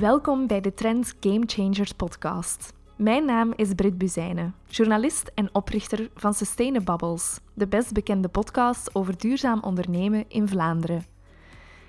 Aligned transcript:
Welkom 0.00 0.46
bij 0.46 0.60
de 0.60 0.74
Trends 0.74 1.14
Game 1.20 1.42
Changers 1.46 1.92
podcast. 1.92 2.72
Mijn 2.96 3.24
naam 3.24 3.52
is 3.56 3.74
Britt 3.74 3.98
Buzijnen, 3.98 4.54
journalist 4.66 5.30
en 5.34 5.48
oprichter 5.54 6.10
van 6.14 6.34
Sustainabubbles, 6.34 7.38
de 7.54 7.66
best 7.66 7.92
bekende 7.92 8.28
podcast 8.28 8.94
over 8.94 9.18
duurzaam 9.18 9.60
ondernemen 9.62 10.24
in 10.28 10.48
Vlaanderen. 10.48 11.04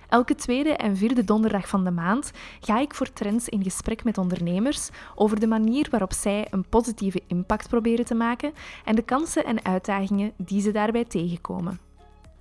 Elke 0.09 0.35
tweede 0.35 0.69
en 0.69 0.97
vierde 0.97 1.23
donderdag 1.23 1.67
van 1.67 1.83
de 1.83 1.91
maand 1.91 2.31
ga 2.59 2.79
ik 2.79 2.93
voor 2.93 3.13
Trends 3.13 3.49
in 3.49 3.63
gesprek 3.63 4.03
met 4.03 4.17
ondernemers 4.17 4.89
over 5.15 5.39
de 5.39 5.47
manier 5.47 5.87
waarop 5.89 6.13
zij 6.13 6.47
een 6.49 6.69
positieve 6.69 7.21
impact 7.27 7.69
proberen 7.69 8.05
te 8.05 8.15
maken 8.15 8.53
en 8.85 8.95
de 8.95 9.03
kansen 9.03 9.45
en 9.45 9.65
uitdagingen 9.65 10.33
die 10.37 10.61
ze 10.61 10.71
daarbij 10.71 11.05
tegenkomen. 11.05 11.79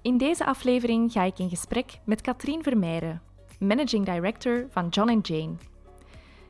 In 0.03 0.19
deze 0.19 0.45
aflevering 0.45 1.13
ga 1.13 1.23
ik 1.23 1.39
in 1.39 1.49
gesprek 1.49 1.99
met 2.05 2.21
Katrien 2.21 2.63
Vermeijren, 2.63 3.23
managing 3.63 4.05
director 4.05 4.67
van 4.71 4.89
John 4.89 5.19
Jane. 5.23 5.55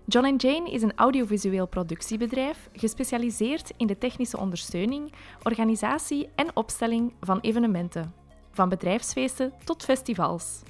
John 0.05 0.34
Jane 0.37 0.70
is 0.70 0.83
een 0.83 0.97
audiovisueel 0.97 1.66
productiebedrijf 1.66 2.69
gespecialiseerd 2.73 3.73
in 3.77 3.87
de 3.87 3.98
technische 3.98 4.39
ondersteuning, 4.39 5.12
organisatie 5.43 6.29
en 6.34 6.56
opstelling 6.56 7.12
van 7.20 7.41
evenementen, 7.41 8.15
van 8.51 8.69
bedrijfsfeesten 8.69 9.53
tot 9.65 9.84
festivals. 9.84 10.62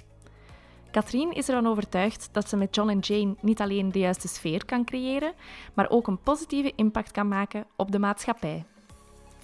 Katrien 0.91 1.33
is 1.33 1.49
ervan 1.49 1.67
overtuigd 1.67 2.29
dat 2.33 2.49
ze 2.49 2.57
met 2.57 2.75
John 2.75 2.99
Jane 3.01 3.37
niet 3.41 3.61
alleen 3.61 3.93
de 3.93 3.99
juiste 3.99 4.29
sfeer 4.29 4.65
kan 4.65 4.85
creëren, 4.85 5.33
maar 5.75 5.91
ook 5.91 6.07
een 6.07 6.23
positieve 6.23 6.73
impact 6.77 7.11
kan 7.11 7.29
maken 7.29 7.67
op 7.77 7.93
de 7.93 7.99
maatschappij. 7.99 8.65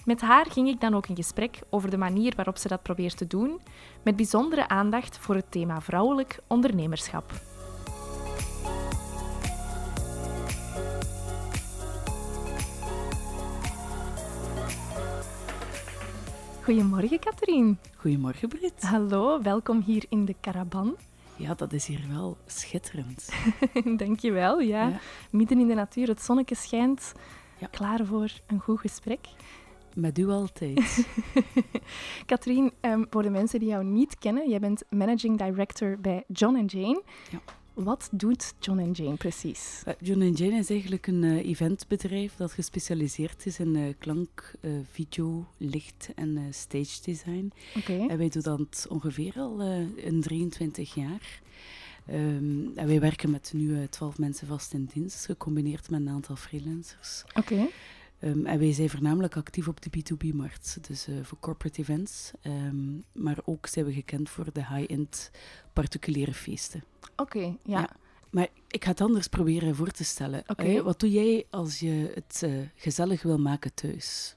Met 0.05 0.21
haar 0.21 0.45
ging 0.51 0.67
ik 0.67 0.81
dan 0.81 0.95
ook 0.95 1.07
in 1.07 1.15
gesprek 1.15 1.59
over 1.69 1.89
de 1.89 1.97
manier 1.97 2.33
waarop 2.35 2.57
ze 2.57 2.67
dat 2.67 2.83
probeert 2.83 3.17
te 3.17 3.27
doen, 3.27 3.61
met 4.03 4.15
bijzondere 4.15 4.67
aandacht 4.67 5.17
voor 5.17 5.35
het 5.35 5.51
thema 5.51 5.81
vrouwelijk 5.81 6.39
ondernemerschap. 6.47 7.31
Goedemorgen, 16.63 17.19
Katrien. 17.19 17.79
Goedemorgen, 17.95 18.49
Brit. 18.49 18.81
Hallo, 18.81 19.41
welkom 19.41 19.81
hier 19.81 20.05
in 20.09 20.25
de 20.25 20.35
Caravan. 20.41 20.95
Ja, 21.35 21.53
dat 21.53 21.73
is 21.73 21.85
hier 21.85 22.01
wel 22.09 22.37
schitterend. 22.45 23.29
Dankjewel, 23.97 24.59
ja. 24.59 24.87
ja. 24.87 24.99
Midden 25.29 25.59
in 25.59 25.67
de 25.67 25.73
natuur, 25.73 26.07
het 26.07 26.21
zonnetje 26.21 26.55
schijnt. 26.55 27.13
Ja. 27.57 27.67
Klaar 27.67 28.05
voor 28.05 28.29
een 28.47 28.59
goed 28.59 28.79
gesprek. 28.79 29.27
Met 29.95 30.17
u 30.17 30.29
altijd. 30.29 31.07
Katrien, 32.25 32.71
um, 32.81 33.05
voor 33.09 33.23
de 33.23 33.29
mensen 33.29 33.59
die 33.59 33.69
jou 33.69 33.83
niet 33.83 34.17
kennen, 34.17 34.49
jij 34.49 34.59
bent 34.59 34.83
managing 34.89 35.37
director 35.37 35.99
bij 35.99 36.23
John 36.27 36.63
Jane. 36.65 37.03
Ja. 37.31 37.41
Wat 37.73 38.09
doet 38.11 38.53
John 38.59 38.91
Jane 38.91 39.15
precies? 39.15 39.83
Uh, 39.87 39.93
John 39.99 40.23
Jane 40.23 40.57
is 40.57 40.69
eigenlijk 40.69 41.07
een 41.07 41.23
uh, 41.23 41.45
eventbedrijf 41.45 42.35
dat 42.35 42.51
gespecialiseerd 42.51 43.45
is 43.45 43.59
in 43.59 43.75
uh, 43.75 43.93
klank, 43.97 44.51
video, 44.91 45.45
licht 45.57 46.09
en 46.15 46.47
stage 46.49 47.01
design. 47.03 47.51
Okay. 47.77 48.07
En 48.07 48.17
wij 48.17 48.29
doen 48.29 48.41
dat 48.41 48.85
ongeveer 48.89 49.33
al 49.35 49.61
in 49.95 50.21
23 50.21 50.93
jaar. 50.93 51.41
Um, 52.09 52.71
en 52.75 52.87
wij 52.87 52.99
werken 52.99 53.29
met 53.31 53.51
nu 53.55 53.87
12 53.87 54.17
mensen 54.17 54.47
vast 54.47 54.73
in 54.73 54.89
dienst, 54.93 55.25
gecombineerd 55.25 55.89
met 55.89 55.99
een 55.99 56.09
aantal 56.09 56.35
freelancers. 56.35 57.23
Oké. 57.35 57.53
Okay. 57.53 57.69
Um, 58.21 58.45
en 58.45 58.59
wij 58.59 58.73
zijn 58.73 58.89
voornamelijk 58.89 59.37
actief 59.37 59.67
op 59.67 59.81
de 59.81 59.89
B2B-markt, 59.89 60.87
dus 60.87 61.07
uh, 61.07 61.15
voor 61.23 61.39
corporate 61.39 61.81
events. 61.81 62.31
Um, 62.43 63.03
maar 63.13 63.37
ook 63.45 63.67
zijn 63.67 63.85
we 63.85 63.93
gekend 63.93 64.29
voor 64.29 64.53
de 64.53 64.65
high-end 64.65 65.31
particuliere 65.73 66.33
feesten. 66.33 66.83
Oké, 67.01 67.21
okay, 67.21 67.57
ja. 67.63 67.79
ja. 67.79 67.89
Maar 68.29 68.47
ik 68.67 68.83
ga 68.83 68.89
het 68.89 69.01
anders 69.01 69.27
proberen 69.27 69.75
voor 69.75 69.91
te 69.91 70.03
stellen. 70.03 70.43
Okay. 70.47 70.81
wat 70.81 70.99
doe 70.99 71.11
jij 71.11 71.45
als 71.49 71.79
je 71.79 72.11
het 72.13 72.41
uh, 72.45 72.59
gezellig 72.75 73.21
wil 73.21 73.37
maken 73.37 73.73
thuis? 73.73 74.35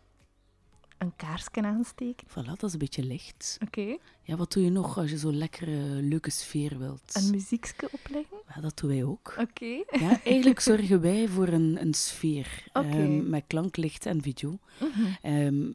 Een 1.02 1.16
kaarsje 1.16 1.62
aansteken. 1.62 2.26
Voilà, 2.28 2.44
dat 2.44 2.62
is 2.62 2.72
een 2.72 2.78
beetje 2.78 3.02
licht. 3.04 3.58
Oké. 3.62 3.80
Okay. 3.80 3.98
Ja, 4.22 4.36
wat 4.36 4.52
doe 4.52 4.62
je 4.64 4.70
nog 4.70 4.98
als 4.98 5.10
je 5.10 5.18
zo'n 5.18 5.36
lekkere, 5.36 6.02
leuke 6.02 6.30
sfeer 6.30 6.78
wilt? 6.78 7.10
Een 7.12 7.30
muziekje 7.30 7.88
opleggen? 7.92 8.36
Ja, 8.54 8.60
dat 8.60 8.76
doen 8.78 8.90
wij 8.90 9.04
ook. 9.04 9.34
Oké. 9.38 9.40
Okay. 9.40 9.84
Ja, 9.90 10.20
eigenlijk 10.24 10.60
zorgen 10.60 11.00
wij 11.00 11.28
voor 11.28 11.48
een, 11.48 11.80
een 11.80 11.94
sfeer. 11.94 12.64
Okay. 12.72 13.02
Um, 13.02 13.28
met 13.28 13.44
klank, 13.46 13.76
licht 13.76 14.06
en 14.06 14.22
video. 14.22 14.58
-hmm. 14.78 15.32
um, 15.32 15.74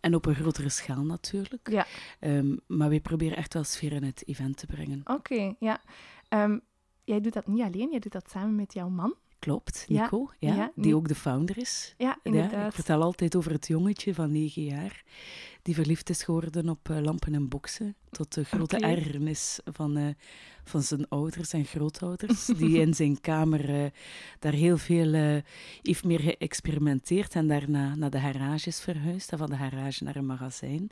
en 0.00 0.14
op 0.14 0.26
een 0.26 0.34
grotere 0.34 0.68
schaal 0.68 1.04
natuurlijk. 1.04 1.70
Ja. 1.70 1.86
Um, 2.20 2.60
maar 2.66 2.88
wij 2.88 3.00
proberen 3.00 3.36
echt 3.36 3.54
wel 3.54 3.64
sfeer 3.64 3.92
in 3.92 4.02
het 4.02 4.22
event 4.26 4.56
te 4.56 4.66
brengen. 4.66 5.00
Oké, 5.04 5.54
ja. 5.58 5.80
jij 7.04 7.20
doet 7.20 7.32
dat 7.32 7.46
niet 7.46 7.62
alleen, 7.62 7.90
jij 7.90 7.98
doet 7.98 8.12
dat 8.12 8.30
samen 8.30 8.54
met 8.54 8.72
jouw 8.74 8.88
man. 8.88 9.14
Klopt, 9.44 9.84
Nico, 9.88 10.30
ja, 10.38 10.72
die 10.74 10.96
ook 10.96 11.08
de 11.08 11.14
founder 11.14 11.58
is. 11.58 11.94
Ja, 11.98 12.18
inderdaad. 12.22 12.66
ik 12.66 12.74
vertel 12.74 13.02
altijd 13.02 13.36
over 13.36 13.52
het 13.52 13.66
jongetje 13.66 14.14
van 14.14 14.32
negen 14.32 14.62
jaar 14.64 15.04
die 15.62 15.74
verliefd 15.74 16.10
is 16.10 16.22
geworden 16.22 16.68
op 16.68 16.88
uh, 16.88 16.98
lampen 17.00 17.34
en 17.34 17.48
boksen. 17.48 17.96
Tot 18.10 18.34
de 18.34 18.44
grote 18.44 18.76
Oké. 18.76 18.86
ergernis 18.86 19.60
van, 19.64 19.98
uh, 19.98 20.08
van 20.64 20.82
zijn 20.82 21.08
ouders 21.08 21.52
en 21.52 21.64
grootouders. 21.64 22.46
Die 22.46 22.78
in 22.80 22.94
zijn 23.00 23.20
kamer 23.20 23.84
uh, 23.84 23.90
daar 24.38 24.52
heel 24.52 24.76
veel 24.76 25.42
heeft 25.82 26.04
meer 26.04 26.20
geëxperimenteerd 26.20 27.34
en 27.34 27.48
daarna 27.48 27.94
naar 27.94 28.10
de 28.10 28.20
garage 28.20 28.68
is 28.68 28.80
verhuisd. 28.80 29.32
En 29.32 29.38
van 29.38 29.50
de 29.50 29.56
garage 29.56 30.04
naar 30.04 30.16
een 30.16 30.26
magazijn. 30.26 30.90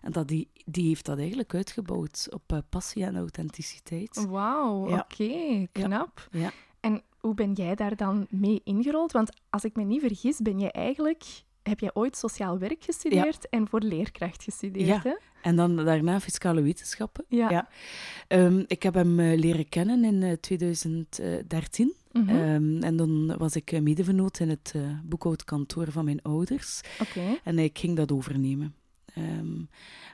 En 0.00 0.12
dat 0.12 0.28
die, 0.28 0.48
die 0.64 0.88
heeft 0.88 1.04
dat 1.04 1.18
eigenlijk 1.18 1.54
uitgebouwd 1.54 2.28
op 2.30 2.62
passie 2.70 3.04
en 3.04 3.16
authenticiteit. 3.16 4.26
Wauw, 4.28 4.88
Ja. 4.88 5.06
oké, 5.10 5.66
knap. 5.72 6.28
Ja. 6.30 6.52
En 6.80 7.02
hoe 7.20 7.34
ben 7.34 7.52
jij 7.52 7.74
daar 7.74 7.96
dan 7.96 8.26
mee 8.30 8.60
ingerold? 8.64 9.12
Want 9.12 9.30
als 9.50 9.64
ik 9.64 9.76
me 9.76 9.82
niet 9.84 10.00
vergis, 10.00 10.38
ben 10.38 10.58
jij 10.58 10.70
eigenlijk... 10.70 11.24
Heb 11.62 11.80
jij 11.80 11.90
ooit 11.92 12.16
sociaal 12.16 12.58
werk 12.58 12.84
gestudeerd 12.84 13.48
en 13.48 13.68
voor 13.68 13.80
leerkracht 13.80 14.42
gestudeerd, 14.42 14.86
Ja. 14.86 15.00
hè? 15.02 15.14
En 15.42 15.56
dan 15.56 15.76
daarna 15.76 16.20
fiscale 16.20 16.62
wetenschappen. 16.62 17.24
Ja. 17.28 17.68
Um, 18.28 18.64
ik 18.66 18.82
heb 18.82 18.94
hem 18.94 19.20
uh, 19.20 19.38
leren 19.38 19.68
kennen 19.68 20.04
in 20.04 20.22
uh, 20.22 20.32
2013. 20.32 21.94
Mhm. 22.12 22.28
Um, 22.28 22.82
en 22.82 22.96
dan 22.96 23.36
was 23.38 23.56
ik 23.56 23.72
uh, 23.72 23.80
medevernoot 23.80 24.38
in 24.38 24.48
het 24.48 24.72
uh, 24.76 24.82
boekhoudkantoor 25.04 25.92
van 25.92 26.04
mijn 26.04 26.22
ouders. 26.22 26.80
Oké. 27.00 27.38
En 27.44 27.58
ik 27.58 27.78
ging 27.78 27.96
dat 27.96 28.12
overnemen. 28.12 28.74
Um, 29.18 29.68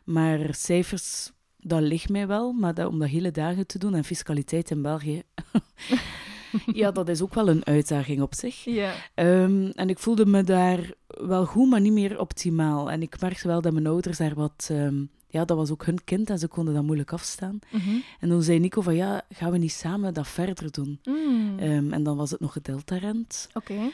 maar 0.05 0.55
cijfers, 0.55 1.33
dat 1.57 1.81
ligt 1.83 2.09
mij 2.09 2.27
wel. 2.27 2.53
Maar 2.53 2.75
dat, 2.75 2.89
om 2.89 2.99
dat 2.99 3.09
hele 3.09 3.31
dagen 3.31 3.67
te 3.67 3.79
doen 3.79 3.95
en 3.95 4.05
fiscaliteit 4.05 4.71
in 4.71 4.83
België... 4.83 5.23
ja, 6.73 6.91
dat 6.91 7.09
is 7.09 7.23
ook 7.23 7.35
wel 7.35 7.49
een 7.49 7.67
uitdaging 7.67 8.23
op 8.23 8.35
zich. 8.35 8.65
Ja. 8.65 8.95
Um, 9.15 9.71
en 9.71 9.89
ik 9.89 9.99
voelde 9.99 10.27
me 10.27 10.43
daar 10.43 10.91
wel 11.07 11.47
goed, 11.47 11.69
maar 11.69 11.81
niet 11.81 11.93
meer 11.93 12.21
optimaal. 12.21 12.91
En 12.91 13.03
ik 13.03 13.21
merkte 13.21 13.49
wel 13.49 13.61
dat 13.61 13.73
mijn 13.73 13.87
ouders 13.87 14.19
daar 14.19 14.35
wat... 14.35 14.69
Um, 14.73 15.11
ja, 15.29 15.45
dat 15.45 15.57
was 15.57 15.71
ook 15.71 15.85
hun 15.85 16.05
kind 16.05 16.31
en 16.31 16.39
ze 16.39 16.49
konden 16.49 16.75
dat 16.75 16.83
moeilijk 16.83 17.13
afstaan. 17.13 17.59
Mhm. 17.71 17.97
En 18.21 18.29
toen 18.29 18.43
zei 18.43 18.59
Nico 18.59 18.81
van, 18.81 18.95
ja, 18.95 19.23
gaan 19.31 19.51
we 19.51 19.59
niet 19.59 19.73
samen 19.73 20.15
dat 20.15 20.29
verder 20.29 20.71
doen? 20.71 21.01
Mm. 21.05 21.59
Um, 21.61 21.93
en 21.93 22.03
dan 22.03 22.17
was 22.17 22.31
het 22.31 22.41
nog 22.41 22.55
het 22.55 22.65
Delta-rent. 22.65 23.49
Oké. 23.55 23.91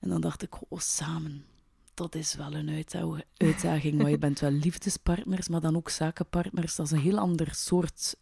En 0.00 0.08
dan 0.08 0.20
dacht 0.20 0.42
ik, 0.42 0.54
oh, 0.68 0.78
samen. 0.78 1.44
Dat 1.94 2.14
is 2.14 2.34
wel 2.34 2.54
een 2.54 2.68
uitdaging, 2.68 3.24
uitdaging 3.36 3.94
maar 3.94 4.10
je 4.10 4.18
bent 4.18 4.40
wel 4.40 4.50
liefdespartners, 4.50 5.48
maar 5.48 5.60
dan 5.60 5.76
ook 5.76 5.90
zakenpartners. 5.90 6.74
Dat 6.74 6.86
is 6.86 6.92
een 6.92 6.98
heel 6.98 7.18
ander 7.18 7.48
soort 7.54 8.16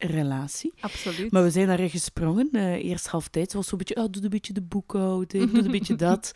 relatie. 0.00 0.72
Absoluut. 0.80 1.32
Maar 1.32 1.42
we 1.42 1.50
zijn 1.50 1.66
daarin 1.66 1.90
gesprongen. 1.90 2.48
Uh, 2.52 2.84
eerst 2.84 3.06
half 3.06 3.28
tijd 3.28 3.52
was 3.52 3.66
zo'n 3.66 3.78
beetje, 3.78 3.96
oh, 3.96 4.04
doe 4.10 4.22
een 4.22 4.28
beetje 4.28 4.52
de 4.52 4.62
boekhouding, 4.62 5.50
doe 5.50 5.64
een 5.64 5.70
beetje 5.70 5.96
dat. 6.10 6.32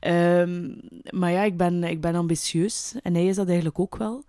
Um, 0.00 0.80
maar 1.10 1.30
ja, 1.30 1.42
ik 1.42 1.56
ben, 1.56 1.84
ik 1.84 2.00
ben 2.00 2.14
ambitieus 2.14 2.94
en 3.02 3.14
hij 3.14 3.26
is 3.26 3.36
dat 3.36 3.46
eigenlijk 3.46 3.78
ook 3.78 3.96
wel. 3.96 4.24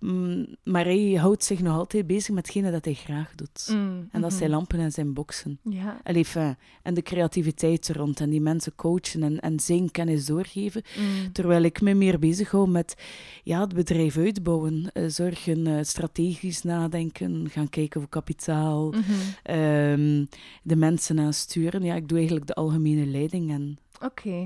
Um, 0.00 0.46
maar 0.62 0.84
hij 0.84 1.12
houdt 1.12 1.44
zich 1.44 1.60
nog 1.60 1.76
altijd 1.76 2.06
bezig 2.06 2.34
met 2.34 2.46
hetgene 2.46 2.70
dat 2.70 2.84
hij 2.84 2.94
graag 2.94 3.34
doet. 3.34 3.68
Mm, 3.70 4.08
En 4.12 4.20
dat 4.20 4.30
mhm. 4.30 4.38
zijn 4.38 4.50
lampen 4.50 4.78
en 4.78 4.92
zijn 4.92 5.12
boksen. 5.12 5.58
Ja. 5.62 6.00
Allee, 6.02 6.24
en 6.82 6.94
de 6.94 7.02
creativiteit 7.02 7.88
er 7.88 7.96
rond 7.96 8.20
en 8.20 8.30
die 8.30 8.40
mensen 8.40 8.74
coachen 8.74 9.22
en, 9.22 9.40
en 9.40 9.60
zijn 9.60 9.90
kennis 9.90 10.26
doorgeven. 10.26 10.82
Mm. 10.98 11.32
Terwijl 11.32 11.62
ik 11.62 11.80
me 11.80 11.94
meer 11.94 12.18
bezig 12.18 12.50
hou 12.50 12.68
met 12.68 12.96
ja, 13.42 13.60
het 13.60 13.74
bedrijf 13.74 14.16
uitbouwen, 14.16 14.90
uh, 14.94 15.04
zorgen, 15.08 15.66
uh, 15.66 15.78
strategisch 15.82 16.62
nadenken, 16.62 17.50
gaan 17.50 17.68
kijken 17.68 18.00
voor 18.00 18.10
kapitaal, 18.26 18.90
Mhm. 18.90 19.56
um, 19.56 20.28
de 20.62 20.76
mensen 20.76 21.18
aansturen. 21.20 21.82
Ja, 21.82 21.94
ik 21.94 22.08
doe 22.08 22.16
eigenlijk 22.16 22.46
de 22.46 22.54
algemene 22.54 23.06
leiding 23.06 23.50
en 23.50 23.78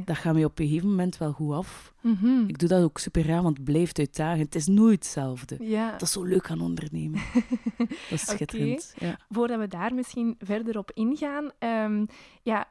dat 0.05 0.17
gaat 0.17 0.35
mij 0.35 0.45
op 0.45 0.59
een 0.59 0.67
gegeven 0.67 0.89
moment 0.89 1.19
wel 1.19 1.33
goed 1.33 1.53
af. 1.53 1.95
Mhm. 2.01 2.45
Ik 2.47 2.59
doe 2.59 2.69
dat 2.69 2.83
ook 2.83 2.99
super 2.99 3.27
raar, 3.27 3.43
want 3.43 3.57
het 3.57 3.67
blijft 3.67 3.99
uitdagend. 3.99 4.45
Het 4.45 4.55
is 4.55 4.67
nooit 4.67 4.95
hetzelfde. 5.05 5.57
Ja. 5.61 5.91
Dat 5.91 6.03
is 6.03 6.13
zo 6.13 6.23
leuk 6.25 6.51
aan 6.51 6.61
ondernemen. 6.61 7.21
Dat 7.79 7.89
is 8.11 8.27
schitterend. 8.27 8.95
Ja. 8.99 9.19
Voordat 9.29 9.59
we 9.59 9.67
daar 9.69 9.95
misschien 9.95 10.35
verder 10.39 10.79
op 10.79 10.91
ingaan. 10.95 11.51
ehm, 11.59 12.07
ja, 12.43 12.69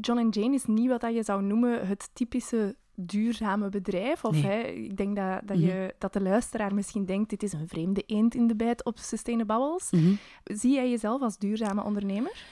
John 0.00 0.18
en 0.20 0.28
Jane 0.28 0.54
is 0.54 0.64
niet 0.64 0.88
wat 0.88 1.00
dat 1.00 1.14
je 1.14 1.22
zou 1.22 1.42
noemen 1.42 1.86
het 1.86 2.10
typische 2.12 2.76
duurzame 2.96 3.68
bedrijf. 3.68 4.24
Of 4.24 4.32
Nee. 4.32 4.42
hè, 4.42 4.60
ik 4.60 4.96
denk 4.96 5.16
dat, 5.16 5.40
dat, 5.44 5.56
Mhm. 5.56 5.66
je, 5.66 5.94
dat 5.98 6.12
de 6.12 6.20
luisteraar 6.20 6.74
misschien 6.74 7.04
denkt, 7.04 7.30
dit 7.30 7.42
is 7.42 7.52
een 7.52 7.68
vreemde 7.68 8.02
eend 8.06 8.34
in 8.34 8.46
de 8.46 8.56
bijt 8.56 8.84
op 8.84 8.98
Sustainabubbles. 8.98 9.90
Mhm. 9.90 10.14
Zie 10.44 10.74
jij 10.74 10.90
jezelf 10.90 11.22
als 11.22 11.38
duurzame 11.38 11.84
ondernemer? 11.84 12.44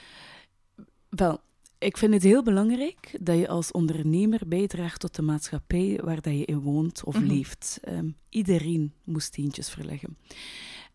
Wel, 1.09 1.39
ik 1.77 1.97
vind 1.97 2.13
het 2.13 2.23
heel 2.23 2.43
belangrijk 2.43 3.17
dat 3.21 3.37
je 3.37 3.47
als 3.47 3.71
ondernemer 3.71 4.41
bijdraagt 4.47 4.99
tot 4.99 5.15
de 5.15 5.21
maatschappij 5.21 5.99
waar 6.03 6.21
dat 6.21 6.33
je 6.33 6.45
in 6.45 6.59
woont 6.59 7.03
of 7.03 7.15
Mhm. 7.15 7.25
leeft. 7.25 7.79
Ehm, 7.81 8.09
iedereen 8.29 8.93
moest 9.03 9.27
steentjes 9.27 9.69
verleggen. 9.69 10.17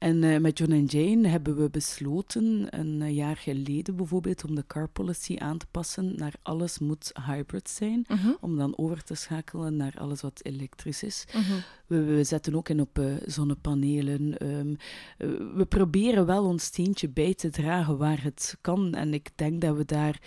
En 0.01 0.25
eh, 0.25 0.39
met 0.39 0.59
John 0.59 0.73
en 0.73 0.85
Jane 0.85 1.29
hebben 1.29 1.57
we 1.57 1.71
besloten, 1.71 2.67
een 2.81 3.03
eh, 3.03 3.15
jaar 3.15 3.37
geleden 3.37 3.97
bijvoorbeeld, 3.97 4.45
om 4.45 4.55
de 4.55 4.67
car 4.67 4.89
policy 4.89 5.37
aan 5.39 5.59
te 5.59 5.67
passen 5.71 6.13
naar 6.17 6.35
alles 6.43 6.79
moet 6.79 7.13
hybrid 7.27 7.69
zijn. 7.71 8.05
Mhm, 8.09 8.31
Om 8.41 8.57
dan 8.57 8.79
over 8.79 9.03
te 9.05 9.15
schakelen 9.15 9.77
naar 9.77 9.95
alles 9.99 10.21
wat 10.21 10.41
elektrisch 10.45 11.03
is. 11.03 11.25
mhm. 11.35 11.53
We, 11.87 12.05
we 12.05 12.25
zetten 12.25 12.55
ook 12.55 12.69
in 12.69 12.81
op 12.81 12.99
eh, 12.99 13.05
zonnepanelen. 13.27 14.39
ehm, 14.39 14.75
eh, 15.19 15.29
we 15.57 15.67
proberen 15.69 16.27
wel 16.27 16.45
ons 16.45 16.65
steentje 16.65 17.09
bij 17.09 17.35
te 17.35 17.51
dragen 17.51 17.99
waar 17.99 18.23
het 18.23 18.57
kan. 18.61 18.95
En 18.95 19.15
ik 19.15 19.31
denk 19.35 19.61
dat 19.61 19.77
we 19.77 19.85
daar, 19.85 20.21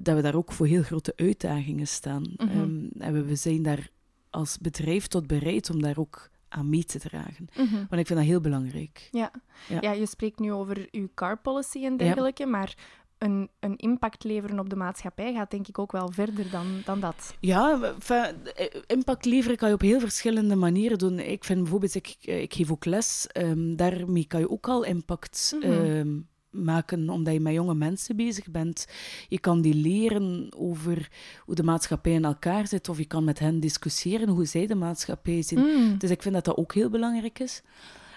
dat 0.00 0.16
we 0.16 0.22
daar 0.22 0.34
ook 0.34 0.52
voor 0.52 0.66
heel 0.66 0.82
grote 0.82 1.12
uitdagingen 1.16 1.86
staan. 1.88 2.22
Mhm. 2.36 2.48
Ehm, 2.48 2.86
en 2.98 3.12
we, 3.12 3.24
we 3.24 3.34
zijn 3.36 3.62
daar 3.62 3.90
als 4.30 4.58
bedrijf 4.58 5.06
tot 5.06 5.26
bereid 5.26 5.70
om 5.70 5.82
daar 5.82 5.98
ook 5.98 6.30
aan 6.54 6.68
mee 6.68 6.84
te 6.84 6.98
dragen. 6.98 7.48
Mhm. 7.56 7.74
Want 7.74 8.00
ik 8.00 8.06
vind 8.06 8.18
dat 8.18 8.28
heel 8.28 8.40
belangrijk. 8.40 9.08
Ja. 9.10 9.30
Ja. 9.68 9.78
Ja. 9.80 9.92
je 9.92 10.06
spreekt 10.06 10.38
nu 10.38 10.52
over 10.52 10.88
uw 10.90 11.08
car 11.14 11.38
policy 11.38 11.84
en 11.84 11.96
dergelijke, 11.96 12.46
maar 12.46 12.74
een, 13.18 13.48
een 13.60 13.76
impact 13.76 14.24
leveren 14.24 14.58
op 14.58 14.70
de 14.70 14.76
maatschappij 14.76 15.32
gaat 15.34 15.50
denk 15.50 15.68
ik 15.68 15.78
ook 15.78 15.92
wel 15.92 16.10
verder 16.12 16.50
dan, 16.50 16.66
dan 16.84 17.00
dat. 17.00 17.34
Ja, 17.40 17.80
enfin, 17.82 18.46
eh, 18.54 18.80
impact 18.86 19.24
leveren 19.24 19.56
kan 19.56 19.68
je 19.68 19.74
op 19.74 19.80
heel 19.80 20.00
verschillende 20.00 20.56
manieren 20.56 20.98
doen. 20.98 21.18
Ik 21.18 21.44
vind 21.44 21.58
bijvoorbeeld, 21.60 21.94
ik, 21.94 22.16
eh, 22.20 22.42
ik 22.42 22.54
geef 22.54 22.70
ook 22.70 22.84
les, 22.84 23.26
ehm, 23.26 23.76
daarmee 23.76 24.26
kan 24.26 24.40
je 24.40 24.50
ook 24.50 24.68
al 24.68 24.84
impact 24.84 25.56
Mhm. 25.60 25.72
ehm, 25.72 26.16
maken, 26.54 27.08
omdat 27.08 27.32
je 27.32 27.40
met 27.40 27.52
jonge 27.52 27.74
mensen 27.74 28.16
bezig 28.16 28.50
bent. 28.50 28.86
Je 29.28 29.38
kan 29.38 29.60
die 29.60 29.74
leren 29.74 30.48
over 30.56 31.08
hoe 31.44 31.54
de 31.54 31.62
maatschappij 31.62 32.12
in 32.12 32.24
elkaar 32.24 32.66
zit, 32.66 32.88
of 32.88 32.98
je 32.98 33.04
kan 33.04 33.24
met 33.24 33.38
hen 33.38 33.60
discussiëren 33.60 34.28
hoe 34.28 34.44
zij 34.44 34.66
de 34.66 34.74
maatschappij 34.74 35.42
zien. 35.42 35.58
Mm. 35.58 35.98
Dus 35.98 36.10
ik 36.10 36.22
vind 36.22 36.34
dat 36.34 36.44
dat 36.44 36.56
ook 36.56 36.74
heel 36.74 36.90
belangrijk 36.90 37.38
is. 37.38 37.62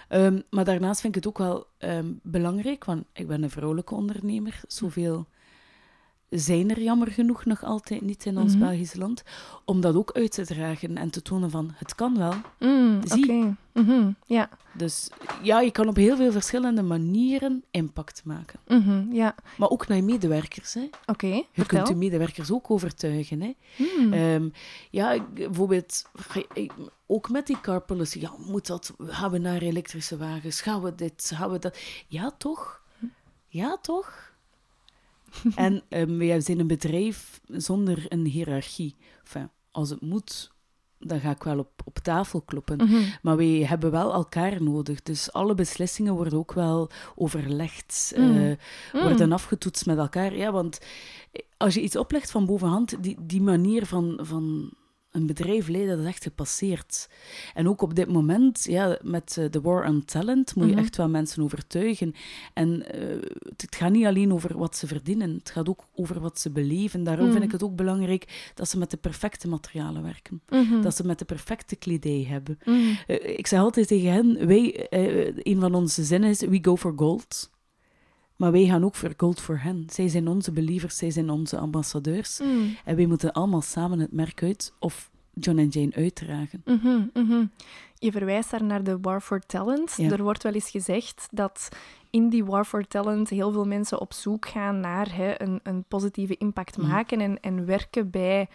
Ehm, 0.08 0.40
maar 0.50 0.64
daarnaast 0.64 1.00
vind 1.00 1.16
ik 1.16 1.24
het 1.24 1.32
ook 1.32 1.38
wel 1.38 1.66
ehm, 1.78 2.12
belangrijk, 2.22 2.84
want 2.84 3.04
ik 3.12 3.26
ben 3.26 3.42
een 3.42 3.50
vrouwelijke 3.50 3.94
ondernemer. 3.94 4.60
Zoveel 4.66 5.26
zijn 6.30 6.70
er 6.70 6.80
jammer 6.82 7.08
genoeg 7.08 7.44
nog 7.44 7.64
altijd 7.64 8.00
niet 8.00 8.24
in 8.26 8.38
ons 8.38 8.54
Mhm. 8.56 8.64
Belgisch 8.66 8.94
land. 8.94 9.22
Om 9.64 9.80
dat 9.80 9.94
ook 9.94 10.12
uit 10.12 10.32
te 10.32 10.46
dragen 10.46 10.96
en 10.96 11.10
te 11.10 11.22
tonen 11.22 11.50
van, 11.50 11.70
het 11.74 11.94
kan 11.94 12.18
wel. 12.18 12.34
Mm, 12.58 13.00
Zie. 13.04 13.24
Oké. 13.32 13.56
Mhm, 13.72 14.10
Ja. 14.26 14.48
Dus 14.74 15.08
ja, 15.42 15.60
je 15.60 15.70
kan 15.70 15.88
op 15.88 15.96
heel 15.96 16.16
veel 16.16 16.32
verschillende 16.32 16.82
manieren 16.82 17.64
impact 17.70 18.24
maken. 18.24 18.60
Mhm, 18.66 19.12
ja. 19.12 19.34
Maar 19.56 19.68
ook 19.70 19.86
naar 19.88 19.96
je 19.96 20.02
medewerkers. 20.02 20.74
Hè. 20.74 20.88
Oké. 21.06 21.26
Je 21.26 21.44
Vertel. 21.52 21.76
kunt 21.76 21.88
je 21.88 21.94
medewerkers 22.04 22.52
ook 22.52 22.70
overtuigen. 22.70 23.40
Hè. 23.42 23.54
Mm. 23.98 24.12
Ehm, 24.12 24.48
ja, 24.90 25.16
bijvoorbeeld, 25.34 26.04
ook 27.06 27.30
met 27.30 27.46
die 27.46 27.60
car 27.60 27.80
policy, 27.80 28.20
ja, 28.20 28.30
moet 28.38 28.66
dat, 28.66 28.94
gaan 28.98 29.30
we 29.30 29.38
naar 29.38 29.60
elektrische 29.62 30.16
wagens, 30.16 30.60
gaan 30.60 30.82
we 30.82 30.94
dit, 30.94 31.30
gaan 31.34 31.50
we 31.50 31.58
dat. 31.58 31.78
Ja, 32.06 32.30
toch? 32.38 32.80
Ja, 33.48 33.78
toch? 33.82 34.32
en 35.54 35.82
ehm, 35.88 36.16
wij 36.18 36.40
zijn 36.40 36.58
een 36.58 36.66
bedrijf 36.66 37.40
zonder 37.46 38.04
een 38.08 38.24
hiërarchie. 38.26 38.96
Enfin, 39.24 39.50
als 39.70 39.90
het 39.90 40.00
moet, 40.00 40.50
dan 40.98 41.20
ga 41.20 41.30
ik 41.30 41.42
wel 41.42 41.58
op, 41.58 41.70
op 41.84 41.98
tafel 41.98 42.40
kloppen. 42.42 42.76
Mhm. 42.76 43.02
Maar 43.22 43.36
wij 43.36 43.64
hebben 43.66 43.90
wel 43.90 44.12
elkaar 44.12 44.62
nodig. 44.62 45.02
Dus 45.02 45.32
alle 45.32 45.54
beslissingen 45.54 46.14
worden 46.14 46.38
ook 46.38 46.52
wel 46.52 46.90
overlegd, 47.14 48.12
Mm. 48.16 48.36
eh, 48.36 48.56
Mm. 48.92 49.02
worden 49.02 49.32
afgetoetst 49.32 49.86
met 49.86 49.98
elkaar. 49.98 50.36
Ja, 50.36 50.52
want 50.52 50.78
als 51.56 51.74
je 51.74 51.80
iets 51.82 51.96
oplegt 51.96 52.30
van 52.30 52.46
bovenhand, 52.46 53.02
die, 53.02 53.16
die 53.20 53.42
manier 53.42 53.86
van, 53.86 54.18
van 54.22 54.70
een 55.12 55.26
bedrijf 55.26 55.68
leiden, 55.68 55.96
dat 55.96 56.04
is 56.06 56.10
echt 56.12 56.22
gepasseerd. 56.22 57.08
En 57.54 57.68
ook 57.68 57.82
op 57.82 57.94
dit 57.94 58.08
moment, 58.08 58.64
ja, 58.64 58.98
met 59.02 59.36
eh, 59.38 59.44
de 59.50 59.60
war 59.60 59.88
on 59.88 60.04
talent, 60.04 60.54
moet 60.54 60.64
je 60.66 60.70
Mhm. 60.72 60.80
echt 60.80 60.96
wel 60.96 61.08
mensen 61.08 61.42
overtuigen. 61.42 62.14
En 62.54 62.92
eh, 62.92 63.08
het, 63.38 63.62
het 63.62 63.76
gaat 63.76 63.90
niet 63.90 64.06
alleen 64.06 64.32
over 64.32 64.58
wat 64.58 64.76
ze 64.76 64.86
verdienen, 64.86 65.34
het 65.34 65.50
gaat 65.50 65.68
ook 65.68 65.84
over 65.94 66.20
wat 66.20 66.40
ze 66.40 66.50
beleven. 66.50 67.04
Daarom 67.04 67.26
Mm. 67.26 67.32
vind 67.32 67.44
ik 67.44 67.52
het 67.52 67.62
ook 67.62 67.76
belangrijk 67.76 68.52
dat 68.54 68.68
ze 68.68 68.78
met 68.78 68.90
de 68.90 68.96
perfecte 68.96 69.48
materialen 69.48 70.02
werken. 70.02 70.40
Mhm. 70.48 70.80
Dat 70.82 70.96
ze 70.96 71.06
met 71.06 71.18
de 71.18 71.24
perfecte 71.24 71.76
kledij 71.76 72.26
hebben. 72.28 72.58
Mhm. 72.64 72.78
Eh, 73.06 73.38
ik 73.38 73.46
zeg 73.46 73.60
altijd 73.60 73.88
tegen 73.88 74.12
hen, 74.12 74.46
wij, 74.46 74.88
eh, 74.88 75.32
een 75.52 75.60
van 75.60 75.74
onze 75.74 76.04
zinnen 76.04 76.30
is, 76.30 76.40
we 76.40 76.58
go 76.62 76.76
for 76.76 76.92
gold. 76.96 77.50
Maar 78.38 78.52
wij 78.52 78.66
gaan 78.66 78.84
ook 78.84 78.94
voor 78.94 79.12
gold 79.16 79.40
voor 79.40 79.58
hen. 79.58 79.84
Zij 79.90 80.08
zijn 80.08 80.28
onze 80.28 80.52
believers, 80.52 80.96
zij 80.96 81.10
zijn 81.10 81.30
onze 81.30 81.58
ambassadeurs. 81.58 82.40
Mm. 82.40 82.76
En 82.84 82.96
wij 82.96 83.06
moeten 83.06 83.32
allemaal 83.32 83.62
samen 83.62 83.98
het 83.98 84.12
merk 84.12 84.42
uit, 84.42 84.72
of 84.78 85.10
John 85.32 85.58
en 85.58 85.68
Jane 85.68 85.94
uitdragen. 85.94 86.62
Mhm, 86.64 87.02
mhm. 87.12 87.44
Je 87.94 88.12
verwijst 88.12 88.50
daar 88.50 88.64
naar 88.64 88.82
de 88.84 88.98
War 89.00 89.20
for 89.20 89.40
Talent. 89.40 89.94
Ja. 89.96 90.10
Er 90.10 90.22
wordt 90.22 90.42
wel 90.42 90.52
eens 90.52 90.70
gezegd 90.70 91.28
dat 91.30 91.68
in 92.10 92.28
die 92.28 92.44
War 92.44 92.64
for 92.64 92.86
Talent 92.86 93.28
heel 93.28 93.52
veel 93.52 93.64
mensen 93.66 94.00
op 94.00 94.12
zoek 94.12 94.48
gaan 94.48 94.80
naar 94.80 95.14
hè, 95.14 95.42
een, 95.42 95.60
een 95.62 95.84
positieve 95.88 96.36
impact 96.36 96.76
Mhm. 96.76 96.88
maken 96.88 97.20
en, 97.20 97.40
en 97.40 97.66
werken 97.66 98.10
bij 98.10 98.48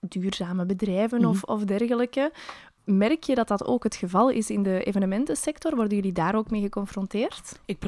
duurzame 0.00 0.66
bedrijven 0.66 1.24
of, 1.24 1.42
of 1.42 1.64
dergelijke. 1.64 2.32
Merk 2.90 3.22
je 3.24 3.34
dat 3.34 3.48
dat 3.48 3.66
ook 3.66 3.82
het 3.82 3.96
geval 3.96 4.30
is 4.30 4.50
in 4.50 4.62
de 4.62 4.84
evenementensector? 4.84 5.74
Worden 5.74 5.96
jullie 5.96 6.12
daar 6.12 6.34
ook 6.34 6.50
mee 6.50 6.60
geconfronteerd? 6.60 7.60
Ik 7.64 7.78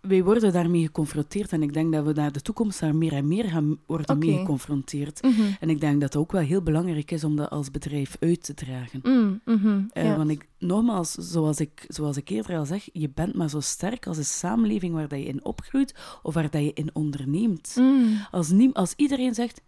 wij 0.00 0.24
worden 0.24 0.52
daarmee 0.52 0.84
geconfronteerd 0.84 1.52
en 1.52 1.62
ik 1.62 1.72
denk 1.72 1.92
dat 1.92 2.04
we 2.04 2.12
naar 2.12 2.32
de 2.32 2.40
toekomst 2.40 2.80
daar 2.80 2.94
meer 2.94 3.12
en 3.12 3.28
meer 3.28 3.44
gaan 3.44 3.78
worden 3.86 4.18
mee 4.18 4.38
geconfronteerd. 4.38 5.22
Mhm. 5.22 5.42
En 5.60 5.70
ik 5.70 5.80
denk 5.80 6.00
dat 6.00 6.12
het 6.12 6.22
ook 6.22 6.32
wel 6.32 6.42
heel 6.42 6.62
belangrijk 6.62 7.10
is 7.10 7.24
om 7.24 7.36
dat 7.36 7.50
als 7.50 7.70
bedrijf 7.70 8.16
uit 8.20 8.42
te 8.44 8.54
dragen. 8.54 9.00
Mm, 9.02 9.40
mhm, 9.44 9.82
Eh, 9.92 10.04
ja. 10.04 10.16
Want 10.16 10.30
ik, 10.30 10.48
nogmaals, 10.58 11.12
zoals 11.12 11.60
ik, 11.60 11.84
zoals 11.88 12.16
ik 12.16 12.28
eerder 12.28 12.56
al 12.56 12.64
zeg, 12.64 12.88
je 12.92 13.10
bent 13.14 13.34
maar 13.34 13.50
zo 13.50 13.60
sterk 13.60 14.06
als 14.06 14.16
de 14.16 14.22
samenleving 14.22 14.94
waar 14.94 15.08
dat 15.08 15.18
je 15.18 15.24
in 15.24 15.44
opgroeit 15.44 15.94
of 16.22 16.34
waar 16.34 16.50
dat 16.50 16.62
je 16.62 16.72
in 16.72 16.90
onderneemt. 16.92 17.74
Mm, 17.78 18.26
Als, 18.30 18.52
als 18.72 18.92
iedereen 18.96 19.34
zegt, 19.34 19.60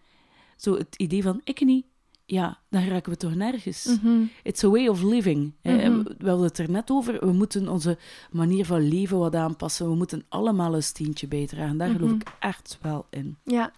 zo 0.57 0.75
het 0.75 0.95
idee 0.97 1.23
van 1.23 1.41
ik 1.45 1.65
niet, 1.65 1.85
ja, 2.33 2.59
dan 2.71 2.85
raken 2.89 3.13
we 3.13 3.19
toch 3.19 3.35
nergens. 3.35 3.99
mhm. 4.03 4.23
It's 4.43 4.65
a 4.65 4.69
way 4.69 4.87
of 4.89 5.03
living. 5.03 5.53
Mhm. 5.63 6.03
We 6.19 6.29
hadden 6.29 6.47
het 6.47 6.59
er 6.59 6.71
net 6.71 6.91
over, 6.91 7.19
we 7.27 7.33
moeten 7.33 7.69
onze 7.69 7.99
manier 8.31 8.67
van 8.67 8.89
leven 8.89 9.19
wat 9.19 9.35
aanpassen. 9.35 9.89
We 9.89 9.95
moeten 9.95 10.25
allemaal 10.29 10.75
een 10.75 10.83
steentje 10.83 11.29
bijdragen. 11.29 11.77
Daar 11.77 11.89
geloof 11.91 12.11
Mhm. 12.11 12.21
ik 12.21 12.33
echt 12.39 12.79
wel 12.83 13.07
in. 13.11 13.37
Ja, 13.45 13.73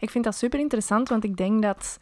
ik 0.00 0.10
vind 0.10 0.24
dat 0.24 0.34
super 0.34 0.58
interessant, 0.60 1.08
want 1.08 1.24
ik 1.24 1.36
denk 1.36 1.62
dat 1.62 1.98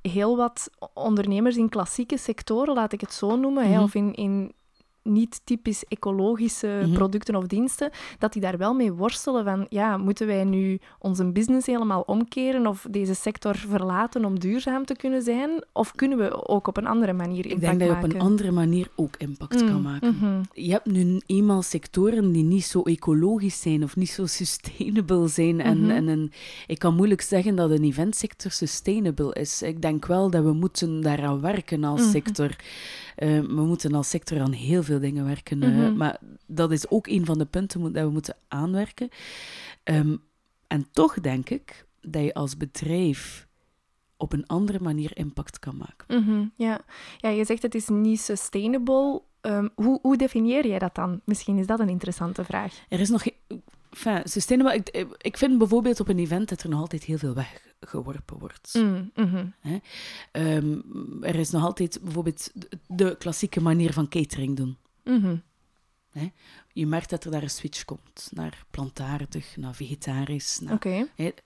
heel 0.00 0.36
wat 0.36 0.70
ondernemers 0.94 1.56
in 1.56 1.68
klassieke 1.68 2.18
sectoren, 2.18 2.74
laat 2.74 2.92
ik 2.92 3.00
het 3.00 3.12
zo 3.12 3.36
noemen, 3.36 3.70
hè, 3.72 3.82
of 3.82 3.94
in, 3.94 4.14
in 4.14 4.52
niet 5.02 5.40
typisch 5.44 5.84
ecologische 5.88 6.80
Mhm. 6.82 6.92
producten 6.92 7.34
of 7.36 7.46
diensten, 7.46 7.90
dat 8.18 8.32
die 8.32 8.42
daar 8.42 8.58
wel 8.58 8.74
mee 8.74 8.92
worstelen 8.92 9.44
van, 9.44 9.66
ja, 9.68 9.96
moeten 9.96 10.26
wij 10.26 10.44
nu 10.44 10.78
onze 10.98 11.32
business 11.32 11.66
helemaal 11.66 12.00
omkeren 12.06 12.66
of 12.66 12.86
deze 12.90 13.14
sector 13.14 13.56
verlaten 13.56 14.24
om 14.24 14.38
duurzaam 14.38 14.84
te 14.84 14.96
kunnen 14.96 15.22
zijn? 15.22 15.64
Of 15.72 15.92
kunnen 15.92 16.18
we 16.18 16.48
ook 16.48 16.66
op 16.66 16.76
een 16.76 16.86
andere 16.86 17.12
manier 17.12 17.38
Ik 17.38 17.44
impact 17.44 17.60
denk 17.60 17.78
dat 17.78 17.88
je 17.88 17.94
op 17.94 18.00
maken? 18.00 18.16
een 18.16 18.22
andere 18.26 18.50
manier 18.50 18.88
ook 18.96 19.14
impact 19.18 19.64
kan 19.64 19.74
Mm, 19.76 19.82
maken. 19.82 20.16
mhm. 20.20 20.40
Je 20.52 20.70
hebt 20.70 20.86
nu 20.90 21.20
eenmaal 21.26 21.62
sectoren 21.62 22.32
die 22.32 22.44
niet 22.44 22.64
zo 22.64 22.82
ecologisch 22.82 23.60
zijn 23.60 23.82
of 23.82 23.96
niet 23.96 24.10
zo 24.10 24.26
sustainable 24.26 25.28
zijn. 25.28 25.60
En, 25.60 25.80
Mhm. 25.80 25.90
en 25.90 26.08
een, 26.08 26.32
ik 26.66 26.78
kan 26.78 26.94
moeilijk 26.94 27.20
zeggen 27.20 27.54
dat 27.56 27.70
een 27.70 27.84
eventsector 27.84 28.50
sustainable 28.50 29.34
is. 29.34 29.62
Ik 29.62 29.82
denk 29.82 30.06
wel 30.06 30.30
dat 30.30 30.44
we 30.44 30.52
moeten 30.52 31.00
daaraan 31.00 31.40
werken 31.40 31.84
als 31.84 32.10
sector. 32.10 32.56
Eh, 33.16 33.40
we 33.40 33.62
moeten 33.64 33.94
als 33.94 34.08
sector 34.08 34.40
aan 34.40 34.52
heel 34.52 34.82
veel 34.82 34.91
dingen 35.00 35.24
werken. 35.24 35.62
eh, 35.62 35.68
Mhm. 35.68 35.96
maar 35.96 36.18
dat 36.46 36.72
is 36.72 36.88
ook 36.88 37.06
een 37.06 37.24
van 37.24 37.38
de 37.38 37.44
punten 37.44 37.92
dat 37.92 38.04
we 38.04 38.10
moeten 38.10 38.36
aanwerken. 38.48 39.08
Ehm, 39.82 40.16
en 40.66 40.86
toch 40.92 41.20
denk 41.20 41.50
ik 41.50 41.86
dat 42.00 42.22
je 42.24 42.34
als 42.34 42.56
bedrijf 42.56 43.48
op 44.16 44.32
een 44.32 44.46
andere 44.46 44.80
manier 44.80 45.16
impact 45.16 45.58
kan 45.58 45.76
maken. 45.76 46.24
Mhm, 46.24 46.44
ja. 46.56 46.80
ja, 47.18 47.28
je 47.28 47.44
zegt 47.44 47.62
het 47.62 47.74
is 47.74 47.88
niet 47.88 48.20
sustainable. 48.20 49.22
Ehm, 49.40 49.68
hoe, 49.74 49.98
hoe 50.02 50.16
definieer 50.16 50.66
jij 50.66 50.78
dat 50.78 50.94
dan? 50.94 51.20
Misschien 51.24 51.58
is 51.58 51.66
dat 51.66 51.80
een 51.80 51.88
interessante 51.88 52.44
vraag. 52.44 52.84
Er 52.88 53.00
is 53.00 53.08
nog. 53.10 53.24
Enfin, 53.92 54.20
sustainable... 54.24 54.74
Ik, 54.74 55.06
ik 55.18 55.36
vind 55.36 55.58
bijvoorbeeld 55.58 56.00
op 56.00 56.08
een 56.08 56.18
event 56.18 56.48
dat 56.48 56.62
er 56.62 56.68
nog 56.68 56.80
altijd 56.80 57.04
heel 57.04 57.18
veel 57.18 57.34
weggeworpen 57.34 58.38
wordt. 58.38 58.74
Mm, 58.74 59.10
mhm. 59.14 59.46
Ehm, 60.32 60.78
er 61.20 61.34
is 61.34 61.50
nog 61.50 61.64
altijd 61.64 61.98
bijvoorbeeld 62.02 62.52
de, 62.86 63.16
klassieke 63.18 63.60
manier 63.60 63.92
van 63.92 64.08
catering 64.08 64.56
doen. 64.56 64.76
Mhm. 65.04 65.36
Je 66.72 66.86
merkt 66.86 67.10
dat 67.10 67.24
er 67.24 67.30
daar 67.30 67.42
een 67.42 67.50
switch 67.50 67.84
komt 67.84 68.30
naar 68.34 68.64
plantaardig, 68.70 69.56
naar 69.56 69.74
vegetarisch. 69.74 70.60
Naar, 70.60 70.78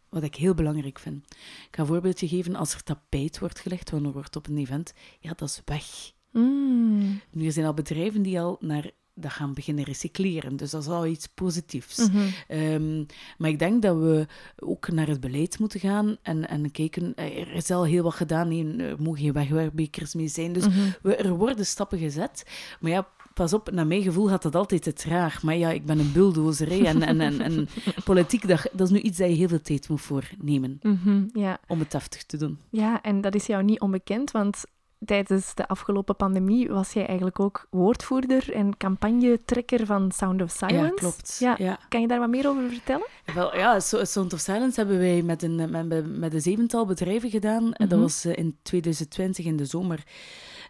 wat 0.09 0.23
ik 0.23 0.35
heel 0.35 0.55
belangrijk 0.55 0.99
vind. 0.99 1.25
Ik 1.31 1.69
ga 1.71 1.81
een 1.81 1.87
voorbeeldje 1.87 2.29
geven. 2.29 2.55
Als 2.55 2.75
er 2.75 2.83
tapijt 2.83 3.39
wordt 3.39 3.61
gelegd, 3.61 3.91
wanneer 3.91 4.13
wordt 4.13 4.37
op 4.37 4.47
een 4.47 4.59
event, 4.59 4.93
ja, 5.21 5.33
dat 5.37 5.49
is 5.49 5.63
weg. 5.65 6.13
Mm. 6.31 7.21
Nu 7.31 7.47
er 7.47 7.53
zijn 7.53 7.67
al 7.67 7.75
bedrijven 7.75 8.23
die 8.23 8.41
al 8.41 8.57
naar 8.61 8.91
dat 9.19 9.33
gaan 9.33 9.55
beginnen 9.55 9.85
recycleren. 9.85 10.57
Dus 10.57 10.71
dat 10.71 10.83
is 10.83 10.89
al 10.89 11.07
iets 11.07 11.27
positiefs. 11.35 12.09
Mhm. 12.09 12.19
Ehm, 12.49 13.05
maar 13.39 13.51
ik 13.51 13.59
denk 13.59 13.83
dat 13.83 13.97
we 13.97 14.27
ook 14.59 14.91
naar 14.91 15.07
het 15.09 15.21
beleid 15.21 15.59
moeten 15.59 15.81
gaan 15.81 16.17
en, 16.23 16.49
en 16.49 16.71
kijken. 16.71 17.15
eh, 17.15 17.41
Er 17.41 17.53
is 17.53 17.71
al 17.71 17.85
heel 17.85 18.03
wat 18.03 18.15
gedaan. 18.15 18.49
Nee, 18.49 18.77
er 18.77 19.03
mogen 19.03 19.21
geen 19.21 19.33
wegwerpbekers 19.33 20.15
mee 20.15 20.29
zijn. 20.29 20.53
Dus 20.53 20.69
Mhm. 20.69 20.79
we, 21.03 21.17
er 21.17 21.35
worden 21.37 21.67
stappen 21.67 21.99
gezet. 21.99 22.45
Maar 22.81 22.91
ja, 22.91 23.09
pas 23.35 23.53
op, 23.53 23.71
naar 23.71 23.87
mijn 23.87 24.03
gevoel 24.03 24.27
gaat 24.29 24.43
dat 24.43 24.55
altijd 24.55 24.83
te 24.83 24.93
traag. 24.93 25.43
Maar 25.43 25.57
ja, 25.57 25.71
ik 25.71 25.87
ben 25.87 25.99
een 25.99 26.13
bulldozer. 26.13 26.69
hè. 26.69 26.77
En, 26.85 27.03
en, 27.03 27.21
en, 27.21 27.41
en 27.41 27.69
politiek, 28.05 28.49
dat, 28.49 28.69
dat 28.73 28.87
is 28.87 28.93
nu 28.93 29.01
iets 29.01 29.19
dat 29.19 29.29
je 29.29 29.35
heel 29.35 29.49
veel 29.49 29.61
tijd 29.63 29.89
moet 29.89 30.01
voornemen 30.01 30.79
Mhm, 30.83 31.25
ja. 31.33 31.59
om 31.67 31.79
het 31.79 31.91
deftig 31.91 32.25
te 32.25 32.37
doen. 32.37 32.59
ja, 32.71 33.03
en 33.03 33.21
dat 33.21 33.35
is 33.35 33.47
jou 33.47 33.63
niet 33.65 33.81
onbekend, 33.81 34.31
want 34.31 34.65
tijdens 35.05 35.55
de 35.55 35.69
afgelopen 35.69 36.17
pandemie 36.17 36.69
was 36.69 36.93
jij 36.93 37.07
eigenlijk 37.07 37.41
ook 37.41 37.67
woordvoerder 37.71 38.53
en 38.53 38.77
campagnetrekker 38.77 39.87
van 39.87 40.13
Sound 40.13 40.43
of 40.43 40.51
Silence. 40.51 40.77
Ja, 40.85 40.91
klopt. 40.91 41.37
Ja. 41.41 41.55
Ja. 41.59 41.79
Kan 41.89 42.01
je 42.01 42.07
daar 42.09 42.19
wat 42.19 42.29
meer 42.29 42.49
over 42.49 42.69
vertellen? 42.71 43.07
Wel, 43.35 43.57
ja, 43.57 43.81
So- 43.81 44.05
Sound 44.05 44.33
of 44.33 44.41
Silence 44.41 44.81
hebben 44.81 44.99
wij 44.99 45.23
met 45.23 45.43
een, 45.43 45.71
met, 45.71 46.19
met 46.19 46.35
een 46.35 46.43
zevental 46.43 46.87
bedrijven 46.87 47.31
gedaan. 47.31 47.71
Dat 47.71 47.89
Mhm. 47.89 48.01
was 48.01 48.25
eh, 48.25 48.37
in 48.37 48.57
2020 48.63 49.45
in 49.45 49.57
de 49.57 49.65
zomer. 49.65 50.03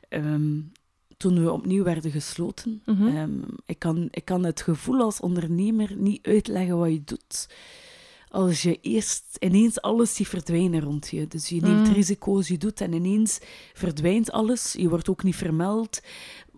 Ehm, 0.09 0.61
toen 1.17 1.43
we 1.45 1.53
opnieuw 1.53 1.85
werden 1.85 2.11
gesloten. 2.11 2.83
Mhm. 2.85 3.07
Ehm, 3.17 3.31
ik, 3.67 3.79
kan, 3.79 4.09
ik 4.11 4.25
kan 4.25 4.45
het 4.45 4.61
gevoel 4.61 5.01
als 5.01 5.21
ondernemer 5.21 5.97
niet 5.97 6.27
uitleggen 6.27 6.79
wat 6.79 6.91
je 6.93 7.05
doet. 7.05 7.49
Als 8.37 8.63
je 8.63 8.79
eerst 8.81 9.37
ineens 9.39 9.81
alles 9.81 10.15
ziet 10.15 10.29
verdwijnen 10.29 10.81
rond 10.81 11.09
je. 11.11 11.27
Dus 11.27 11.49
je 11.49 11.61
neemt 11.61 11.89
Mm. 11.89 11.93
risico's, 11.95 12.49
je 12.49 12.59
doet 12.59 12.81
en 12.81 12.93
ineens 12.93 13.39
verdwijnt 13.73 14.31
alles. 14.31 14.73
Je 14.73 14.89
wordt 14.89 15.09
ook 15.09 15.23
niet 15.23 15.37
vermeld, 15.37 16.01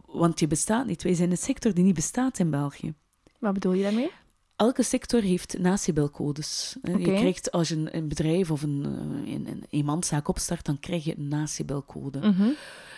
want 0.06 0.40
je 0.40 0.47
bestaat 0.47 0.87
niet. 0.87 1.02
Wij 1.02 1.14
zijn 1.14 1.30
een 1.30 1.37
sector 1.37 1.75
die 1.75 1.85
niet 1.85 1.94
bestaat 1.94 2.38
in 2.38 2.50
België. 2.50 2.94
Wat 3.38 3.52
bedoel 3.52 3.73
je 3.73 3.82
daarmee? 3.82 4.11
Elke 4.58 4.82
sector 4.82 5.22
heeft 5.22 5.58
nacibelcodes. 5.58 6.76
Eh. 6.82 6.96
Je 6.96 7.02
krijgt 7.02 7.50
als 7.50 7.68
je 7.68 7.74
een, 7.74 7.96
een 7.96 8.08
bedrijf 8.08 8.50
of 8.50 8.62
een, 8.62 8.84
eh, 8.84 9.32
een, 9.32 9.46
een 9.46 9.64
eenmanszaak 9.70 10.28
opstart, 10.28 10.64
dan 10.64 10.80
krijg 10.80 11.04
je 11.04 11.18
een 11.18 11.28
nacibelcode. 11.28 12.18
Mhm. 12.18 12.48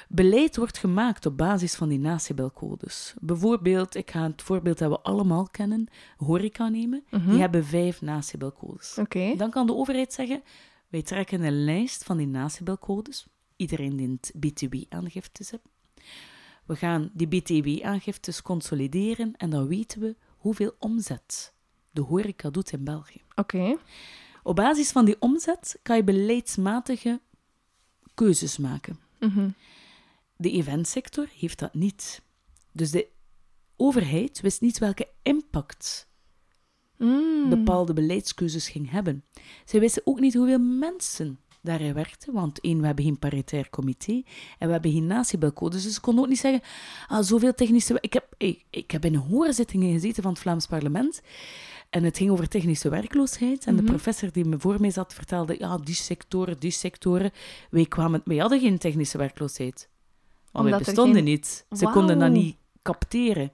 Beleid 0.08 0.56
wordt 0.56 0.78
gemaakt 0.78 1.26
op 1.26 1.36
basis 1.36 1.74
van 1.74 1.88
die 1.88 1.98
nacibelcodes. 1.98 3.14
Bijvoorbeeld, 3.20 3.94
ik 3.94 4.10
ga 4.10 4.22
het 4.22 4.42
voorbeeld 4.42 4.78
dat 4.78 4.90
we 4.90 5.00
allemaal 5.00 5.48
kennen, 5.50 5.88
horeca 6.16 6.68
nemen. 6.68 7.04
Mhm. 7.10 7.30
Die 7.30 7.40
hebben 7.40 7.64
vijf 7.64 8.00
nacibelcodes. 8.00 8.98
Dan 9.36 9.50
kan 9.50 9.66
de 9.66 9.74
overheid 9.74 10.12
zeggen, 10.12 10.42
wij 10.88 11.02
trekken 11.02 11.42
een 11.42 11.64
lijst 11.64 12.04
van 12.04 12.16
die 12.16 12.26
nacibelcodes. 12.26 13.26
Iedereen 13.56 13.96
dient 13.96 14.32
BTW-aangiftes 14.34 15.50
hebben. 15.50 15.70
We 16.66 16.76
gaan 16.76 17.10
die 17.12 17.28
BTW-aangiftes 17.28 18.42
consolideren 18.42 19.36
en 19.36 19.50
dan 19.50 19.66
weten 19.68 20.00
we 20.00 20.16
hoeveel 20.40 20.74
omzet 20.78 21.54
de 21.90 22.00
horeca 22.00 22.50
doet 22.50 22.72
in 22.72 22.84
België. 22.84 23.20
Oké. 23.34 23.76
Op 24.42 24.56
basis 24.56 24.90
van 24.90 25.04
die 25.04 25.16
omzet 25.20 25.78
kan 25.82 25.96
je 25.96 26.04
beleidsmatige 26.04 27.20
keuzes 28.14 28.56
maken. 28.58 28.98
Mhm. 29.18 29.48
De 30.36 30.50
eventsector 30.50 31.28
heeft 31.38 31.58
dat 31.58 31.74
niet. 31.74 32.22
Dus 32.72 32.90
de 32.90 33.08
overheid 33.76 34.40
wist 34.40 34.60
niet 34.60 34.78
welke 34.78 35.08
impact 35.22 36.08
Mm. 36.96 37.48
bepaalde 37.48 37.92
beleidskeuzes 37.92 38.68
ging 38.68 38.90
hebben. 38.90 39.24
Zij 39.64 39.80
wisten 39.80 40.02
ook 40.04 40.20
niet 40.20 40.34
hoeveel 40.34 40.58
mensen 40.58 41.40
daarin 41.62 41.94
werkten, 41.94 42.32
want 42.32 42.60
één, 42.60 42.80
we 42.80 42.86
hebben 42.86 43.04
geen 43.04 43.18
paritair 43.18 43.70
comité 43.70 44.22
en 44.58 44.66
we 44.66 44.72
hebben 44.72 44.92
geen 44.92 45.06
natiebelcodes, 45.06 45.82
dus 45.82 45.94
ze 45.94 46.00
konden 46.00 46.22
ook 46.24 46.30
niet 46.30 46.38
zeggen, 46.38 46.60
ah, 47.08 47.22
zoveel 47.22 47.54
technische... 47.54 47.96
Ik 48.00 48.12
heb, 48.12 48.34
ik, 48.36 48.64
ik 48.70 48.90
heb 48.90 49.04
in 49.04 49.14
hoorzittingen 49.14 49.92
gezeten 49.92 50.22
van 50.22 50.32
het 50.32 50.40
Vlaams 50.40 50.66
parlement 50.66 51.22
en 51.90 52.04
het 52.04 52.16
ging 52.16 52.30
over 52.30 52.48
technische 52.48 52.88
werkloosheid 52.88 53.64
en 53.66 53.74
Mhm. 53.74 53.84
de 53.84 53.90
professor 53.90 54.32
die 54.32 54.44
me 54.44 54.58
voor 54.58 54.80
mij 54.80 54.90
zat 54.90 55.14
vertelde, 55.14 55.56
ja, 55.58 55.78
die 55.78 55.94
sectoren, 55.94 56.58
die 56.58 56.70
sectoren, 56.70 57.30
wij, 57.70 57.86
kwamen, 57.86 58.20
wij 58.24 58.36
hadden 58.36 58.60
geen 58.60 58.78
technische 58.78 59.18
werkloosheid. 59.18 59.88
Want 60.52 60.64
wij 60.64 60.72
Omdat 60.72 60.80
er 60.80 60.84
bestonden 60.94 61.14
geen- 61.14 61.24
niet. 61.32 61.66
Ze 61.72 61.86
konden 61.86 62.18
dat 62.18 62.30
niet 62.30 62.56
capteren. 62.82 63.52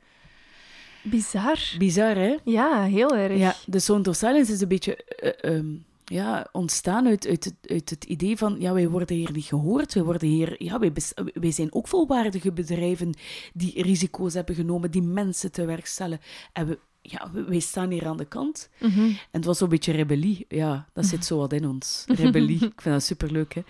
Bizar. 1.02 1.58
Bizar, 1.78 2.14
hè? 2.16 2.36
Ja, 2.44 2.82
heel 2.82 3.16
erg. 3.16 3.38
Ja, 3.38 3.54
de 3.66 3.78
Sound 3.78 4.08
of 4.08 4.16
Silence 4.16 4.52
is 4.52 4.60
een 4.60 4.68
beetje 4.68 4.96
eh, 4.96 5.54
ehm, 5.56 5.66
ja, 6.12 6.48
ontstaan 6.52 7.06
uit, 7.06 7.26
uit, 7.26 7.44
het, 7.44 7.54
uit 7.62 7.90
het 7.90 8.04
idee 8.04 8.36
van, 8.36 8.56
ja, 8.58 8.72
wij 8.72 8.88
worden 8.88 9.16
hier 9.16 9.32
niet 9.32 9.44
gehoord, 9.44 9.94
wij, 9.94 10.02
worden 10.02 10.28
hier, 10.28 10.62
ja, 10.62 10.78
wij, 10.78 10.92
wij 11.34 11.50
zijn 11.50 11.74
ook 11.74 11.88
volwaardige 11.88 12.52
bedrijven 12.52 13.14
die 13.52 13.82
risico's 13.82 14.34
hebben 14.34 14.54
genomen, 14.54 14.90
die 14.90 15.02
mensen 15.02 15.52
te 15.52 15.64
werk 15.64 15.86
stellen. 15.86 16.20
En 16.52 16.66
we, 16.66 16.78
ja, 17.02 17.30
wij 17.46 17.58
staan 17.58 17.90
hier 17.90 18.06
aan 18.06 18.16
de 18.16 18.24
kant. 18.24 18.68
Mhm. 18.80 19.00
En 19.00 19.16
het 19.30 19.44
was 19.44 19.58
zo'n 19.58 19.68
beetje 19.68 19.92
rebellie. 19.92 20.44
Ja, 20.48 20.88
dat 20.92 21.06
zit 21.06 21.24
zo 21.24 21.38
wat 21.38 21.52
in 21.52 21.66
ons. 21.66 22.04
Rebellie. 22.06 22.64
Ik 22.74 22.80
vind 22.80 22.94
dat 22.94 23.02
superleuk, 23.02 23.54
hè. 23.54 23.62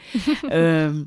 Ehm, 0.48 1.04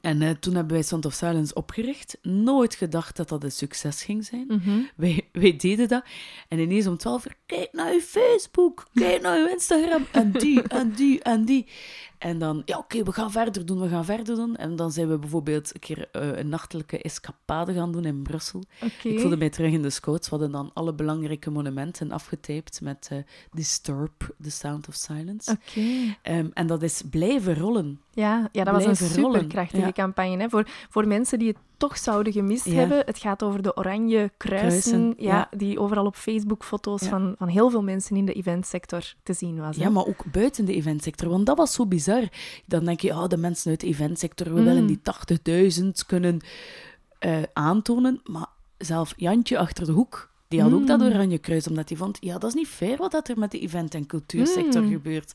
en 0.00 0.22
eh, 0.22 0.30
toen 0.30 0.54
hebben 0.54 0.72
wij 0.72 0.82
Sound 0.82 1.06
of 1.06 1.12
Silence 1.12 1.54
opgericht. 1.54 2.18
Nooit 2.22 2.74
gedacht 2.74 3.16
dat 3.16 3.28
dat 3.28 3.44
een 3.44 3.52
succes 3.52 4.02
ging 4.02 4.24
zijn. 4.24 4.44
Mhm. 4.48 4.80
Wij, 4.96 5.28
wij 5.32 5.56
deden 5.56 5.88
dat. 5.88 6.04
En 6.48 6.58
ineens 6.58 6.86
om 6.86 6.96
12 6.96 7.26
uur, 7.26 7.34
kijk 7.46 7.72
naar 7.72 7.92
je 7.92 8.00
Facebook, 8.00 8.86
kijk 8.94 9.22
naar 9.22 9.38
je 9.38 9.50
Instagram. 9.50 10.06
En 10.12 10.32
die, 10.32 10.62
en 10.62 10.92
die, 10.92 11.22
en 11.22 11.44
die. 11.44 11.66
En 12.20 12.38
dan, 12.38 12.62
ja, 12.64 12.78
oké, 12.78 13.02
we 13.02 13.12
gaan 13.12 13.30
verder 13.30 13.66
doen, 13.66 13.80
we 13.80 13.88
gaan 13.88 14.04
verder 14.04 14.34
doen. 14.34 14.56
En 14.56 14.76
dan 14.76 14.92
zijn 14.92 15.08
we 15.08 15.18
bijvoorbeeld 15.18 15.74
een 15.74 15.80
keer 15.80 16.08
eh, 16.12 16.38
een 16.38 16.48
nachtelijke 16.48 17.02
escapade 17.02 17.72
gaan 17.74 17.92
doen 17.92 18.04
in 18.04 18.22
Brussel. 18.22 18.62
Ik 19.02 19.20
voelde 19.20 19.36
mij 19.36 19.50
terug 19.50 19.72
in 19.72 19.82
de 19.82 19.90
scouts. 19.90 20.28
We 20.28 20.36
hadden 20.36 20.52
dan 20.52 20.70
alle 20.74 20.94
belangrijke 20.94 21.50
monumenten 21.50 22.10
afgetypt 22.12 22.80
met 22.80 23.08
eh, 23.10 23.18
Disturb, 23.52 24.34
The 24.42 24.50
Sound 24.50 24.88
of 24.88 24.94
Silence. 24.94 25.50
Oké. 25.50 26.16
Ehm, 26.22 26.48
en 26.52 26.66
dat 26.66 26.82
is 26.82 27.02
blijven 27.10 27.54
rollen. 27.54 28.00
Ja, 28.12 28.48
ja, 28.52 28.64
dat 28.64 28.84
was 28.84 29.00
een 29.00 29.08
rollen. 29.22 29.40
superkrachtige 29.40 29.84
Ja. 29.86 29.92
campagne. 29.92 30.36
Hè? 30.36 30.48
Voor, 30.48 30.66
voor 30.88 31.06
mensen 31.06 31.38
die 31.38 31.48
het 31.48 31.56
toch 31.80 31.98
zouden 31.98 32.32
gemist 32.32 32.64
Ja. 32.64 32.72
hebben. 32.74 33.02
Het 33.04 33.18
gaat 33.18 33.42
over 33.42 33.62
de 33.62 33.76
oranje 33.76 34.30
kruisen, 34.36 34.68
Kruisen, 34.68 35.14
ja, 35.16 35.34
ja. 35.50 35.56
die 35.56 35.78
overal 35.80 36.06
op 36.06 36.16
Facebook 36.16 36.64
foto's 36.64 37.02
van, 37.02 37.34
van 37.38 37.48
heel 37.48 37.70
veel 37.70 37.82
mensen 37.82 38.16
in 38.16 38.24
de 38.26 38.32
eventsector 38.32 39.12
te 39.22 39.32
zien 39.32 39.58
was. 39.60 39.76
hè. 39.76 39.82
Ja, 39.82 39.88
maar 39.90 40.06
ook 40.06 40.24
buiten 40.32 40.64
de 40.64 40.74
eventsector. 40.74 41.28
Want 41.28 41.46
dat 41.46 41.56
was 41.56 41.72
zo 41.72 41.86
bizar. 41.86 42.28
Dan 42.66 42.84
denk 42.84 43.00
je, 43.00 43.12
ah, 43.12 43.28
de 43.28 43.36
mensen 43.36 43.70
uit 43.70 43.80
de 43.80 43.86
eventsector, 43.86 44.54
we 44.54 44.58
Mm. 44.60 44.64
willen 44.66 44.86
die 44.86 45.00
80.000 45.02 46.06
kunnen 46.06 46.40
eh, 47.18 47.42
aantonen. 47.52 48.20
Maar 48.24 48.46
zelf 48.78 49.12
Jantje 49.16 49.58
achter 49.58 49.86
de 49.86 49.92
hoek, 49.92 50.30
die 50.50 50.62
had 50.62 50.72
ook 50.72 50.86
dat 50.86 51.00
Mm. 51.00 51.06
oranje 51.06 51.38
kruis, 51.38 51.68
omdat 51.68 51.88
hij 51.88 51.98
vond, 51.98 52.18
ja, 52.20 52.38
dat 52.38 52.48
is 52.50 52.54
niet 52.54 52.68
fair 52.68 52.96
wat 52.96 53.10
dat 53.10 53.28
er 53.28 53.38
met 53.38 53.50
de 53.50 53.58
event- 53.60 53.94
en 53.94 54.06
cultuursector 54.06 54.82
Mm. 54.82 54.90
gebeurt. 54.90 55.32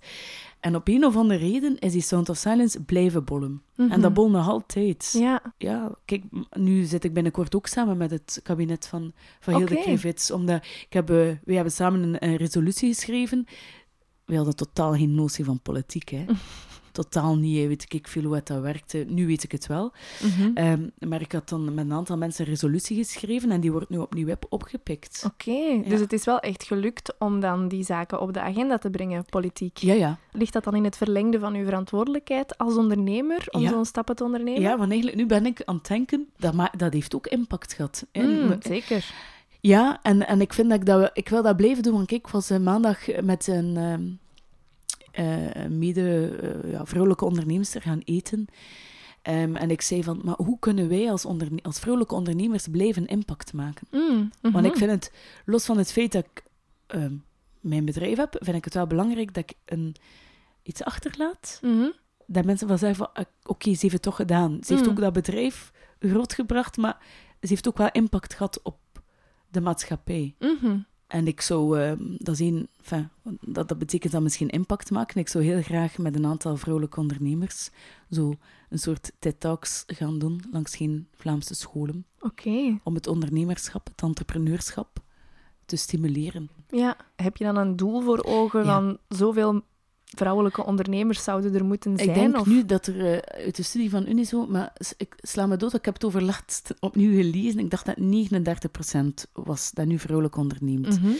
En 0.59 0.75
op 0.75 0.87
een 0.87 1.05
of 1.05 1.15
andere 1.15 1.39
reden 1.39 1.79
is 1.79 1.91
die 1.91 2.01
Sound 2.01 2.29
of 2.29 2.37
Silence 2.37 2.81
blijven 2.83 3.23
bollen. 3.23 3.61
En 3.75 3.85
Mhm. 3.87 4.01
dat 4.01 4.13
bol 4.13 4.29
nog 4.29 4.47
altijd. 4.49 5.15
Ja, 5.17 5.53
Ja, 5.57 5.91
kijk, 6.05 6.23
nu 6.51 6.83
zit 6.83 7.03
ik 7.03 7.13
binnenkort 7.13 7.55
ook 7.55 7.67
samen 7.67 7.97
met 7.97 8.11
het 8.11 8.39
kabinet 8.43 8.87
van, 8.87 9.13
van 9.39 9.55
Hilde. 9.55 9.75
Krevits. 9.81 10.31
Omdat 10.31 10.55
ik 10.65 10.93
heb, 10.93 11.09
eh, 11.09 11.15
we 11.43 11.53
hebben 11.53 11.71
samen 11.73 12.03
een, 12.03 12.23
een 12.27 12.35
resolutie 12.35 12.93
geschreven. 12.93 13.45
We 14.25 14.35
hadden 14.35 14.55
totaal 14.55 14.93
geen 14.93 15.15
notie 15.15 15.45
van 15.45 15.59
politiek, 15.61 16.09
hè. 16.09 16.25
Totaal 16.95 17.35
niet, 17.35 17.67
weet 17.67 17.85
ik 17.93 18.07
veel 18.07 18.23
hoe 18.23 18.35
het 18.35 18.47
dat 18.47 18.61
werkte. 18.61 19.05
Nu 19.07 19.27
weet 19.27 19.43
ik 19.43 19.51
het 19.51 19.67
wel. 19.67 19.91
mhm. 20.21 20.51
Ehm, 20.53 20.87
maar 21.09 21.21
ik 21.21 21.31
had 21.31 21.49
dan 21.49 21.73
met 21.73 21.85
een 21.85 21.93
aantal 21.93 22.17
mensen 22.17 22.45
een 22.45 22.51
resolutie 22.51 22.97
geschreven 22.97 23.51
en 23.51 23.59
die 23.61 23.71
wordt 23.71 23.89
nu 23.89 23.97
opnieuw 23.97 24.31
op- 24.31 24.45
opgepikt. 24.49 25.23
Oké, 25.25 25.81
dus 25.89 25.99
het 25.99 26.13
is 26.13 26.25
wel 26.25 26.39
echt 26.39 26.63
gelukt 26.63 27.13
om 27.19 27.39
dan 27.39 27.67
die 27.67 27.83
zaken 27.83 28.21
op 28.21 28.33
de 28.33 28.39
agenda 28.41 28.77
te 28.77 28.89
brengen, 28.89 29.25
politiek. 29.29 29.77
Ja, 29.77 29.93
ja. 29.93 30.17
Ligt 30.31 30.53
dat 30.53 30.63
dan 30.63 30.75
in 30.75 30.83
het 30.83 30.97
verlengde 30.97 31.39
van 31.39 31.53
uw 31.55 31.65
verantwoordelijkheid 31.65 32.57
als 32.57 32.75
ondernemer 32.77 33.45
om 33.51 33.61
Ja. 33.61 33.69
zo'n 33.69 33.85
stappen 33.85 34.15
te 34.15 34.23
ondernemen? 34.23 34.61
Ja, 34.61 34.77
want 34.77 34.89
eigenlijk 34.89 35.17
nu 35.21 35.25
ben 35.25 35.45
ik 35.45 35.61
aan 35.65 35.75
het 35.75 35.87
denken, 35.87 36.27
dat, 36.37 36.53
ma- 36.53 36.73
dat 36.77 36.93
heeft 36.93 37.15
ook 37.15 37.27
impact 37.27 37.73
gehad. 37.73 38.05
Mm, 38.13 38.55
zeker. 38.59 39.13
Ja, 39.61 39.99
en, 40.01 40.27
en 40.27 40.41
ik 40.41 40.53
vind 40.53 40.69
dat 40.69 40.79
ik, 40.79 40.85
dat 40.85 41.09
ik 41.13 41.29
wil 41.29 41.43
dat 41.43 41.55
blijven 41.57 41.83
doen. 41.83 41.93
Want 41.93 42.07
kijk, 42.07 42.25
ik 42.25 42.31
was 42.31 42.49
eh, 42.49 42.59
maandag 42.59 43.21
met 43.21 43.47
een 43.47 43.77
ehm, 43.77 44.03
eh, 45.15 45.65
mede 45.69 46.27
eh, 46.27 46.71
ja, 46.71 46.85
vrouwelijke 46.85 47.25
onderneemster 47.25 47.81
gaan 47.81 48.01
eten. 48.03 48.45
Ehm, 49.21 49.55
en 49.55 49.71
ik 49.71 49.81
zei 49.81 50.03
van, 50.03 50.21
maar 50.23 50.35
hoe 50.35 50.59
kunnen 50.59 50.87
wij 50.89 51.11
als, 51.11 51.25
onderne- 51.25 51.61
als 51.61 51.79
vrouwelijke 51.79 52.15
ondernemers 52.15 52.67
blijven 52.67 53.05
impact 53.05 53.53
maken? 53.53 53.87
Mm, 53.91 54.31
Want 54.41 54.55
mhm. 54.55 54.65
ik 54.65 54.75
vind 54.75 54.91
het, 54.91 55.11
los 55.45 55.65
van 55.65 55.77
het 55.77 55.91
feit 55.91 56.11
dat 56.11 56.25
ik 56.25 56.43
ehm, 56.87 57.13
mijn 57.59 57.85
bedrijf 57.85 58.17
heb, 58.17 58.35
vind 58.39 58.57
ik 58.57 58.63
het 58.65 58.73
wel 58.73 58.87
belangrijk 58.87 59.33
dat 59.33 59.43
ik 59.43 59.53
een, 59.65 59.95
iets 60.63 60.83
achterlaat. 60.83 61.59
Mhm. 61.61 61.89
Dat 62.27 62.45
mensen 62.45 62.67
van 62.67 62.77
zeggen 62.77 62.97
van, 62.97 63.13
ah, 63.13 63.25
oké, 63.43 63.73
ze 63.73 63.79
heeft 63.81 63.93
het 63.93 64.01
toch 64.01 64.15
gedaan. 64.15 64.57
Ze 64.63 64.73
heeft 64.73 64.85
Mm. 64.85 64.91
ook 64.91 64.99
dat 64.99 65.13
bedrijf 65.13 65.71
grootgebracht, 65.99 66.77
maar 66.77 66.97
ze 67.41 67.47
heeft 67.47 67.67
ook 67.67 67.77
wel 67.77 67.89
impact 67.91 68.33
gehad 68.33 68.61
op 68.63 68.77
de 69.47 69.61
maatschappij. 69.61 70.35
Mhm. 70.39 70.77
En 71.15 71.27
ik 71.27 71.41
zou, 71.41 71.79
ehm, 71.79 71.97
dat, 72.17 72.39
een, 72.39 72.67
enfin, 72.77 73.09
dat, 73.41 73.67
dat 73.67 73.77
betekent 73.77 74.11
dan 74.11 74.23
misschien 74.23 74.49
impact 74.49 74.91
maken. 74.91 75.19
Ik 75.19 75.27
zou 75.27 75.43
heel 75.43 75.61
graag 75.61 75.97
met 75.97 76.15
een 76.15 76.25
aantal 76.25 76.57
vrouwelijke 76.57 76.99
ondernemers 76.99 77.69
zo 78.09 78.35
een 78.69 78.79
soort 78.79 79.11
TED-talks 79.19 79.83
gaan 79.87 80.19
doen 80.19 80.41
langs 80.51 80.75
geen 80.75 81.07
Vlaamse 81.15 81.55
scholen. 81.55 82.05
Oké. 82.19 82.79
Om 82.83 82.95
het 82.95 83.07
ondernemerschap, 83.07 83.87
het 83.87 84.01
entrepreneurschap 84.01 84.99
te 85.65 85.75
stimuleren. 85.75 86.49
Ja. 86.69 86.97
Heb 87.15 87.37
je 87.37 87.43
dan 87.43 87.57
een 87.57 87.75
doel 87.75 88.01
voor 88.01 88.23
ogen 88.23 88.65
Ja. 88.65 88.65
van 88.65 88.97
zoveel 89.07 89.61
vrouwelijke 90.15 90.65
ondernemers 90.65 91.23
zouden 91.23 91.55
er 91.55 91.65
moeten 91.65 91.97
zijn? 91.97 92.09
Ik 92.09 92.15
denk 92.15 92.37
of... 92.37 92.45
nu 92.45 92.65
dat 92.65 92.87
er 92.87 92.99
eh, 93.13 93.43
uit 93.45 93.55
de 93.55 93.63
studie 93.63 93.89
van 93.89 94.07
Unizo, 94.07 94.47
maar 94.47 94.73
ik 94.97 95.15
sla 95.17 95.45
me 95.45 95.57
dood, 95.57 95.73
ik 95.73 95.85
heb 95.85 95.93
het 95.93 96.05
over 96.05 96.21
laatst 96.23 96.73
opnieuw 96.79 97.21
gelezen. 97.21 97.59
Ik 97.59 97.69
dacht 97.69 97.85
dat 97.85 97.95
39% 97.97 99.31
was 99.33 99.71
dat 99.71 99.85
nu 99.85 99.99
vrouwelijk 99.99 100.35
onderneemt. 100.37 101.01
Mhm. 101.01 101.11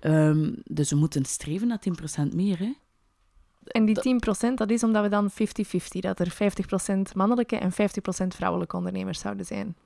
Ehm, 0.00 0.52
dus 0.64 0.90
we 0.90 0.96
moeten 0.96 1.24
streven 1.24 1.68
naar 1.68 1.78
10% 1.80 2.34
meer. 2.34 2.58
Hè? 2.58 2.72
En 3.66 3.84
die 3.84 3.94
Dat- 3.94 4.04
10%, 4.04 4.54
dat 4.58 4.70
is 4.70 4.82
omdat 4.82 5.02
we 5.02 5.08
dan 5.08 5.30
50-50, 5.30 6.00
dat 6.00 6.20
er 6.20 6.30
50% 6.30 7.14
mannelijke 7.14 7.56
en 7.56 7.72
50% 7.72 8.34
vrouwelijke 8.34 8.76
ondernemers 8.76 9.18
zouden 9.18 9.46
zijn. 9.46 9.76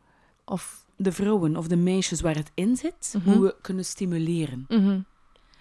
Of... 0.44 0.84
De 0.96 1.12
vrouwen 1.12 1.56
of 1.56 1.68
de 1.68 1.76
meisjes 1.76 2.20
waar 2.20 2.34
het 2.34 2.50
in 2.54 2.76
zit, 2.76 3.14
Mhm. 3.18 3.30
hoe 3.30 3.42
we 3.42 3.54
kunnen 3.60 3.84
stimuleren. 3.84 4.64
Mhm. 4.68 5.00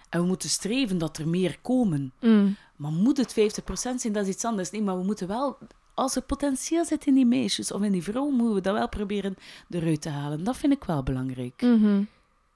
En 0.08 0.20
we 0.20 0.26
moeten 0.26 0.48
streven 0.48 0.98
dat 0.98 1.18
er 1.18 1.28
meer 1.28 1.58
komen. 1.62 2.12
Mm. 2.20 2.56
Maar 2.80 2.92
moet 2.92 3.16
het 3.16 3.30
50% 3.30 3.94
zijn, 3.96 4.12
dat 4.12 4.26
is 4.26 4.34
iets 4.34 4.44
anders. 4.44 4.70
Nee, 4.70 4.82
maar 4.82 4.98
we 4.98 5.04
moeten 5.04 5.26
wel, 5.28 5.58
als 5.94 6.16
er 6.16 6.22
potentieel 6.22 6.84
zit 6.84 7.06
in 7.06 7.14
die 7.14 7.26
meisjes 7.26 7.72
of 7.72 7.82
in 7.82 7.92
die 7.92 8.02
vrouwen, 8.02 8.34
moeten 8.34 8.54
we 8.54 8.60
dat 8.60 8.74
wel 8.74 8.88
proberen 8.88 9.36
eruit 9.70 10.00
te 10.02 10.08
halen. 10.08 10.44
Dat 10.44 10.56
vind 10.56 10.72
ik 10.72 10.84
wel 10.84 11.02
belangrijk. 11.02 11.62
Mhm. 11.62 12.02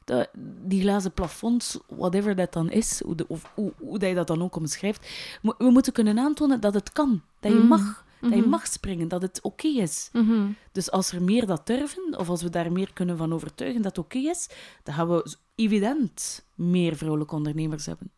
Dat, 0.05 0.29
die 0.63 0.81
glazen 0.81 1.13
plafonds, 1.13 1.79
whatever 1.89 2.35
dat 2.37 2.53
dan 2.53 2.71
is, 2.71 3.03
hoe, 3.03 3.15
de, 3.15 3.25
of 3.29 3.51
hoe, 3.55 3.73
hoe 3.79 3.99
dat 3.99 4.09
je 4.09 4.15
dat 4.15 4.27
dan 4.27 4.43
ook 4.43 4.57
omschrijft, 4.57 5.07
we 5.43 5.71
moeten 5.71 5.93
kunnen 5.93 6.19
aantonen 6.19 6.61
dat 6.61 6.75
het 6.75 6.93
kan. 6.93 7.23
Dat 7.41 7.53
je 7.53 7.59
Mhm. 7.59 7.67
mag. 7.69 8.05
Dat 8.21 8.33
je 8.33 8.41
Mhm. 8.41 8.49
mag 8.49 8.67
springen, 8.67 9.09
dat 9.09 9.23
het 9.23 9.41
oké 9.43 9.67
is. 9.69 10.11
Dus 10.73 10.91
als 10.91 11.13
er 11.13 11.23
meer 11.23 11.47
dat 11.47 11.67
durven, 11.67 12.19
of 12.19 12.29
als 12.29 12.43
we 12.43 12.51
daar 12.51 12.73
meer 12.73 12.93
kunnen 12.93 13.17
van 13.17 13.33
overtuigen 13.33 13.83
dat 13.83 13.97
het 13.97 14.05
oké 14.05 14.19
is, 14.19 14.49
dan 14.83 14.95
gaan 14.95 15.09
we 15.09 15.37
evident 15.55 16.45
meer 16.55 16.97
vrouwelijke 16.97 17.35
ondernemers 17.35 17.87
hebben. 17.87 18.11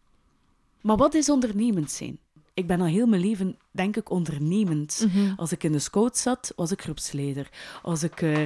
Maar 0.80 0.96
wat 0.96 1.14
is 1.14 1.28
ondernemend 1.30 1.90
zijn? 1.90 2.18
Ik 2.54 2.66
ben 2.66 2.80
al 2.80 2.86
heel 2.86 3.06
mijn 3.06 3.20
leven, 3.22 3.56
denk 3.70 3.96
ik, 3.96 4.10
ondernemend. 4.10 5.06
Mhm. 5.08 5.32
Als 5.36 5.52
ik 5.52 5.64
in 5.64 5.72
de 5.72 5.78
scout 5.78 6.16
zat, 6.16 6.52
was 6.56 6.70
ik 6.70 6.82
groepsleider. 6.82 7.48
Als 7.82 8.02
ik, 8.02 8.22
eh, 8.22 8.42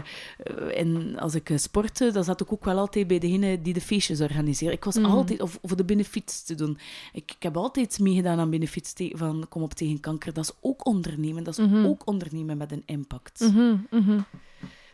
in, 0.79 1.19
als 1.19 1.35
ik 1.35 1.51
eh, 1.51 1.57
sportte, 1.57 2.11
dan 2.11 2.25
zat 2.25 2.41
ik 2.41 2.53
ook 2.53 2.65
wel 2.65 2.79
altijd 2.79 3.07
bij 3.07 3.19
degene 3.19 3.63
die 3.63 3.73
de 3.73 3.81
feestjes 3.81 4.21
organiseerde. 4.21 4.77
Ik 4.77 4.85
was 4.85 4.97
Mhm. 4.97 5.05
altijd, 5.11 5.41
of 5.41 5.59
voor 5.63 5.77
de 5.77 5.85
benefiets 5.85 6.43
te 6.43 6.55
doen. 6.55 6.79
Ik, 7.13 7.33
ik 7.37 7.43
heb 7.43 7.57
altijd 7.57 7.99
meegedaan 7.99 8.39
aan 8.39 8.51
benefiets 8.51 8.93
van 9.13 9.47
Kom 9.49 9.63
op 9.63 9.73
tegen 9.75 10.01
kanker. 10.01 10.33
Dat 10.33 10.45
is 10.45 10.53
ook 10.61 10.87
ondernemen. 10.87 11.45
Dat 11.45 11.59
is 11.59 11.67
Mhm. 11.67 11.85
ook 11.87 12.03
ondernemen 12.07 12.57
met 12.57 12.73
een 12.73 12.83
impact. 12.87 13.51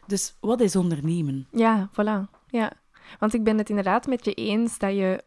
Dus 0.07 0.35
wat 0.41 0.61
is 0.61 0.77
ondernemen? 0.77 1.47
Ja, 1.53 1.91
voilà. 1.93 2.31
Ja. 2.49 2.73
Want 3.19 3.35
ik 3.35 3.45
ben 3.45 3.59
het 3.59 3.69
inderdaad 3.69 4.07
met 4.07 4.25
je 4.25 4.35
eens 4.35 4.79
dat 4.79 4.95
je 4.95 5.23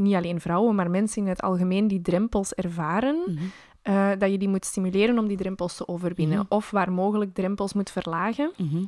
niet 0.00 0.14
alleen 0.14 0.40
vrouwen, 0.40 0.74
maar 0.74 0.90
mensen 0.90 1.22
in 1.22 1.28
het 1.28 1.40
algemeen 1.42 1.88
die 1.88 2.00
drempels 2.02 2.52
ervaren, 2.54 3.22
Mhm. 3.26 3.44
eh, 3.82 4.10
dat 4.18 4.30
je 4.30 4.38
die 4.38 4.48
moet 4.48 4.64
stimuleren 4.64 5.18
om 5.18 5.28
die 5.28 5.36
drempels 5.36 5.76
te 5.76 5.88
overwinnen. 5.88 6.38
Mhm. 6.38 6.46
Of 6.48 6.70
waar 6.70 6.92
mogelijk 6.92 7.34
drempels 7.34 7.72
moet 7.72 7.90
verlagen. 7.90 8.52
Mhm. 8.56 8.84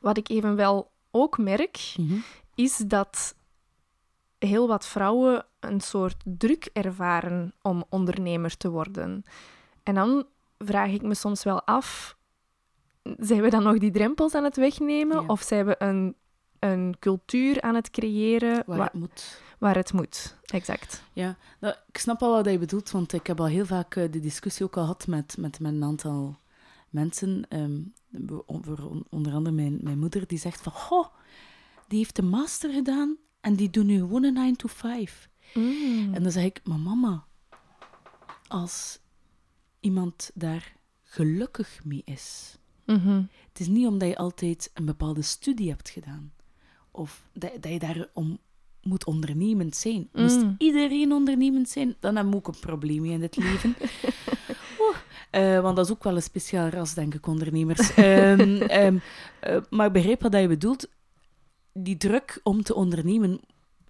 Wat 0.00 0.16
ik 0.16 0.28
evenwel 0.28 0.90
ook 1.10 1.38
merk, 1.38 1.94
is 2.54 2.76
dat 2.76 3.34
heel 4.38 4.68
wat 4.68 4.86
vrouwen 4.86 5.44
een 5.60 5.80
soort 5.80 6.16
druk 6.24 6.70
ervaren 6.72 7.52
om 7.62 7.84
ondernemer 7.88 8.56
te 8.56 8.70
worden. 8.70 9.24
En 9.82 9.94
dan 9.94 10.24
vraag 10.58 10.90
ik 10.90 11.02
me 11.02 11.14
soms 11.14 11.44
wel 11.44 11.62
af, 11.62 12.16
zijn 13.18 13.40
we 13.42 13.50
dan 13.50 13.62
nog 13.62 13.78
die 13.78 13.90
drempels 13.90 14.34
aan 14.34 14.44
het 14.44 14.56
wegnemen? 14.56 15.20
Ja. 15.20 15.26
Of 15.26 15.42
zijn 15.42 15.66
we 15.66 15.74
een, 15.78 16.14
een 16.60 16.96
cultuur 16.98 17.60
aan 17.62 17.74
het 17.74 17.90
creëren 17.90 18.62
Waar 18.66 18.76
waar, 18.78 18.86
het 18.86 18.94
moet. 19.00 19.40
waar 19.58 19.74
het 19.76 19.92
moet? 19.92 20.36
Exact. 20.44 21.02
Ja, 21.12 21.36
nou, 21.60 21.74
ik 21.88 21.98
snap 21.98 22.20
wel 22.20 22.30
wat 22.30 22.50
je 22.50 22.58
bedoelt, 22.58 22.90
want 22.90 23.12
ik 23.12 23.26
heb 23.26 23.40
al 23.40 23.46
heel 23.46 23.66
vaak 23.66 23.96
eh, 23.96 24.12
de 24.12 24.20
discussie 24.20 24.64
ook 24.64 24.76
al 24.76 24.82
gehad 24.82 25.06
met, 25.06 25.36
met, 25.38 25.60
met 25.60 25.72
een 25.72 25.84
aantal 25.84 26.38
mensen. 26.90 27.46
on- 28.46 29.04
onder 29.10 29.32
andere 29.34 29.50
mijn, 29.54 29.78
mijn 29.82 29.98
moeder, 29.98 30.26
die 30.26 30.38
zegt 30.38 30.60
van, 30.60 30.72
goh, 30.72 31.06
die 31.88 31.98
heeft 31.98 32.16
de 32.16 32.22
master 32.22 32.72
gedaan 32.72 33.16
en 33.40 33.54
die 33.54 33.70
doet 33.70 33.84
nu 33.84 33.98
gewoon 33.98 34.24
een 34.24 34.32
9 34.34 34.56
to 34.56 34.68
5. 34.68 35.28
Mm. 35.54 36.14
En 36.14 36.22
dan 36.22 36.32
zeg 36.32 36.44
ik, 36.44 36.60
maar 36.64 36.78
mama, 36.78 37.24
als 38.48 38.98
iemand 39.80 40.30
daar 40.34 40.74
gelukkig 41.02 41.84
mee 41.84 42.02
is, 42.04 42.56
Mhm. 42.86 43.22
het 43.48 43.60
is 43.60 43.66
niet 43.68 43.86
omdat 43.86 44.08
je 44.08 44.16
altijd 44.16 44.70
een 44.74 44.84
bepaalde 44.84 45.22
studie 45.22 45.68
hebt 45.70 45.88
gedaan, 45.90 46.32
of 46.96 47.22
dat, 47.32 47.50
dat 47.60 47.72
je 47.72 47.78
daar 47.78 48.08
om 48.12 48.38
moet 48.82 49.04
ondernemend 49.04 49.76
zijn. 49.76 50.08
Moest 50.12 50.42
Mm. 50.42 50.54
iedereen 50.58 51.12
ondernemend 51.12 51.68
zijn, 51.68 51.96
dan 52.00 52.16
heb 52.16 52.26
ik 52.26 52.34
ook 52.34 52.48
een 52.48 52.60
probleem 52.60 53.04
in 53.04 53.22
het 53.22 53.36
leven. 53.36 53.74
Eh, 55.30 55.60
want 55.60 55.76
dat 55.76 55.84
is 55.84 55.92
ook 55.92 56.04
wel 56.04 56.16
een 56.16 56.22
speciaal 56.22 56.68
ras, 56.68 56.94
denk 56.94 57.14
ik, 57.14 57.26
ondernemers. 57.26 57.94
Ehm, 57.94 58.56
ehm, 58.80 58.98
eh, 59.40 59.56
maar 59.70 59.86
ik 59.86 59.92
begrijp 59.92 60.22
wat 60.22 60.32
je 60.34 60.48
bedoelt. 60.48 60.88
Die 61.72 61.96
druk 61.96 62.40
om 62.42 62.62
te 62.62 62.74
ondernemen 62.74 63.40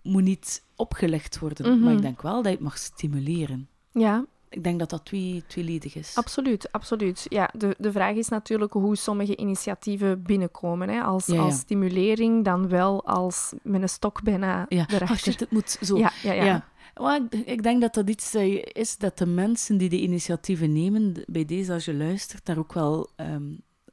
moet 0.03 0.23
niet 0.23 0.63
opgelegd 0.77 1.39
worden. 1.39 1.73
Mhm. 1.75 1.85
Maar 1.85 1.93
ik 1.95 2.03
denk 2.03 2.23
wel 2.23 2.35
dat 2.35 2.45
je 2.45 2.51
het 2.51 2.61
mag 2.61 2.79
stimuleren. 2.79 3.69
Ja, 3.93 4.25
Ik 4.49 4.65
denk 4.65 4.79
dat 4.79 4.91
dat 4.91 5.05
twee, 5.05 5.45
tweeledig 5.47 5.95
is. 5.95 6.15
absoluut, 6.15 6.73
absoluut. 6.73 7.27
Ja, 7.29 7.51
de, 7.59 7.75
de 7.79 7.93
vraag 7.93 8.15
is 8.15 8.29
natuurlijk 8.29 8.73
hoe 8.73 8.97
sommige 8.97 9.37
initiatieven 9.37 10.23
binnenkomen. 10.23 10.89
Hè? 10.89 11.01
Als, 11.01 11.27
Ja, 11.27 11.35
ja. 11.35 11.41
als 11.41 11.57
stimulering, 11.59 12.45
dan 12.45 12.69
wel 12.69 13.05
als 13.05 13.53
met 13.63 13.83
een 13.83 13.89
stok 13.89 14.23
bijna 14.23 14.67
ja, 14.69 14.87
erachter. 14.89 15.11
oh 15.11 15.17
shit, 15.17 15.41
het 15.41 15.51
moet 15.51 15.79
zo. 15.83 15.99
ja, 15.99 16.13
ja, 16.23 16.33
ja. 16.33 16.45
Ja. 16.45 16.69
Maar 17.01 17.21
ik, 17.31 17.47
ik 17.47 17.63
denk 17.63 17.81
dat 17.81 17.95
dat 17.95 18.09
iets 18.09 18.35
eh, 18.35 18.63
is 18.73 18.97
dat 18.97 19.19
de 19.19 19.27
mensen 19.27 19.77
die 19.77 19.89
de 19.89 20.01
initiatieven 20.01 20.73
nemen, 20.73 21.15
bij 21.27 21.45
deze 21.45 21.73
als 21.73 21.85
je 21.85 21.95
luistert, 21.95 22.47
daar 22.47 22.59
ook 22.59 22.73
wel 22.73 23.11
ehm, 23.17 23.53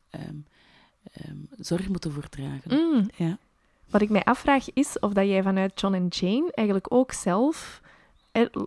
ehm, 0.10 0.36
ehm, 1.12 1.36
zorg 1.58 1.89
moeten 1.89 2.12
voor 2.12 2.30
dragen. 2.30 2.72
Mm. 2.72 3.10
Ja. 3.16 3.38
Wat 3.89 4.02
ik 4.02 4.10
mij 4.10 4.24
afvraag 4.24 4.74
is 4.74 5.00
of 5.00 5.13
dat 5.13 5.26
jij 5.26 5.44
vanuit 5.44 5.80
John 5.80 5.96
en 5.96 6.08
Jane 6.08 6.52
eigenlijk 6.52 6.94
ook 6.94 7.12
zelf, 7.12 7.82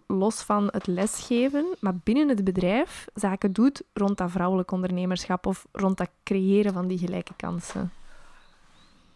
los 0.06 0.42
van 0.42 0.68
het 0.70 0.86
lesgeven, 0.86 1.76
maar 1.80 1.96
binnen 2.04 2.28
het 2.28 2.44
bedrijf, 2.44 3.06
zaken 3.14 3.52
doet 3.52 3.82
rond 3.92 4.18
dat 4.18 4.30
vrouwelijk 4.30 4.70
ondernemerschap 4.70 5.46
of 5.46 5.66
rond 5.72 5.96
dat 5.96 6.10
creëren 6.22 6.72
van 6.72 6.86
die 6.86 6.98
gelijke 6.98 7.34
kansen. 7.36 7.92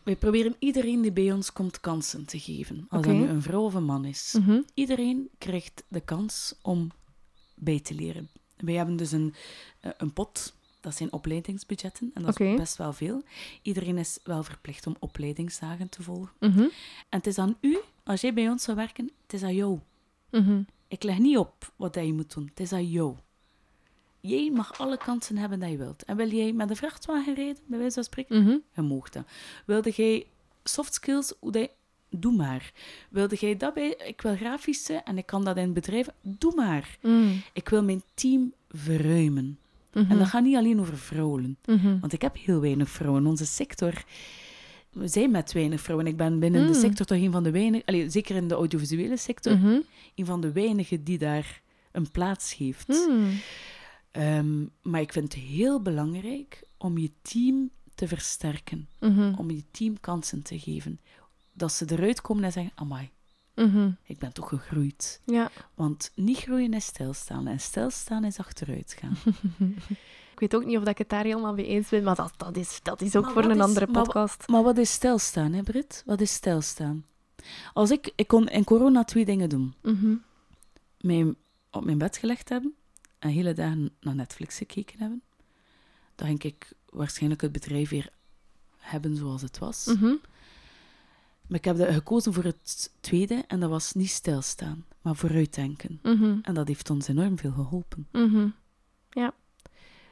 Wij 0.03 0.17
proberen 0.17 0.55
iedereen 0.59 1.01
die 1.01 1.13
bij 1.13 1.33
ons 1.33 1.53
komt 1.53 1.81
kansen 1.81 2.25
te 2.25 2.39
geven. 2.39 2.87
Als 2.89 3.07
Oké. 3.07 3.09
dat 3.09 3.27
nu 3.27 3.29
een 3.29 3.43
vrouw 3.43 3.63
of 3.63 3.75
een 3.75 3.85
man 3.85 4.05
is. 4.05 4.37
Mhm. 4.39 4.61
Iedereen 4.75 5.29
krijgt 5.39 5.85
de 5.89 6.01
kans 6.01 6.55
om 6.63 6.91
bij 7.55 7.81
te 7.81 7.95
leren. 7.95 8.29
Wij 8.57 8.75
hebben 8.75 8.97
dus 8.97 9.13
een, 9.13 9.35
eh, 9.81 9.91
een 9.97 10.13
pot, 10.13 10.55
dat 10.81 10.95
zijn 10.95 11.13
opleidingsbudgetten. 11.13 12.11
En 12.15 12.23
dat 12.23 12.41
is 12.41 12.57
best 12.57 12.77
wel 12.77 12.93
veel. 12.93 13.23
Iedereen 13.63 13.99
is 13.99 14.19
wel 14.25 14.43
verplicht 14.43 14.87
om 14.87 14.97
opleidingsdagen 14.99 15.89
te 15.89 16.03
volgen. 16.03 16.35
Mhm. 16.41 16.61
En 17.09 17.19
het 17.19 17.27
is 17.27 17.39
aan 17.39 17.57
u, 17.61 17.79
als 18.05 18.21
jij 18.21 18.35
bij 18.35 18.49
ons 18.49 18.63
zou 18.63 18.77
werken, 18.77 19.11
het 19.23 19.33
is 19.33 19.43
aan 19.43 19.55
jou. 19.55 19.79
Mhm. 20.31 20.63
Ik 20.89 21.03
leg 21.03 21.19
niet 21.19 21.39
op 21.39 21.73
wat 21.77 21.95
je 21.95 22.13
moet 22.13 22.35
doen. 22.35 22.47
Het 22.49 22.61
is 22.61 22.73
aan 22.73 22.91
jou. 22.91 23.15
Jij 24.21 24.51
mag 24.51 24.79
alle 24.81 24.97
kansen 24.97 25.37
hebben 25.37 25.61
dat 25.61 25.71
je 25.71 25.77
wilt. 25.77 26.05
En 26.05 26.17
wil 26.17 26.29
jij 26.31 26.53
met 26.53 26.71
een 26.71 26.77
vrachtwagen 26.77 27.35
rijden, 27.35 27.63
bij 27.67 27.79
wijze 27.79 27.95
van 27.95 28.05
spreken? 28.05 28.43
Mhm. 28.43 28.57
Je 28.75 28.83
mag 28.83 29.09
dat. 29.09 29.25
Wilde 29.67 29.91
jij 29.91 30.27
soft 30.65 30.95
skills, 30.95 31.35
hoe 31.41 31.53
dat 31.53 31.71
doe 32.11 32.33
maar. 32.33 32.73
Wilde 33.11 33.37
jij 33.37 33.57
dat 33.57 33.75
bij, 33.75 33.95
ik 34.05 34.21
wil 34.21 34.37
grafische 34.37 34.95
en 34.95 35.19
ik 35.19 35.27
kan 35.27 35.45
dat 35.45 35.57
in 35.57 35.73
bedrijven, 35.73 36.15
doe 36.21 36.55
maar. 36.55 36.99
Mm. 37.03 37.43
Ik 37.53 37.69
wil 37.69 37.83
mijn 37.83 38.03
team 38.15 38.53
verruimen. 38.69 39.59
Mhm. 39.93 40.11
En 40.11 40.19
dat 40.19 40.27
gaat 40.27 40.43
niet 40.43 40.57
alleen 40.57 40.81
over 40.81 40.99
vrouwen. 40.99 41.57
Mhm. 41.67 42.01
Want 42.01 42.13
ik 42.13 42.23
heb 42.23 42.37
heel 42.37 42.61
weinig 42.61 42.89
vrouwen. 42.89 43.27
Onze 43.27 43.47
sector, 43.47 44.05
we 44.91 45.09
zijn 45.09 45.31
met 45.31 45.53
weinig 45.53 45.81
vrouwen. 45.81 46.07
Ik 46.07 46.17
ben 46.17 46.39
binnen 46.39 46.63
de 46.67 46.75
Mm. 46.75 46.81
sector 46.81 47.07
toch 47.07 47.19
een 47.19 47.33
van 47.33 47.43
de 47.43 47.51
weinigen, 47.51 48.11
zeker 48.11 48.37
in 48.37 48.49
de 48.49 48.55
audiovisuele 48.55 49.17
sector, 49.17 49.59
Mhm. 49.59 49.81
een 50.15 50.27
van 50.27 50.41
de 50.41 50.53
weinigen 50.53 51.05
die 51.05 51.19
daar 51.19 51.63
een 51.93 52.11
plaats 52.11 52.57
heeft. 52.57 52.89
Mm. 52.89 53.31
Ehm, 54.11 54.65
maar 54.83 55.01
ik 55.01 55.13
vind 55.13 55.33
het 55.35 55.43
heel 55.43 55.83
belangrijk 55.83 56.63
om 56.77 56.99
je 56.99 57.11
team 57.23 57.71
te 57.95 58.09
versterken. 58.09 58.89
Mhm. 59.01 59.35
Om 59.37 59.51
je 59.51 59.63
team 59.71 60.01
kansen 60.01 60.43
te 60.43 60.59
geven. 60.59 61.01
Dat 61.53 61.73
ze 61.73 61.85
eruit 61.89 62.21
komen 62.21 62.45
en 62.45 62.53
zeggen, 62.53 62.73
amai, 62.75 63.11
Mhm. 63.55 63.91
ik 64.07 64.19
ben 64.19 64.33
toch 64.33 64.49
gegroeid. 64.49 65.21
Ja. 65.27 65.51
Want 65.75 66.13
niet 66.15 66.39
groeien 66.39 66.75
is 66.75 66.85
stilstaan. 66.85 67.47
En 67.47 67.61
stilstaan 67.61 68.25
is 68.25 68.39
achteruit 68.39 68.97
gaan. 69.01 69.17
Ik 70.41 70.51
weet 70.51 70.61
ook 70.61 70.67
niet 70.69 70.77
of 70.77 70.83
dat 70.83 70.93
ik 70.93 70.99
het 70.99 71.09
daar 71.09 71.25
helemaal 71.25 71.55
mee 71.55 71.67
eens 71.67 71.89
ben, 71.89 72.03
maar 72.03 72.15
dat, 72.15 72.33
dat, 72.37 72.57
is, 72.57 72.81
dat 72.83 73.01
is 73.01 73.17
ook 73.17 73.25
Maar 73.25 73.33
voor 73.33 73.45
een 73.45 73.51
is- 73.57 73.63
andere 73.63 73.87
podcast. 73.87 74.49
maar 74.49 74.63
wat 74.63 74.79
is 74.79 74.93
stilstaan, 74.93 75.53
hè 75.53 75.63
Brit? 75.63 76.03
Wat 76.07 76.21
is 76.21 76.33
stilstaan? 76.33 77.05
Als 77.73 77.91
ik, 77.91 78.13
ik 78.17 78.27
kon 78.29 78.49
in 78.49 78.65
corona 78.65 79.05
twee 79.05 79.25
dingen 79.25 79.49
doen. 79.49 79.75
Mhm. 79.83 80.15
Mij 81.01 81.35
op 81.71 81.85
mijn 81.85 81.99
bed 81.99 82.17
gelegd 82.17 82.49
hebben 82.49 82.75
en 83.19 83.29
hele 83.31 83.53
dagen 83.53 83.91
naar 84.01 84.15
Netflix 84.15 84.57
gekeken 84.57 84.99
hebben. 84.99 85.23
Dan 86.15 86.27
ging 86.27 86.43
ik 86.43 86.73
waarschijnlijk 86.89 87.41
het 87.43 87.53
bedrijf 87.53 87.89
weer 87.91 88.09
hebben 88.77 89.17
zoals 89.17 89.43
het 89.43 89.59
was. 89.59 89.87
Mhm. 89.87 90.15
Maar 91.47 91.59
ik 91.59 91.65
heb 91.65 91.77
gekozen 91.81 92.33
voor 92.33 92.45
het 92.45 92.93
tweede 93.01 93.45
en 93.47 93.61
dat 93.61 93.71
was 93.71 93.93
niet 93.93 94.11
stilstaan, 94.11 94.85
maar 95.03 95.17
vooruitdenken. 95.17 95.99
Mhm. 96.03 96.39
En 96.43 96.55
dat 96.55 96.69
heeft 96.69 96.91
ons 96.91 97.09
enorm 97.09 97.39
veel 97.39 97.53
geholpen. 97.53 98.09
Mhm. 98.13 98.49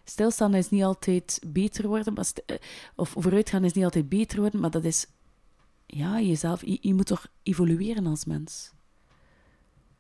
Stilstaan 0.09 0.55
is 0.55 0.71
niet 0.71 0.83
altijd 0.83 1.41
beter 1.47 1.89
worden, 1.89 2.13
maar 2.13 2.27
eh, 2.47 2.57
of 2.95 3.15
vooruitgaan 3.19 3.65
is 3.65 3.73
niet 3.73 3.85
altijd 3.85 4.09
beter 4.09 4.41
worden, 4.41 4.61
maar 4.61 4.71
dat 4.71 4.85
is, 4.85 5.07
ja, 5.87 6.21
jezelf, 6.21 6.63
je, 6.65 6.95
moet 6.95 7.07
toch 7.07 7.27
evolueren 7.43 8.07
als 8.07 8.25
mens. 8.25 8.73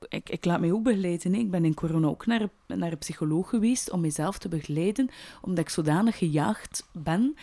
Ik, 0.09 0.31
ik 0.31 0.44
laat 0.44 0.61
mij 0.61 0.73
ook 0.73 0.83
begeleiden. 0.83 1.35
Ik 1.35 1.51
ben 1.51 1.64
in 1.64 1.75
corona 1.75 2.07
ook 2.07 2.27
naar, 2.27 2.49
naar 2.66 2.92
een 2.92 2.99
psycholoog 2.99 3.49
geweest 3.49 3.90
om 3.90 4.01
mezelf 4.01 4.38
te 4.38 4.49
begeleiden, 4.49 5.11
omdat 5.40 5.59
ik 5.59 5.68
zodanig 5.68 6.18
gejaagd 6.18 6.88
ben 6.92 7.37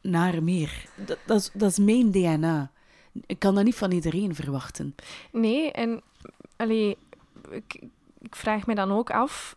naar 0.00 0.42
meer. 0.42 0.88
Dat, 1.06 1.18
dat, 1.26 1.40
is, 1.40 1.50
dat 1.54 1.70
is 1.70 1.78
mijn 1.78 2.10
DNA. 2.10 2.70
Ik 3.26 3.38
kan 3.38 3.54
dat 3.54 3.64
niet 3.64 3.74
van 3.74 3.92
iedereen 3.92 4.34
verwachten. 4.34 4.94
Nee, 5.32 5.72
en 5.72 6.02
allee, 6.56 6.96
ik, 7.50 7.80
ik 8.18 8.36
vraag 8.36 8.66
me 8.66 8.74
dan 8.74 8.90
ook 8.92 9.10
af, 9.10 9.56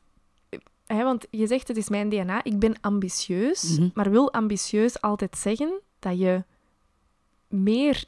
hè, 0.86 1.04
want 1.04 1.26
je 1.30 1.48
zegt 1.48 1.68
het 1.68 1.78
is 1.78 1.90
mijn 1.90 2.10
DNA, 2.10 2.44
ik 2.44 2.60
ben 2.60 2.76
ambitieus, 2.82 3.78
Mhm. 3.78 3.90
maar 3.94 4.12
wil 4.12 4.34
ambitieus 4.34 5.02
altijd 5.02 5.38
zeggen 5.38 5.80
dat 6.00 6.20
je 6.20 6.44
meer, 7.48 8.04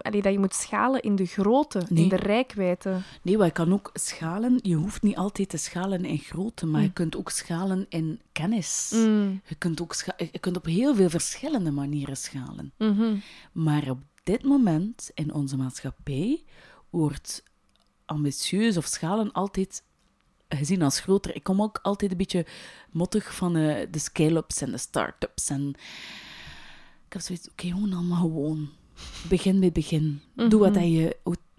allee, 0.00 0.22
dat 0.22 0.32
je 0.32 0.38
moet 0.38 0.54
schalen 0.54 1.00
in 1.02 1.16
de 1.16 1.24
grootte, 1.26 1.86
in 1.94 2.08
de 2.08 2.16
rijkwijde. 2.16 3.00
Nee, 3.22 3.36
maar 3.36 3.46
je 3.46 3.52
kan 3.52 3.72
ook 3.72 3.90
schalen. 3.94 4.58
Je 4.62 4.74
hoeft 4.74 5.02
niet 5.02 5.16
altijd 5.16 5.48
te 5.48 5.56
schalen 5.56 6.04
in 6.04 6.18
grootte, 6.18 6.66
maar 6.66 6.80
je 6.80 6.86
Mm. 6.86 6.92
kunt 6.92 7.16
ook 7.16 7.30
schalen 7.30 7.86
in 7.88 8.20
kennis. 8.32 8.92
Mm. 8.94 9.40
Je, 9.44 9.54
kunt 9.54 9.80
ook 9.80 9.94
je 10.32 10.38
kunt 10.38 10.56
op 10.56 10.64
heel 10.64 10.94
veel 10.94 11.10
verschillende 11.10 11.70
manieren 11.70 12.16
schalen. 12.16 12.72
Mhm. 12.78 13.16
Maar 13.52 13.90
op 13.90 13.98
dit 14.22 14.42
moment 14.44 15.10
in 15.14 15.32
onze 15.34 15.56
maatschappij 15.56 16.44
wordt 16.90 17.42
ambitieus 18.04 18.76
of 18.76 18.86
schalen 18.86 19.32
altijd 19.32 19.82
gezien 20.48 20.82
als 20.82 21.00
groter. 21.00 21.34
Ik 21.34 21.42
kom 21.42 21.62
ook 21.62 21.78
altijd 21.82 22.10
een 22.10 22.16
beetje 22.16 22.46
mottig 22.90 23.34
van 23.34 23.56
eh, 23.56 23.86
de 23.90 23.98
scale-ups 23.98 24.60
en 24.60 24.70
de 24.70 24.78
start-ups. 24.78 25.48
En 25.50 25.68
ik 27.06 27.12
heb 27.12 27.22
zoiets, 27.22 27.48
oké, 27.50 27.66
gewoon 27.68 27.92
allemaal 27.92 28.20
gewoon. 28.20 28.70
Begin 29.28 29.60
bij 29.60 29.72
begin. 29.72 30.20
Doe 30.34 30.60
wat, 30.60 30.70
Mhm. 30.70 30.80
dat 30.80 30.88
je, 30.92 31.16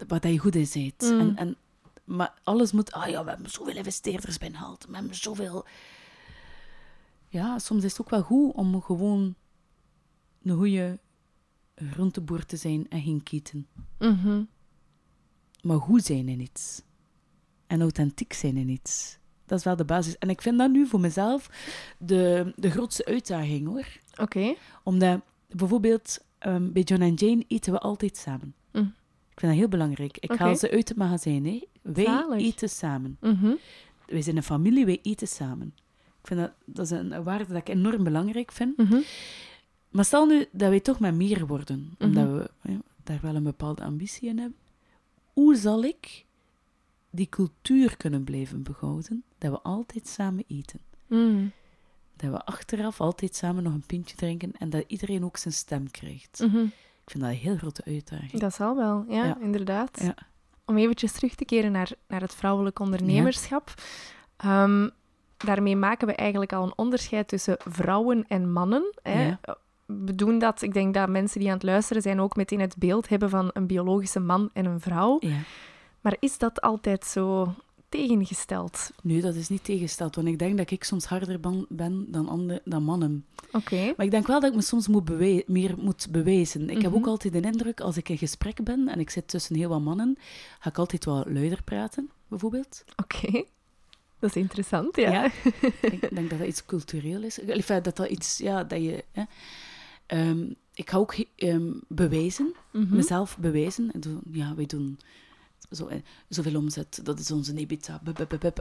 wat 0.07 0.21
dat 0.21 0.31
je 0.31 0.37
goed 0.37 0.55
in 0.55 0.67
bent. 0.73 1.01
Mm. 1.11 1.19
En, 1.19 1.35
en, 1.37 1.55
maar 2.03 2.33
alles 2.43 2.71
moet... 2.71 2.91
Ah 2.91 3.09
ja, 3.09 3.23
we 3.23 3.29
hebben 3.29 3.51
zoveel 3.51 3.75
investeerders 3.75 4.37
binnengehaald. 4.37 4.85
We 4.89 4.95
hebben 4.95 5.15
zoveel... 5.15 5.65
Ja, 7.27 7.59
soms 7.59 7.83
is 7.83 7.91
het 7.91 8.01
ook 8.01 8.09
wel 8.09 8.21
goed 8.21 8.53
om 8.53 8.81
gewoon 8.81 9.35
een 10.43 10.55
goede 10.57 10.99
groenteboer 11.75 12.45
te 12.45 12.57
zijn 12.57 12.89
en 12.89 13.01
geen 13.01 13.23
kieten. 13.23 13.67
Mhm. 13.99 14.43
Maar 15.61 15.79
goed 15.79 16.03
zijn 16.05 16.27
in 16.27 16.39
iets. 16.39 16.81
En 17.69 17.81
authentiek 17.81 18.33
zijn 18.33 18.57
in 18.57 18.69
iets. 18.69 19.17
Dat 19.45 19.57
is 19.57 19.63
wel 19.63 19.75
de 19.75 19.85
basis. 19.85 20.17
En 20.17 20.29
ik 20.29 20.41
vind 20.41 20.57
dat 20.57 20.71
nu 20.71 20.87
voor 20.87 20.99
mezelf 20.99 21.49
de, 21.97 22.53
de 22.55 22.69
grootste 22.71 23.05
uitdaging, 23.05 23.67
hoor. 23.67 23.85
Oké. 24.21 24.53
Omdat, 24.83 25.21
bijvoorbeeld, 25.47 26.19
ehm, 26.39 26.71
bij 26.71 26.81
John 26.81 27.01
en 27.01 27.13
Jane 27.13 27.43
eten 27.47 27.73
we 27.73 27.79
altijd 27.79 28.17
samen. 28.17 28.53
Mm. 28.71 28.93
Ik 29.31 29.39
vind 29.39 29.51
dat 29.51 29.61
heel 29.61 29.67
belangrijk. 29.69 30.17
Ik 30.17 30.31
haal 30.31 30.55
ze 30.55 30.71
uit 30.71 30.87
het 30.89 30.97
magazijn, 30.97 31.45
hè. 31.45 31.63
Wij 31.81 32.03
Zalig. 32.03 32.39
eten 32.41 32.69
samen. 32.69 33.17
Mhm. 33.21 33.51
Wij 34.05 34.21
zijn 34.21 34.37
een 34.37 34.43
familie, 34.43 34.85
wij 34.85 34.99
eten 35.03 35.27
samen. 35.27 35.73
Ik 36.21 36.27
vind 36.27 36.39
dat, 36.39 36.51
dat 36.65 36.85
is 36.85 36.91
een 36.91 37.23
waarde 37.23 37.45
dat 37.47 37.57
ik 37.57 37.69
enorm 37.69 38.03
belangrijk 38.03 38.51
vind. 38.51 38.77
Mhm. 38.77 38.97
Maar 39.89 40.05
stel 40.05 40.25
nu 40.25 40.45
dat 40.51 40.69
wij 40.69 40.79
toch 40.79 40.99
met 40.99 41.15
meer 41.15 41.47
worden, 41.47 41.95
omdat 41.99 42.25
Mhm. 42.27 42.35
we 42.37 42.49
ja, 42.63 42.77
daar 43.03 43.19
wel 43.21 43.35
een 43.35 43.43
bepaalde 43.43 43.83
ambitie 43.83 44.29
in 44.29 44.37
hebben. 44.37 44.57
Hoe 45.33 45.55
zal 45.55 45.83
ik 45.83 46.25
die 47.09 47.29
cultuur 47.29 47.97
kunnen 47.97 48.23
blijven 48.23 48.63
behouden 48.63 49.23
dat 49.37 49.51
we 49.51 49.59
altijd 49.61 50.07
samen 50.07 50.43
eten? 50.47 50.79
Mm. 51.07 51.51
Dat 52.15 52.31
we 52.31 52.45
achteraf 52.45 53.01
altijd 53.01 53.35
samen 53.35 53.63
nog 53.63 53.73
een 53.73 53.85
pintje 53.85 54.15
drinken 54.15 54.51
en 54.57 54.69
dat 54.69 54.83
iedereen 54.87 55.23
ook 55.25 55.37
zijn 55.37 55.53
stem 55.53 55.91
krijgt. 55.91 56.39
Mhm. 56.39 56.57
Ik 57.03 57.11
vind 57.15 57.23
dat 57.23 57.33
een 57.33 57.39
heel 57.39 57.57
grote 57.57 57.83
uitdaging. 57.85 58.41
Dat 58.41 58.53
zal 58.53 58.75
wel, 58.75 59.05
ja, 59.07 59.25
Ja. 59.25 59.37
inderdaad. 59.41 59.99
Ja. 60.01 60.15
Om 60.65 60.77
eventjes 60.77 61.11
terug 61.11 61.35
te 61.35 61.45
keren 61.45 61.71
naar, 61.71 61.91
naar 62.07 62.21
het 62.21 62.35
vrouwelijk 62.35 62.79
ondernemerschap. 62.79 63.73
Ehm, 64.37 64.89
daarmee 65.37 65.75
maken 65.75 66.07
we 66.07 66.13
eigenlijk 66.15 66.53
al 66.53 66.63
een 66.63 66.77
onderscheid 66.77 67.27
tussen 67.27 67.57
vrouwen 67.67 68.25
en 68.27 68.51
mannen. 68.51 68.93
Hè. 69.01 69.33
We 69.85 70.15
doen 70.15 70.39
dat, 70.39 70.61
ik 70.61 70.73
denk 70.73 70.93
dat 70.93 71.09
mensen 71.09 71.39
die 71.39 71.47
aan 71.49 71.53
het 71.53 71.63
luisteren 71.63 72.01
zijn 72.01 72.19
ook 72.19 72.35
meteen 72.35 72.59
het 72.59 72.77
beeld 72.77 73.09
hebben 73.09 73.29
van 73.29 73.49
een 73.53 73.67
biologische 73.67 74.19
man 74.19 74.49
en 74.53 74.65
een 74.65 74.79
vrouw. 74.79 75.17
Ja. 75.19 75.37
Maar 76.01 76.15
is 76.19 76.37
dat 76.37 76.61
altijd 76.61 77.05
zo 77.05 77.53
tegengesteld? 77.89 78.91
Nu, 79.03 79.21
dat 79.21 79.35
is 79.35 79.49
niet 79.49 79.63
tegengesteld, 79.63 80.15
want 80.15 80.27
ik 80.27 80.39
denk 80.39 80.57
dat 80.57 80.71
ik 80.71 80.83
soms 80.83 81.05
harder 81.05 81.39
ben 81.69 82.05
dan, 82.11 82.27
andere, 82.29 82.61
dan 82.65 82.83
mannen. 82.83 83.25
Oké. 83.51 83.93
Maar 83.97 84.05
ik 84.05 84.11
denk 84.11 84.27
wel 84.27 84.39
dat 84.39 84.49
ik 84.49 84.55
me 84.55 84.61
soms 84.61 84.87
moet 84.87 85.09
meer 85.47 85.75
moet 85.77 86.07
bewijzen. 86.11 86.69
Ik 86.69 86.81
heb 86.81 86.91
Mhm. 86.91 86.99
ook 86.99 87.07
altijd 87.07 87.33
de 87.33 87.41
indruk, 87.41 87.81
als 87.81 87.97
ik 87.97 88.09
in 88.09 88.17
gesprek 88.17 88.63
ben 88.63 88.87
en 88.87 88.99
ik 88.99 89.09
zit 89.09 89.27
tussen 89.27 89.55
heel 89.55 89.69
wat 89.69 89.81
mannen, 89.81 90.17
ga 90.59 90.69
ik 90.69 90.77
altijd 90.77 91.05
wat 91.05 91.29
luider 91.29 91.63
praten, 91.63 92.09
bijvoorbeeld. 92.27 92.83
Oké. 92.95 93.43
Dat 94.19 94.29
is 94.29 94.35
interessant, 94.41 94.95
ja. 94.95 95.11
Ja. 95.11 95.25
ik 95.91 96.09
denk 96.15 96.29
dat 96.29 96.39
dat 96.39 96.47
iets 96.47 96.65
cultureel 96.65 97.23
is. 97.23 97.39
Enfin, 97.39 97.81
dat 97.83 97.95
dat 97.95 98.09
iets, 98.09 98.37
ja, 98.37 98.63
dat 98.63 98.81
je... 98.83 99.03
Hè. 99.11 99.23
Ehm, 100.05 100.53
ik 100.73 100.89
ga 100.89 100.97
ook 100.97 101.15
ehm, 101.35 101.71
bewijzen, 101.87 102.53
Mhm. 102.71 102.95
mezelf 102.95 103.37
bewijzen. 103.37 103.91
Ja, 104.31 104.55
wij 104.55 104.65
doen 104.65 104.99
zo, 105.71 105.89
zoveel 106.29 106.55
omzet, 106.55 106.99
dat 107.03 107.19
is 107.19 107.31
onze 107.31 107.53
EBITDA. 107.53 108.01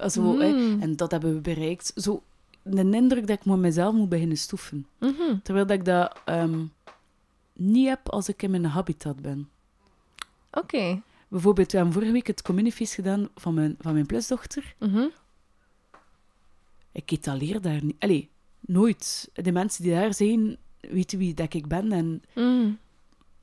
Zo. 0.08 0.22
Mm. 0.22 0.80
En 0.80 0.96
dat 0.96 1.10
hebben 1.10 1.34
we 1.34 1.40
bereikt. 1.40 1.92
Zo, 1.96 2.22
een 2.62 2.94
indruk 2.94 3.26
dat 3.26 3.38
ik 3.38 3.44
met 3.44 3.58
mezelf 3.58 3.94
moet 3.94 4.08
beginnen 4.08 4.36
stoeven. 4.36 4.86
Mhm. 4.98 5.38
Terwijl 5.42 5.66
dat 5.66 5.78
ik 5.78 5.84
dat 5.84 6.20
ehm, 6.24 6.64
niet 7.52 7.88
heb 7.88 8.08
als 8.08 8.28
ik 8.28 8.42
in 8.42 8.50
mijn 8.50 8.64
habitat 8.64 9.20
ben. 9.20 9.48
Oké. 10.50 11.02
Bijvoorbeeld, 11.28 11.70
we 11.70 11.76
hebben 11.76 11.94
vorige 11.94 12.12
week 12.12 12.26
het 12.26 12.42
communiefeest 12.42 12.94
gedaan 12.94 13.28
van 13.34 13.54
mijn, 13.54 13.76
van 13.80 13.92
mijn 13.92 14.06
plusdochter. 14.06 14.74
Mhm. 14.78 15.06
Ik 16.92 17.10
etaleer 17.10 17.60
daar 17.60 17.84
niet... 17.84 17.96
Allee, 17.98 18.30
nooit. 18.60 19.30
De 19.34 19.52
mensen 19.52 19.82
die 19.82 19.92
daar 19.92 20.14
zijn, 20.14 20.56
weten 20.80 21.18
wie 21.18 21.34
dat 21.34 21.54
ik 21.54 21.66
ben. 21.66 21.92
En 21.92 22.22
Mm. 22.34 22.78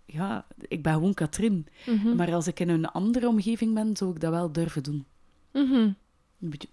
Ja, 0.06 0.46
ik 0.68 0.84
ben 0.84 0.94
gewoon 0.94 1.14
Katrien. 1.14 1.68
Mhm. 1.86 2.16
Maar 2.16 2.34
als 2.34 2.48
ik 2.48 2.60
in 2.60 2.70
een 2.70 2.86
andere 2.86 3.28
omgeving 3.28 3.74
ben, 3.74 3.98
zou 3.98 4.12
ik 4.12 4.20
dat 4.20 4.32
wel 4.32 4.52
durven 4.52 4.84
doen. 4.84 5.06
Mhm. 5.54 5.74
Een 5.74 5.96
beetje... 6.40 6.68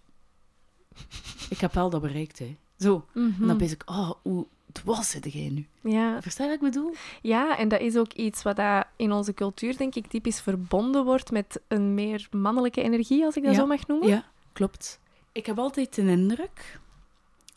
Ik 1.51 1.59
heb 1.59 1.73
wel 1.73 1.91
dat 1.91 2.01
bereikt, 2.01 2.39
hè. 2.39 2.57
Zo. 2.79 3.07
Mhm. 3.15 3.43
En 3.43 3.47
dan 3.47 3.59
ben 3.59 3.71
ik, 3.71 3.83
oh, 3.87 4.11
hoe 4.23 4.47
dwaas 4.73 5.11
zit 5.11 5.33
jij 5.33 5.49
nu? 5.51 5.67
Ja, 5.93 6.23
Versta 6.23 6.43
je 6.45 6.49
wat 6.49 6.59
ik 6.59 6.65
bedoel? 6.73 6.95
Ja, 7.23 7.59
en 7.59 7.69
dat 7.69 7.81
is 7.81 7.97
ook 7.97 8.13
iets 8.13 8.43
wat 8.43 8.57
dat 8.57 8.87
in 8.97 9.13
onze 9.13 9.35
cultuur, 9.35 9.77
denk 9.77 9.95
ik, 9.95 10.07
typisch 10.07 10.41
verbonden 10.41 11.05
wordt 11.05 11.31
met 11.31 11.61
een 11.69 11.95
meer 11.95 12.29
mannelijke 12.31 12.83
energie, 12.83 13.25
als 13.25 13.37
ik 13.37 13.43
dat 13.43 13.53
Ja. 13.53 13.59
zo 13.59 13.67
mag 13.67 13.87
noemen. 13.87 14.09
Ja, 14.09 14.25
klopt. 14.53 15.01
Ik 15.33 15.47
heb 15.47 15.59
altijd 15.59 15.95
de 15.95 16.03
indruk 16.03 16.81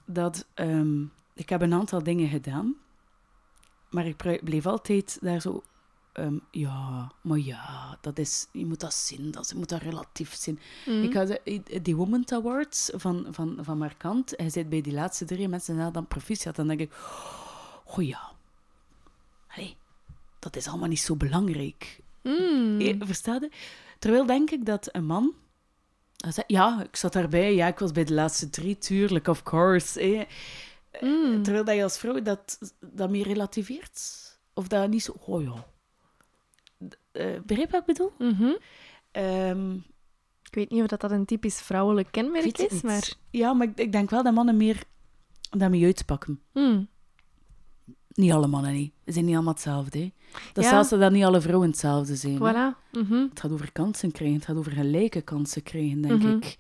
dat... 0.06 0.48
ehm, 0.54 1.02
ik 1.34 1.50
heb 1.50 1.62
een 1.62 1.74
aantal 1.74 2.04
dingen 2.04 2.30
gedaan, 2.30 2.76
maar 3.90 4.06
ik 4.06 4.44
bleef 4.44 4.66
altijd 4.66 5.18
daar 5.22 5.42
zo... 5.42 5.64
ehm, 6.14 6.38
ja, 6.52 7.12
maar 7.22 7.38
ja, 7.38 7.98
dat 8.02 8.18
is, 8.20 8.48
je 8.52 8.66
moet 8.66 8.80
dat 8.80 8.94
zien, 8.94 9.32
dat, 9.32 9.50
je 9.50 9.56
moet 9.56 9.70
dat 9.70 9.82
relatief 9.82 10.34
zien. 10.36 10.60
Mhm. 10.86 11.04
Ik 11.04 11.14
had 11.14 11.28
de- 11.28 11.80
die 11.82 11.96
Women's 11.96 12.32
Awards 12.32 12.90
van, 12.94 13.28
van, 13.32 13.58
van 13.62 13.78
Markant. 13.78 14.34
Hij 14.36 14.50
zit 14.50 14.70
bij 14.70 14.82
die 14.82 14.94
laatste 14.94 15.26
drie 15.26 15.48
mensen 15.48 15.80
en 15.80 15.92
dan 15.94 16.08
proficiat. 16.08 16.56
Dan 16.56 16.68
denk 16.68 16.80
ik, 16.80 16.94
oh 17.86 18.04
ja, 18.08 18.32
Allee, 19.48 19.76
dat 20.40 20.56
is 20.56 20.68
allemaal 20.68 20.88
niet 20.90 21.00
zo 21.00 21.16
belangrijk. 21.16 22.00
Mm. 22.24 22.80
Eh, 22.82 22.96
Versta 23.00 23.34
je? 23.34 23.52
Terwijl 24.00 24.26
denk 24.26 24.52
ik 24.52 24.66
dat 24.66 24.90
een 24.92 25.06
man... 25.06 25.34
ja, 26.48 26.84
ik 26.84 26.96
zat 26.96 27.14
daarbij. 27.14 27.56
Ja, 27.56 27.68
ik 27.68 27.80
was 27.80 27.92
bij 27.92 28.04
de 28.04 28.14
laatste 28.14 28.50
drie, 28.50 28.78
tuurlijk, 28.78 29.28
of 29.28 29.44
course. 29.44 30.00
eh. 30.00 30.26
Mm. 31.02 31.44
Terwijl 31.44 31.66
dat 31.66 31.76
je 31.76 31.84
als 31.84 31.98
vrouw 31.98 32.22
dat, 32.22 32.60
dat 32.80 33.10
meer 33.10 33.28
relativeert. 33.28 34.24
Of 34.54 34.68
dat 34.68 34.90
niet 34.90 35.04
zo... 35.04 35.16
Oh 35.26 35.44
ja. 35.44 35.66
Uh, 37.14 37.40
begrijp 37.46 37.72
wat 37.72 37.80
ik 37.80 37.86
bedoel? 37.86 38.12
Mhm. 38.18 38.56
Ehm, 39.12 39.74
Ik 40.44 40.56
weet 40.56 40.70
niet 40.70 40.82
of 40.82 40.88
dat, 40.88 41.02
dat 41.02 41.12
een 41.12 41.26
typisch 41.26 41.62
vrouwelijk 41.62 42.08
kenmerk 42.12 42.58
is, 42.58 42.82
maar... 42.82 43.14
Ja, 43.30 43.54
maar 43.54 43.68
ik, 43.68 43.78
ik 43.78 43.92
denk 43.92 44.10
wel 44.10 44.24
dat 44.24 44.34
mannen 44.34 44.58
meer 44.58 44.84
daarmee 45.50 45.86
uitpakken. 45.86 46.42
Mm. 46.54 46.88
Niet 48.16 48.32
alle 48.32 48.48
mannen, 48.48 48.74
niet. 48.74 48.92
Ze 49.06 49.12
zijn 49.12 49.26
niet 49.26 49.34
allemaal 49.34 49.54
hetzelfde. 49.54 50.00
Hè. 50.00 50.12
Dat 50.54 50.64
Ja. 50.64 50.70
zelfs 50.70 50.90
dat 50.90 51.12
niet 51.12 51.24
alle 51.24 51.42
vrouwen 51.42 51.70
hetzelfde 51.70 52.16
zijn. 52.16 52.38
Voilà. 52.38 52.92
Mhm. 52.92 53.14
Het 53.14 53.40
gaat 53.40 53.52
over 53.52 53.72
kansen 53.72 54.12
krijgen, 54.12 54.36
het 54.36 54.46
gaat 54.46 54.56
over 54.56 54.72
gelijke 54.72 55.22
kansen 55.22 55.64
krijgen, 55.64 56.02
denk 56.02 56.24
Mhm. 56.24 56.32
ik. 56.36 56.58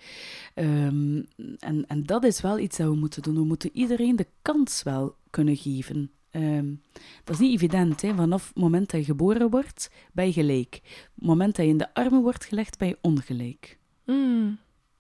Ehm, 0.53 1.21
en, 1.59 1.85
en 1.87 2.03
dat 2.05 2.23
is 2.23 2.41
wel 2.41 2.59
iets 2.59 2.77
dat 2.77 2.87
we 2.87 2.95
moeten 2.95 3.21
doen. 3.21 3.35
We 3.35 3.43
moeten 3.43 3.69
iedereen 3.73 4.15
de 4.15 4.27
kans 4.41 4.83
wel 4.83 5.15
kunnen 5.29 5.55
geven. 5.55 6.11
Ehm, 6.31 6.73
dat 7.23 7.35
is 7.35 7.39
niet 7.41 7.53
evident. 7.53 8.01
Hè? 8.01 8.13
Vanaf 8.15 8.47
het 8.47 8.57
moment 8.57 8.91
dat 8.91 8.99
je 8.99 9.05
geboren 9.05 9.49
wordt, 9.49 9.89
ben 10.13 10.25
je 10.25 10.33
gelijk. 10.33 10.79
Op 10.83 11.15
het 11.15 11.25
moment 11.25 11.55
dat 11.55 11.65
je 11.65 11.71
in 11.71 11.77
de 11.77 11.93
armen 11.93 12.21
wordt 12.21 12.45
gelegd, 12.45 12.77
ben 12.77 12.87
je 12.87 12.97
ongelijk. 13.01 13.77
Mm. 14.05 14.57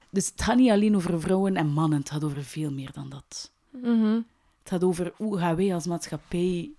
Dus 0.09 0.27
het 0.27 0.41
gaat 0.41 0.57
niet 0.57 0.69
alleen 0.71 0.95
over 0.95 1.21
vrouwen 1.21 1.55
en 1.55 1.67
mannen, 1.67 1.99
het 1.99 2.09
gaat 2.09 2.23
over 2.23 2.43
veel 2.43 2.71
meer 2.71 2.91
dan 2.93 3.09
dat. 3.09 3.51
Mhm. 3.81 4.19
Het 4.65 4.73
gaat 4.73 4.83
over 4.83 5.13
hoe 5.15 5.37
gaan 5.37 5.55
wij 5.55 5.73
als 5.73 5.85
maatschappij... 5.87 6.71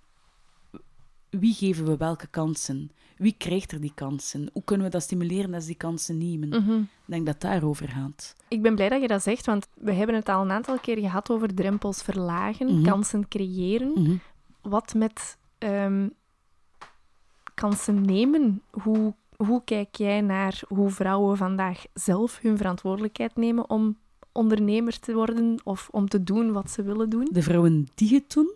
Wie 1.29 1.53
geven 1.53 1.85
we 1.85 1.97
welke 1.97 2.27
kansen? 2.27 2.91
Wie 3.17 3.35
krijgt 3.37 3.71
er 3.71 3.81
die 3.81 3.91
kansen? 3.95 4.49
Hoe 4.53 4.63
kunnen 4.63 4.85
we 4.85 4.91
dat 4.91 5.01
stimuleren 5.01 5.51
dat 5.51 5.61
ze 5.61 5.67
die 5.67 5.75
kansen 5.77 6.17
nemen? 6.17 6.49
Mhm. 6.49 6.71
Ik 6.81 6.87
denk 7.05 7.25
dat 7.25 7.33
het 7.33 7.43
daarover 7.43 7.89
gaat. 7.89 8.35
Ik 8.47 8.61
ben 8.61 8.75
blij 8.75 8.89
dat 8.89 9.01
je 9.01 9.07
dat 9.07 9.23
zegt, 9.23 9.45
want 9.45 9.67
we 9.73 9.91
hebben 9.93 10.15
het 10.15 10.29
al 10.29 10.41
een 10.41 10.51
aantal 10.51 10.79
keer 10.79 10.97
gehad 10.97 11.29
over 11.29 11.53
drempels 11.53 12.01
verlagen, 12.01 12.73
Mhm. 12.75 12.83
kansen 12.83 13.27
creëren. 13.27 13.91
Mhm. 14.01 14.15
Wat 14.61 14.93
met 14.93 15.37
ehm, 15.57 16.07
kansen 17.53 18.01
nemen? 18.01 18.61
Hoe, 18.71 19.13
hoe 19.35 19.61
kijk 19.63 19.95
jij 19.95 20.21
naar 20.21 20.61
hoe 20.67 20.89
vrouwen 20.89 21.37
vandaag 21.37 21.83
zelf 21.93 22.39
hun 22.41 22.57
verantwoordelijkheid 22.57 23.35
nemen 23.35 23.69
om 23.69 23.97
ondernemer 24.37 24.99
te 24.99 25.13
worden 25.13 25.59
of 25.63 25.89
om 25.91 26.07
te 26.07 26.23
doen 26.23 26.51
wat 26.51 26.71
ze 26.71 26.83
willen 26.83 27.09
doen? 27.09 27.27
De 27.31 27.41
vrouwen 27.43 27.87
die 27.95 28.13
het 28.13 28.33
doen, 28.33 28.51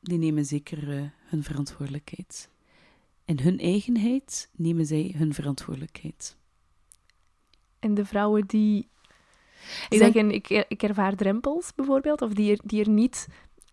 die 0.00 0.18
nemen 0.18 0.44
zeker 0.44 0.96
eh, 0.96 1.02
hun 1.28 1.42
verantwoordelijkheid. 1.42 2.50
In 3.24 3.38
hun 3.38 3.58
eigenheid 3.58 4.50
nemen 4.56 4.86
zij 4.86 5.14
hun 5.16 5.34
verantwoordelijkheid. 5.34 6.36
En 7.78 7.94
de 7.94 8.04
vrouwen 8.04 8.46
die 8.46 8.88
Ik 9.90 9.98
denk- 9.98 10.02
zeggen, 10.02 10.30
ik, 10.30 10.48
ik 10.68 10.82
ervaar 10.82 11.16
drempels 11.16 11.74
bijvoorbeeld, 11.74 12.22
of 12.22 12.32
die 12.32 12.52
er, 12.52 12.60
die 12.64 12.80
er 12.80 12.88
niet... 12.88 13.28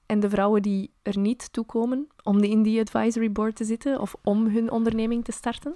En 0.05 0.19
de 0.19 0.29
vrouwen 0.29 0.61
die 0.61 0.91
er 1.01 1.17
niet 1.17 1.53
toe 1.53 1.65
komen 1.65 2.07
om 2.23 2.43
in 2.43 2.63
die 2.63 2.79
advisory 2.79 3.31
board 3.31 3.55
te 3.55 3.63
zitten 3.63 3.99
of 3.99 4.15
om 4.23 4.47
hun 4.47 4.71
onderneming 4.71 5.23
te 5.23 5.31
starten? 5.31 5.75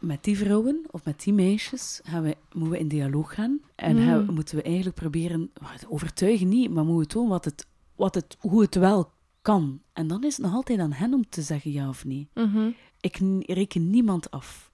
Met 0.00 0.24
die 0.24 0.38
vrouwen 0.38 0.84
of 0.90 1.04
met 1.04 1.22
die 1.22 1.32
meisjes 1.32 2.00
gaan 2.02 2.22
we, 2.22 2.36
moeten 2.52 2.70
we 2.72 2.78
in 2.78 2.88
dialoog 2.88 3.34
gaan. 3.34 3.60
En 3.74 3.96
Mm. 3.96 4.04
gaan 4.04 4.34
moeten 4.34 4.56
we 4.56 4.62
eigenlijk 4.62 4.96
proberen, 4.96 5.50
overtuigen 5.88 6.48
niet, 6.48 6.70
maar 6.70 6.84
moeten 6.84 7.02
we 7.02 7.06
tonen 7.14 7.30
wat 7.30 7.44
het, 7.44 7.66
wat 7.96 8.14
het, 8.14 8.36
hoe 8.40 8.60
het 8.60 8.74
wel 8.74 9.12
kan. 9.42 9.82
En 9.92 10.06
dan 10.06 10.24
is 10.24 10.36
het 10.36 10.46
nog 10.46 10.54
altijd 10.54 10.78
aan 10.78 10.92
hen 10.92 11.14
om 11.14 11.28
te 11.28 11.42
zeggen 11.42 11.72
ja 11.72 11.88
of 11.88 12.04
nee. 12.04 12.28
Mhm. 12.34 12.70
Ik 13.00 13.16
reken 13.46 13.90
niemand 13.90 14.30
af. 14.30 14.70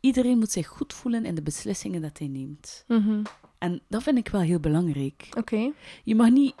Iedereen 0.00 0.38
moet 0.38 0.50
zich 0.50 0.66
goed 0.66 0.92
voelen 0.92 1.24
in 1.24 1.34
de 1.34 1.42
beslissingen 1.42 2.00
dat 2.02 2.18
hij 2.18 2.28
neemt. 2.28 2.84
Mhm. 2.88 3.22
En 3.58 3.80
dat 3.88 4.02
vind 4.02 4.18
ik 4.18 4.28
wel 4.28 4.40
heel 4.40 4.60
belangrijk. 4.60 5.28
Oké. 5.36 5.72
Je 6.04 6.14
mag 6.14 6.30
niet... 6.30 6.54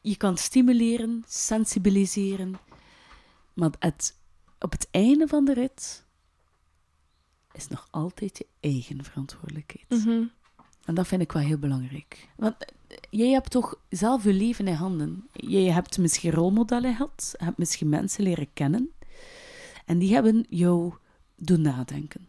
Je 0.00 0.16
kan 0.16 0.36
stimuleren, 0.36 1.24
sensibiliseren, 1.26 2.54
maar 3.52 3.70
het, 3.78 4.18
op 4.58 4.72
het 4.72 4.88
einde 4.90 5.26
van 5.26 5.44
de 5.44 5.54
rit 5.54 6.05
is 7.56 7.68
nog 7.68 7.88
altijd 7.90 8.38
je 8.38 8.46
eigen 8.60 9.04
verantwoordelijkheid. 9.04 10.04
Mhm. 10.04 10.24
En 10.84 10.94
dat 10.94 11.06
vind 11.06 11.22
ik 11.22 11.32
wel 11.32 11.42
heel 11.42 11.58
belangrijk. 11.58 12.28
Want 12.36 12.54
eh, 12.58 12.96
jij 13.10 13.30
hebt 13.30 13.50
toch 13.50 13.80
zelf 13.88 14.24
je 14.24 14.32
leven 14.32 14.68
in 14.68 14.74
handen. 14.74 15.28
Jij 15.32 15.64
hebt 15.64 15.98
misschien 15.98 16.30
rolmodellen 16.30 16.94
gehad, 16.94 17.34
hebt 17.36 17.58
misschien 17.58 17.88
mensen 17.88 18.22
leren 18.22 18.52
kennen. 18.52 18.90
En 19.84 19.98
die 19.98 20.14
hebben 20.14 20.46
jou 20.48 20.94
doen 21.36 21.60
nadenken. 21.60 22.28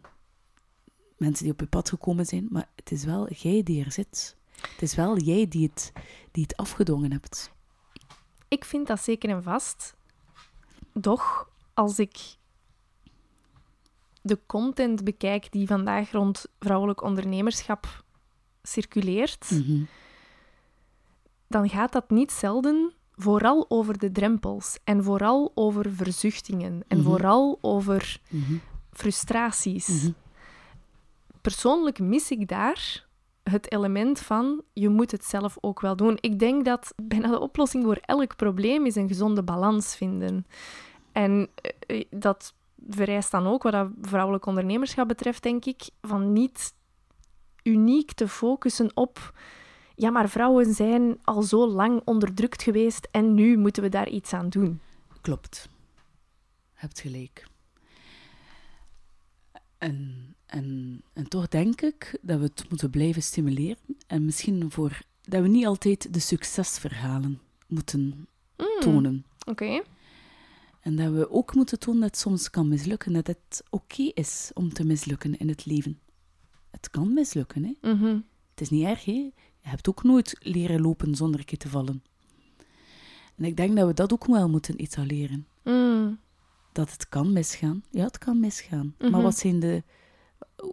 Mensen 1.16 1.44
die 1.44 1.52
op 1.52 1.60
je 1.60 1.66
pad 1.66 1.88
gekomen 1.88 2.26
zijn, 2.26 2.46
maar 2.50 2.68
het 2.74 2.92
is 2.92 3.04
wel 3.04 3.32
jij 3.32 3.62
die 3.62 3.84
er 3.84 3.92
zit. 3.92 4.36
Het 4.60 4.82
is 4.82 4.94
wel 4.94 5.18
jij 5.18 5.48
die 5.48 5.66
het, 5.66 5.92
die 6.30 6.42
het 6.42 6.56
afgedwongen 6.56 7.12
hebt. 7.12 7.52
Ik 8.48 8.64
vind 8.64 8.86
dat 8.86 9.00
zeker 9.00 9.30
en 9.30 9.42
vast. 9.42 9.96
Doch, 10.92 11.50
als 11.74 11.98
ik 11.98 12.36
de 14.22 14.38
content 14.46 15.04
bekijk 15.04 15.52
die 15.52 15.66
vandaag 15.66 16.10
rond 16.10 16.46
vrouwelijk 16.58 17.02
ondernemerschap 17.02 18.04
circuleert, 18.62 19.50
Mhm. 19.50 19.82
dan 21.46 21.68
gaat 21.68 21.92
dat 21.92 22.10
niet 22.10 22.32
zelden 22.32 22.92
vooral 23.14 23.64
over 23.68 23.98
de 23.98 24.12
drempels 24.12 24.78
en 24.84 25.04
vooral 25.04 25.52
over 25.54 25.90
verzuchtingen 25.90 26.84
en 26.88 26.98
Mhm. 26.98 27.06
vooral 27.06 27.58
over 27.60 28.20
Mhm. 28.30 28.54
frustraties. 28.92 30.10
Persoonlijk 31.40 31.98
mis 31.98 32.30
ik 32.30 32.48
daar 32.48 33.06
het 33.42 33.72
element 33.72 34.18
van 34.20 34.62
je 34.72 34.88
moet 34.88 35.10
het 35.10 35.24
zelf 35.24 35.56
ook 35.60 35.80
wel 35.80 35.96
doen. 35.96 36.18
Ik 36.20 36.38
denk 36.38 36.64
dat 36.64 36.92
bijna 37.02 37.28
de 37.30 37.40
oplossing 37.40 37.84
voor 37.84 37.98
elk 38.00 38.36
probleem 38.36 38.86
is 38.86 38.94
een 38.94 39.08
gezonde 39.08 39.42
balans 39.42 39.96
vinden. 39.96 40.46
En 41.12 41.48
eh, 41.86 42.04
dat 42.10 42.54
vereist 42.88 43.30
dan 43.30 43.46
ook, 43.46 43.62
wat 43.62 43.72
dat 43.72 43.88
vrouwelijk 44.00 44.46
ondernemerschap 44.46 45.08
betreft, 45.08 45.42
denk 45.42 45.64
ik, 45.64 45.88
van 46.02 46.32
niet 46.32 46.74
uniek 47.62 48.12
te 48.12 48.28
focussen 48.28 48.90
op. 48.94 49.38
Ja, 49.94 50.10
maar 50.10 50.28
vrouwen 50.28 50.74
zijn 50.74 51.18
al 51.22 51.42
zo 51.42 51.66
lang 51.66 52.02
onderdrukt 52.04 52.62
geweest 52.62 53.08
en 53.10 53.34
nu 53.34 53.56
moeten 53.56 53.82
we 53.82 53.88
daar 53.88 54.08
iets 54.08 54.32
aan 54.32 54.48
doen. 54.48 54.80
Klopt. 55.20 55.68
Hebt 56.72 57.00
gelijk. 57.00 57.46
En, 59.78 60.34
en, 60.46 61.00
en 61.12 61.28
toch 61.28 61.48
denk 61.48 61.80
ik 61.80 62.18
dat 62.22 62.38
we 62.38 62.44
het 62.44 62.66
moeten 62.68 62.90
blijven 62.90 63.22
stimuleren. 63.22 63.78
En 64.06 64.24
misschien 64.24 64.70
voor, 64.70 65.00
dat 65.22 65.42
we 65.42 65.48
niet 65.48 65.66
altijd 65.66 66.14
de 66.14 66.20
succesverhalen 66.20 67.40
moeten 67.66 68.28
Mm, 68.58 68.80
tonen. 68.80 69.24
Oké. 69.46 69.82
En 70.80 70.96
dat 70.96 71.12
we 71.12 71.30
ook 71.30 71.54
moeten 71.54 71.78
tonen 71.78 72.00
dat 72.00 72.10
het 72.10 72.18
soms 72.18 72.50
kan 72.50 72.68
mislukken. 72.68 73.12
Dat 73.12 73.26
het 73.26 73.62
oké 73.70 74.02
is 74.02 74.50
om 74.54 74.72
te 74.72 74.84
mislukken 74.84 75.38
in 75.38 75.48
het 75.48 75.66
leven. 75.66 76.00
Het 76.70 76.90
kan 76.90 77.12
mislukken, 77.12 77.64
hè. 77.64 77.92
Mhm. 77.92 78.18
Het 78.50 78.60
is 78.60 78.70
niet 78.70 78.84
erg, 78.84 79.04
hè. 79.04 79.30
Je 79.60 79.68
hebt 79.68 79.88
ook 79.88 80.02
nooit 80.02 80.36
leren 80.38 80.80
lopen 80.80 81.14
zonder 81.14 81.40
een 81.40 81.46
keer 81.46 81.58
te 81.58 81.68
vallen. 81.68 82.02
En 83.36 83.44
ik 83.44 83.56
denk 83.56 83.76
dat 83.76 83.86
we 83.86 83.94
dat 83.94 84.12
ook 84.12 84.26
wel 84.26 84.48
moeten 84.48 84.76
etaleren. 84.76 85.46
Mm. 85.64 86.18
dat 86.72 86.92
het 86.92 87.08
kan 87.08 87.32
misgaan. 87.32 87.82
Ja, 87.90 88.04
het 88.04 88.18
kan 88.18 88.40
misgaan. 88.40 88.94
Mhm. 88.98 89.10
Maar 89.10 89.22
wat 89.22 89.38
zijn 89.38 89.60
de... 89.60 89.82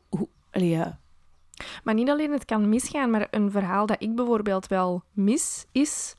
Hoe, 0.10 0.28
allee, 0.52 0.70
ja. 0.70 1.00
Maar 1.84 1.94
niet 1.94 2.10
alleen 2.10 2.32
het 2.32 2.46
kan 2.46 2.70
misgaan, 2.70 3.10
maar 3.10 3.28
een 3.32 3.52
verhaal 3.52 3.86
dat 3.86 4.02
ik 4.02 4.16
bijvoorbeeld 4.16 4.68
wel 4.68 5.04
mis 5.12 5.66
is. 5.72 6.16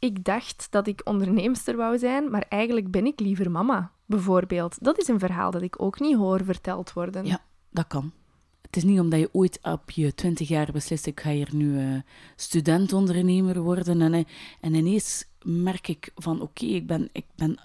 Ik 0.00 0.24
dacht 0.24 0.66
dat 0.70 0.86
ik 0.86 1.00
onderneemster 1.04 1.76
wou 1.76 1.98
zijn, 1.98 2.30
maar 2.30 2.44
eigenlijk 2.48 2.90
ben 2.90 3.06
ik 3.06 3.20
liever 3.20 3.50
mama, 3.50 3.90
bijvoorbeeld. 4.06 4.76
Dat 4.84 4.98
is 4.98 5.08
een 5.08 5.18
verhaal 5.18 5.50
dat 5.50 5.62
ik 5.62 5.82
ook 5.82 6.00
niet 6.00 6.16
hoor 6.16 6.44
verteld 6.44 6.92
worden. 6.92 7.24
Ja. 7.24 7.42
Dat 7.70 7.86
kan. 7.86 8.12
Het 8.60 8.76
is 8.76 8.84
niet 8.84 9.00
omdat 9.00 9.20
je 9.20 9.28
ooit 9.32 9.58
op 9.62 9.90
je 9.90 10.14
twintig 10.14 10.48
jaar 10.48 10.72
beslist, 10.72 11.06
ik 11.06 11.20
ga 11.20 11.30
hier 11.30 11.48
nu 11.52 11.78
eh 11.78 12.00
student-ondernemer 12.36 13.60
worden. 13.60 14.00
En, 14.00 14.14
eh, 14.14 14.24
en 14.60 14.74
ineens 14.74 15.24
merk 15.42 15.88
ik 15.88 16.12
van, 16.14 16.40
oké, 16.40 16.64
ik 16.64 16.86
ben, 16.86 17.08
ik 17.12 17.24
ben... 17.36 17.58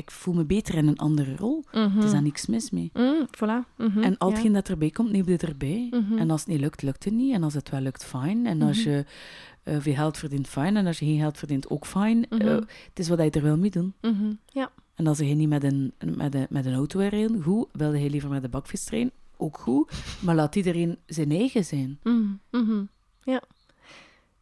Ik 0.00 0.10
voel 0.10 0.34
me 0.34 0.44
beter 0.44 0.74
in 0.74 0.86
een 0.86 0.98
andere 0.98 1.36
rol. 1.36 1.64
Er 1.72 2.04
is 2.04 2.10
daar 2.10 2.22
niks 2.22 2.46
mis 2.46 2.70
mee. 2.70 2.90
Mm, 2.94 3.26
voilà. 3.36 3.76
Mhm, 3.76 4.02
En 4.02 4.18
al 4.18 4.28
ja. 4.28 4.34
hetgeen 4.34 4.52
dat 4.52 4.68
erbij 4.68 4.90
komt, 4.90 5.10
neem 5.10 5.28
je 5.28 5.36
erbij. 5.36 5.86
Mhm. 5.90 6.18
En 6.18 6.30
als 6.30 6.40
het 6.40 6.48
niet 6.50 6.60
lukt, 6.60 6.82
lukt 6.82 7.04
het 7.04 7.12
niet. 7.14 7.34
En 7.34 7.42
als 7.42 7.54
het 7.54 7.70
wel 7.70 7.80
lukt, 7.80 8.04
fijn. 8.04 8.46
En 8.46 8.62
als 8.62 8.78
Mhm. 8.84 8.88
je 8.90 9.04
eh, 9.62 9.76
veel 9.80 9.94
geld 9.94 10.18
verdient, 10.18 10.48
fijn. 10.48 10.76
En 10.76 10.86
als 10.86 10.98
je 10.98 11.04
geen 11.04 11.18
geld 11.18 11.38
verdient, 11.38 11.70
ook 11.70 11.86
fijn. 11.86 12.28
Eh, 12.28 12.38
het 12.48 12.98
is 12.98 13.08
wat 13.08 13.18
je 13.22 13.30
er 13.30 13.42
wil 13.42 13.56
mee 13.56 13.70
doen. 13.70 13.94
Mhm, 14.00 14.32
Ja. 14.46 14.70
En 14.94 15.06
als 15.06 15.18
je 15.18 15.24
niet 15.24 15.48
met 15.48 15.64
een, 15.64 15.92
met 16.16 16.34
een, 16.34 16.46
met 16.50 16.66
een 16.66 16.74
auto 16.74 16.98
rijden, 16.98 17.42
goed. 17.42 17.68
Wilde 17.72 17.98
hij 17.98 18.10
liever 18.10 18.30
met 18.30 18.42
de 18.42 18.48
bakvis 18.48 18.84
trainen, 18.84 19.12
ook 19.36 19.58
goed. 19.58 19.92
Maar 20.20 20.34
laat 20.34 20.56
iedereen 20.56 20.98
zijn 21.06 21.30
eigen 21.30 21.64
zijn. 21.64 21.98
Ja. 23.24 23.42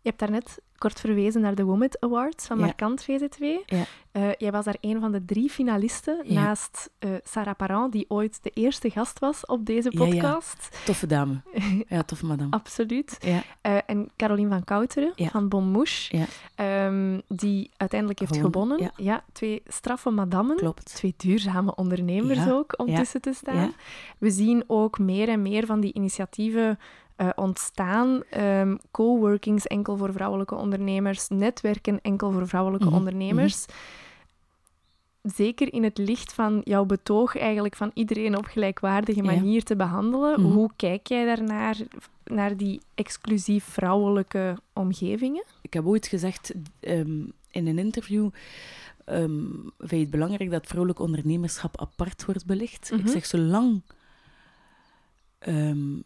Je 0.01 0.09
hebt 0.15 0.19
daarnet 0.19 0.61
kort 0.79 1.01
verwezen 1.01 1.41
naar 1.41 1.55
de 1.55 1.65
Womet 1.65 2.01
Awards 2.01 2.47
van 2.47 2.59
Ja. 2.59 2.65
Markant 2.65 3.03
VZ2. 3.03 3.45
Ja. 3.67 3.85
Eh, 4.13 4.33
jij 4.39 4.51
was 4.53 4.65
daar 4.65 4.77
een 4.81 5.01
van 5.01 5.13
de 5.13 5.25
drie 5.25 5.51
finalisten, 5.51 6.21
Ja. 6.25 6.43
naast 6.43 6.91
eh, 6.99 7.11
Sarah 7.25 7.55
Parent, 7.57 7.93
die 7.93 8.05
ooit 8.09 8.43
de 8.43 8.51
eerste 8.51 8.91
gast 8.91 9.19
was 9.19 9.47
op 9.47 9.67
deze 9.67 9.89
Ja, 9.93 10.05
ja. 10.05 10.11
podcast. 10.11 10.79
Toffe 10.85 11.07
dame. 11.07 11.41
Ja, 11.89 12.03
toffe 12.03 12.27
madame. 12.27 12.51
Absoluut. 12.51 13.17
Ja, 13.21 13.43
Eh, 13.61 13.77
en 13.87 14.09
Caroline 14.17 14.49
van 14.49 14.65
Kouteren 14.65 15.13
van 15.17 15.49
Bon 15.49 15.65
Mouche, 15.71 16.17
Ja. 16.17 16.25
ehm, 16.55 17.21
die 17.29 17.71
uiteindelijk 17.77 18.21
heeft 18.21 18.37
Gewonnen, 18.37 18.79
gewonnen. 18.79 18.93
ja. 19.05 19.25
twee 19.33 19.63
straffe 19.67 20.11
madammen. 20.11 20.57
klopt. 20.57 20.95
Twee 20.95 21.15
duurzame 21.17 21.75
ondernemers 21.75 22.49
ook, 22.51 22.75
om 22.77 22.95
tussen 22.95 23.21
te 23.21 23.33
staan. 23.33 23.73
We 24.19 24.31
zien 24.31 24.65
ook 24.67 24.99
meer 24.99 25.29
en 25.29 25.43
meer 25.43 25.67
van 25.67 25.81
die 25.81 25.93
initiatieven 25.95 26.79
eh, 27.19 27.29
ontstaan. 27.37 28.23
Ehm, 28.31 28.77
coworkings 28.91 29.67
enkel 29.67 29.97
voor 29.97 30.13
vrouwelijke 30.13 30.55
ondernemers, 30.55 31.29
netwerken 31.29 32.01
enkel 32.03 32.31
voor 32.33 32.49
vrouwelijke 32.49 32.87
Mhm, 32.87 32.95
ondernemers. 32.97 33.65
zeker 35.23 35.73
in 35.73 35.83
het 35.85 35.99
licht 35.99 36.33
van 36.33 36.61
jouw 36.65 36.85
betoog 36.85 37.37
eigenlijk 37.37 37.77
van 37.77 37.91
iedereen 37.95 38.37
op 38.37 38.45
gelijkwaardige 38.45 39.23
Ja. 39.25 39.33
manier 39.35 39.63
te 39.65 39.77
behandelen, 39.77 40.41
Mhm. 40.41 40.53
hoe 40.53 40.71
kijk 40.77 41.07
jij 41.07 41.25
daarnaar, 41.25 41.77
naar 42.25 42.57
die 42.57 42.81
exclusief 42.95 43.65
vrouwelijke 43.65 44.57
omgevingen? 44.73 45.45
Ik 45.63 45.73
heb 45.73 45.87
ooit 45.87 46.07
gezegd 46.07 46.53
ehm, 46.81 47.21
in 47.51 47.67
een 47.67 47.79
interview. 47.79 48.29
ehm 49.05 49.41
vind 49.79 49.91
je 49.91 49.97
het 49.97 50.11
belangrijk 50.11 50.51
dat 50.51 50.67
vrouwelijk 50.67 51.01
ondernemerschap 51.01 51.81
apart 51.81 52.25
wordt 52.25 52.47
belicht? 52.47 52.91
Mhm. 52.91 53.01
Ik 53.01 53.09
zeg, 53.09 53.27
zolang 53.27 53.83
ehm, 55.39 56.01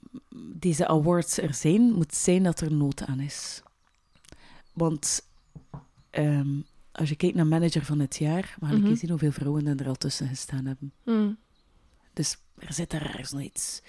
deze 0.55 0.87
awards 0.87 1.39
er 1.39 1.55
zijn, 1.55 1.93
moet 1.93 2.15
zijn 2.15 2.43
dat 2.43 2.61
er 2.61 2.73
nood 2.73 3.03
aan 3.03 3.21
is. 3.21 3.63
Want 4.73 5.27
ehm, 6.11 6.61
als 6.93 7.09
je 7.09 7.17
kijkt 7.17 7.37
naar 7.37 7.47
manager 7.47 7.85
van 7.85 8.01
het 8.01 8.17
jaar, 8.17 8.57
mag 8.61 8.73
ik 8.73 8.97
zien 8.97 9.11
hoeveel 9.11 9.33
vrouwen 9.33 9.79
er 9.79 9.89
al 9.89 9.95
tussen 9.95 10.29
gestaan 10.29 10.67
hebben. 10.67 10.93
Mm. 11.05 11.37
Dus 12.13 12.37
er 12.59 12.73
zit 12.73 12.91
daar 12.91 13.07
ergens 13.07 13.33
nog 13.33 13.43
iets. 13.43 13.83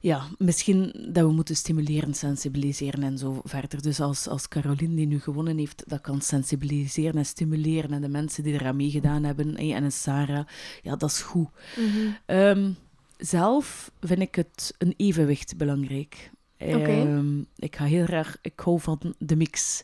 Ja, 0.00 0.26
misschien 0.38 1.08
dat 1.12 1.26
we 1.26 1.32
moeten 1.32 1.56
stimuleren, 1.56 2.14
sensibiliseren 2.14 3.02
en 3.02 3.18
zo 3.18 3.40
verder. 3.44 3.82
Dus 3.82 4.00
als, 4.00 4.28
als 4.28 4.48
Caroline, 4.48 4.94
die 4.94 5.06
nu 5.06 5.20
gewonnen 5.20 5.58
heeft, 5.58 5.82
dat 5.86 6.00
kan 6.00 6.20
sensibiliseren 6.20 7.14
en 7.14 7.26
stimuleren. 7.26 7.92
En 7.92 8.00
de 8.00 8.08
mensen 8.08 8.42
die 8.42 8.52
eraan 8.52 8.76
meegedaan 8.76 9.24
hebben, 9.24 9.56
en 9.56 9.84
een 9.84 9.92
Sarah, 9.92 10.46
ja, 10.82 10.96
dat 10.96 11.10
is 11.10 11.20
goed. 11.20 11.48
Mhm. 11.76 12.10
Ehm, 12.26 12.70
zelf 13.18 13.90
vind 14.00 14.20
ik 14.20 14.34
het 14.34 14.74
een 14.78 14.94
evenwicht 14.96 15.56
belangrijk. 15.56 16.30
Oké. 16.58 16.76
Ehm, 16.90 17.38
ik 17.56 17.76
ga 17.76 17.84
heel 17.84 18.04
graag, 18.04 18.36
ik 18.42 18.60
hou 18.60 18.80
van 18.80 19.14
de 19.18 19.36
mix. 19.36 19.82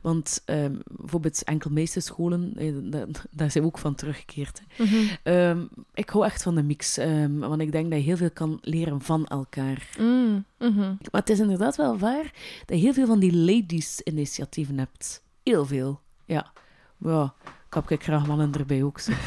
Want 0.00 0.42
ehm, 0.44 0.74
bijvoorbeeld 0.86 1.44
enkelmeesterscholen, 1.44 2.52
eh, 2.56 2.72
da- 2.82 3.06
daar 3.30 3.50
zijn 3.50 3.64
we 3.64 3.70
ook 3.70 3.78
van 3.78 3.94
teruggekeerd. 3.94 4.62
Mhm. 4.78 4.94
Ehm, 5.22 5.64
ik 5.94 6.08
hou 6.08 6.24
echt 6.24 6.42
van 6.42 6.54
de 6.54 6.62
mix, 6.62 6.96
want 7.38 7.60
ik 7.60 7.72
denk 7.72 7.90
dat 7.90 7.98
je 7.98 8.04
heel 8.04 8.16
veel 8.16 8.30
kan 8.30 8.58
leren 8.60 9.00
van 9.00 9.26
elkaar. 9.26 9.88
Mm. 9.98 10.44
Mhm. 10.58 10.78
Maar 10.80 11.20
het 11.20 11.30
is 11.30 11.38
inderdaad 11.40 11.76
wel 11.76 11.98
waar 11.98 12.32
dat 12.66 12.76
je 12.78 12.82
heel 12.84 12.92
veel 12.92 13.06
van 13.06 13.18
die 13.18 13.36
ladies-initiatieven 13.36 14.78
hebt. 14.78 15.22
Heel 15.42 15.66
veel, 15.66 16.00
ja. 16.24 16.52
Ja, 17.00 17.34
ik 17.68 17.74
heb 17.74 17.90
ik 17.90 18.02
graag 18.02 18.26
mannen 18.26 18.52
erbij 18.54 18.82
ook. 18.82 18.98
Zo. 19.00 19.12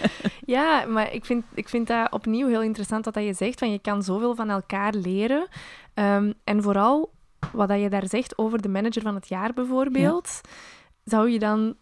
Ja, 0.46 0.84
maar 0.84 1.12
ik 1.12 1.24
vind, 1.24 1.44
ik 1.54 1.68
vind 1.68 1.86
dat 1.86 2.12
opnieuw 2.12 2.48
heel 2.48 2.62
interessant 2.62 3.04
dat, 3.04 3.14
dat 3.14 3.24
je 3.24 3.32
zegt 3.32 3.58
van 3.58 3.70
je 3.70 3.78
kan 3.78 4.02
zoveel 4.02 4.34
van 4.34 4.50
elkaar 4.50 4.94
leren. 4.94 5.48
Ehm, 5.94 6.32
en 6.44 6.62
vooral 6.62 7.12
wat 7.52 7.68
dat 7.68 7.80
je 7.80 7.88
daar 7.88 8.08
zegt 8.08 8.38
over 8.38 8.62
de 8.62 8.68
manager 8.68 9.02
van 9.02 9.14
het 9.14 9.28
jaar 9.28 9.52
bijvoorbeeld, 9.52 10.40
zou 11.04 11.30
je 11.30 11.38
dan 11.38 11.76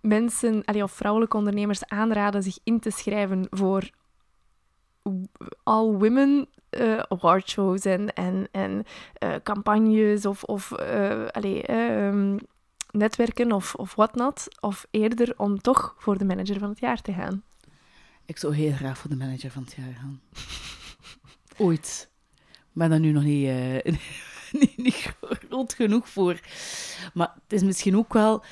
mensen, 0.00 0.64
allee, 0.64 0.82
of 0.82 0.92
vrouwelijke 0.92 1.36
ondernemers 1.36 1.88
aanraden 1.88 2.42
zich 2.42 2.58
in 2.64 2.80
te 2.80 2.90
schrijven 2.90 3.46
voor 3.50 3.90
all 5.62 5.84
women 5.84 6.48
eh 6.70 6.98
awardshows 7.08 7.84
en, 7.84 8.12
en, 8.12 8.48
en 8.50 8.84
eh, 9.12 9.34
campagnes 9.42 10.26
of, 10.26 10.42
of 10.42 10.72
eh, 10.72 11.26
allee, 11.26 11.62
eh, 11.62 12.06
ehm, 12.06 12.38
netwerken 12.90 13.52
of, 13.52 13.74
of 13.74 13.94
whatnot, 13.94 14.46
of 14.60 14.86
eerder 14.90 15.34
om 15.36 15.60
toch 15.60 15.94
voor 15.98 16.18
de 16.18 16.24
manager 16.24 16.58
van 16.58 16.68
het 16.68 16.78
jaar 16.78 17.02
te 17.02 17.12
gaan? 17.12 17.42
Ik 18.26 18.38
zou 18.38 18.54
heel 18.54 18.72
graag 18.72 18.98
voor 18.98 19.10
de 19.10 19.16
manager 19.16 19.50
van 19.50 19.62
het 19.62 19.74
jaar 19.76 19.94
gaan. 19.94 20.20
Ooit. 21.66 22.10
Maar 22.72 22.88
daar 22.88 23.00
nu 23.00 23.12
nog 23.12 23.22
niet, 23.22 23.46
eh, 23.46 23.94
niet, 24.60 24.76
niet 24.76 25.14
groot 25.20 25.74
genoeg 25.74 26.08
voor. 26.08 26.40
Maar 27.14 27.32
het 27.42 27.52
is 27.52 27.62
misschien 27.62 27.96
ook 27.96 28.12
wel... 28.12 28.44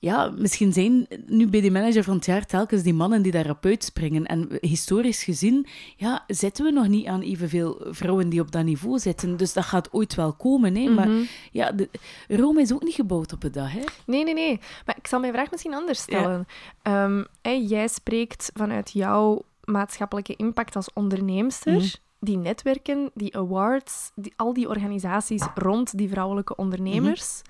Ja, 0.00 0.30
misschien 0.36 0.72
zijn 0.72 1.06
nu 1.26 1.46
bij 1.48 1.60
die 1.60 1.70
manager 1.70 2.04
van 2.04 2.14
het 2.16 2.26
jaar 2.26 2.46
telkens 2.46 2.82
die 2.82 2.94
mannen 2.94 3.22
die 3.22 3.32
daarop 3.32 3.64
uitspringen. 3.64 4.26
En 4.26 4.48
historisch 4.60 5.22
gezien 5.24 5.66
ja, 5.96 6.24
zitten 6.26 6.64
we 6.64 6.70
nog 6.70 6.88
niet 6.88 7.06
aan 7.06 7.20
evenveel 7.20 7.80
vrouwen 7.90 8.28
die 8.28 8.40
op 8.40 8.50
dat 8.52 8.64
niveau 8.64 8.98
zitten. 8.98 9.36
Dus 9.36 9.52
dat 9.52 9.64
gaat 9.64 9.92
ooit 9.92 10.14
wel 10.14 10.32
komen. 10.32 10.76
Hè? 10.76 10.88
Maar 10.88 11.08
Mhm. 11.08 11.22
ja, 11.52 11.72
de, 11.72 11.88
Rome 12.28 12.60
is 12.60 12.72
ook 12.72 12.82
niet 12.82 12.94
gebouwd 12.94 13.32
op 13.32 13.42
een 13.44 13.52
dag. 13.52 13.72
Hè? 13.72 13.80
Nee, 14.06 14.24
nee, 14.24 14.34
nee. 14.34 14.60
Maar 14.86 14.96
ik 14.98 15.06
zal 15.06 15.20
mijn 15.20 15.32
vraag 15.32 15.50
misschien 15.50 15.74
anders 15.74 15.98
stellen. 16.00 16.46
Ehm, 16.82 17.24
jij 17.66 17.88
spreekt 17.88 18.50
vanuit 18.54 18.90
jouw 18.92 19.42
maatschappelijke 19.64 20.36
impact 20.36 20.76
als 20.76 20.92
onderneemster. 20.92 21.72
Mhm. 21.72 21.86
Die 22.20 22.36
netwerken, 22.36 23.10
die 23.14 23.36
awards, 23.36 24.10
die, 24.14 24.32
al 24.36 24.52
die 24.52 24.68
organisaties 24.68 25.46
rond 25.54 25.98
die 25.98 26.08
vrouwelijke 26.08 26.56
ondernemers. 26.56 27.42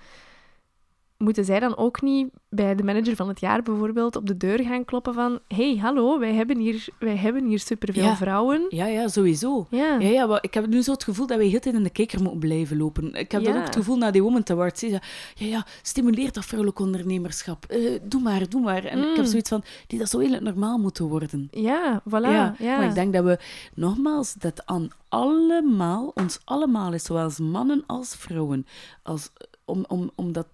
Moeten 1.18 1.44
zij 1.44 1.60
dan 1.60 1.76
ook 1.76 2.02
niet 2.02 2.28
bij 2.48 2.74
de 2.74 2.82
manager 2.82 3.16
van 3.16 3.28
het 3.28 3.40
jaar 3.40 3.62
bijvoorbeeld 3.62 4.16
op 4.16 4.26
de 4.26 4.36
deur 4.36 4.62
gaan 4.62 4.84
kloppen 4.84 5.14
van 5.14 5.38
hey, 5.48 5.76
hallo, 5.76 6.18
wij 6.18 6.34
hebben 6.34 6.58
hier, 6.58 6.86
wij 6.98 7.16
hebben 7.16 7.44
hier 7.46 7.58
superveel 7.58 8.04
Ja. 8.04 8.16
vrouwen. 8.16 8.66
Ja, 8.68 8.86
ja, 8.86 9.08
sowieso. 9.08 9.66
Ja. 9.70 9.98
Ja, 9.98 10.42
ik 10.42 10.54
heb 10.54 10.66
nu 10.66 10.82
zo 10.82 10.92
het 10.92 11.04
gevoel 11.04 11.26
dat 11.26 11.38
we 11.38 11.44
heel 11.44 11.60
tijd 11.60 11.74
in 11.74 11.82
de 11.82 11.90
kijker 11.90 12.20
moeten 12.22 12.38
blijven 12.40 12.76
lopen. 12.76 13.14
Ik 13.14 13.32
heb 13.32 13.40
Ja. 13.40 13.46
dat 13.46 13.56
ook 13.56 13.66
het 13.66 13.76
gevoel 13.76 13.96
na 13.96 14.10
die 14.10 14.22
Women 14.22 14.42
Awards. 14.50 14.80
Ja, 14.80 15.00
ja, 15.34 15.66
stimuleer 15.82 16.32
dat 16.32 16.44
vrouwelijk 16.44 16.78
ondernemerschap. 16.78 17.64
Eh, 17.64 17.98
doe 18.02 18.20
maar, 18.22 18.48
doe 18.48 18.60
maar. 18.60 18.84
En 18.84 18.98
ik 18.98 19.16
heb 19.16 19.24
Mm. 19.24 19.30
zoiets 19.30 19.48
van, 19.48 19.62
die 19.86 19.98
dat 19.98 20.08
zo 20.08 20.18
eigenlijk 20.18 20.48
normaal 20.50 20.78
moeten 20.78 21.04
worden. 21.06 21.48
Ja, 21.50 22.02
voilà. 22.08 22.10
ja, 22.22 22.54
maar 22.58 22.84
ik 22.84 22.94
denk 22.94 23.12
dat 23.12 23.24
we, 23.24 23.38
nogmaals, 23.74 24.34
dat 24.34 24.66
aan 24.66 24.88
allemaal, 25.08 26.10
ons 26.14 26.38
allemaal 26.44 26.92
is, 26.92 27.04
zowel 27.04 27.30
mannen 27.42 27.84
als 27.86 28.14
vrouwen, 28.16 28.66
als, 29.02 29.30
om, 29.64 29.84
om, 29.88 30.10
om 30.14 30.32
dat 30.32 30.46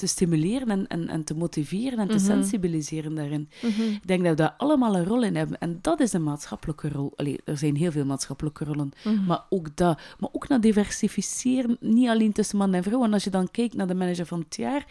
te 0.00 0.06
stimuleren 0.06 0.68
en, 0.70 0.86
en, 0.86 1.08
en 1.08 1.24
te 1.24 1.34
motiveren 1.34 1.98
en 1.98 2.08
te 2.08 2.14
Mhm. 2.14 2.24
sensibiliseren 2.24 3.14
daarin. 3.14 3.48
Mhm. 3.62 3.82
Ik 3.82 4.06
denk 4.06 4.20
dat 4.20 4.30
we 4.30 4.36
daar 4.36 4.54
allemaal 4.56 4.96
een 4.96 5.04
rol 5.04 5.22
in 5.22 5.36
hebben. 5.36 5.58
En 5.58 5.78
dat 5.80 6.00
is 6.00 6.12
een 6.12 6.22
maatschappelijke 6.22 6.88
rol. 6.88 7.12
Allee, 7.16 7.38
er 7.44 7.56
zijn 7.58 7.76
heel 7.76 7.90
veel 7.92 8.04
maatschappelijke 8.04 8.64
rollen. 8.64 8.90
Mhm. 9.04 9.24
Maar 9.24 9.44
ook 9.48 9.76
dat. 9.76 10.00
Maar 10.18 10.28
ook 10.32 10.48
naar 10.48 10.60
diversificeren, 10.60 11.76
niet 11.80 12.08
alleen 12.08 12.32
tussen 12.32 12.58
man 12.58 12.74
en 12.74 12.82
vrouw. 12.82 13.04
En 13.04 13.12
als 13.12 13.24
je 13.24 13.30
dan 13.30 13.50
kijkt 13.50 13.74
naar 13.74 13.86
de 13.86 13.94
manager 13.94 14.26
van 14.26 14.38
het 14.40 14.56
jaar, 14.56 14.86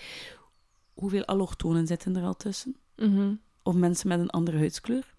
hoeveel 0.94 1.26
allochtonen 1.26 1.88
zitten 1.88 2.16
er 2.16 2.24
al 2.24 2.36
tussen? 2.38 2.76
Of 3.64 3.76
mensen 3.76 4.08
met 4.08 4.20
een 4.20 4.30
andere 4.30 4.58
huidskleur? 4.58 5.14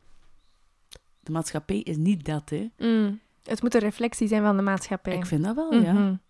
De 1.20 1.32
maatschappij 1.32 1.78
is 1.80 1.96
niet 1.96 2.24
dat, 2.24 2.50
hè. 2.50 2.70
Mm. 2.78 3.20
Het 3.42 3.62
moet 3.62 3.74
een 3.74 3.80
reflectie 3.80 4.28
zijn 4.28 4.42
van 4.42 4.56
de 4.56 4.62
maatschappij. 4.62 5.14
Ik 5.16 5.26
vind 5.26 5.44
dat 5.44 5.54
wel, 5.54 5.74
ja. 5.74 6.20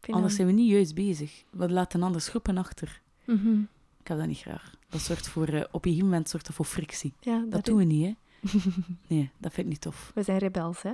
Vind 0.00 0.16
Anders 0.16 0.34
zijn 0.34 0.46
we 0.46 0.52
niet 0.52 0.70
juist 0.70 0.94
bezig. 0.94 1.42
We 1.50 1.70
laten 1.70 2.02
anders 2.02 2.28
groepen 2.28 2.58
achter. 2.58 3.00
Mhm. 3.24 3.60
Ik 4.00 4.08
heb 4.08 4.18
dat 4.18 4.26
niet 4.26 4.38
graag. 4.38 4.74
Dat 4.88 5.00
zorgt 5.00 5.28
voor, 5.28 5.46
eh, 5.48 5.60
op 5.70 5.84
een 5.84 5.90
gegeven 5.90 6.04
moment 6.10 6.28
zorgt 6.28 6.46
dat 6.46 6.54
voor 6.56 6.64
frictie. 6.64 7.12
Ja, 7.20 7.38
dat, 7.38 7.50
Dat 7.50 7.64
doen 7.64 7.76
we 7.76 7.84
niet, 7.84 8.04
hè. 8.06 8.14
Nee, 9.08 9.30
dat 9.38 9.52
vind 9.52 9.66
ik 9.66 9.72
niet 9.72 9.80
tof. 9.80 10.10
We 10.14 10.22
zijn 10.22 10.38
rebels, 10.38 10.82
hè? 10.82 10.92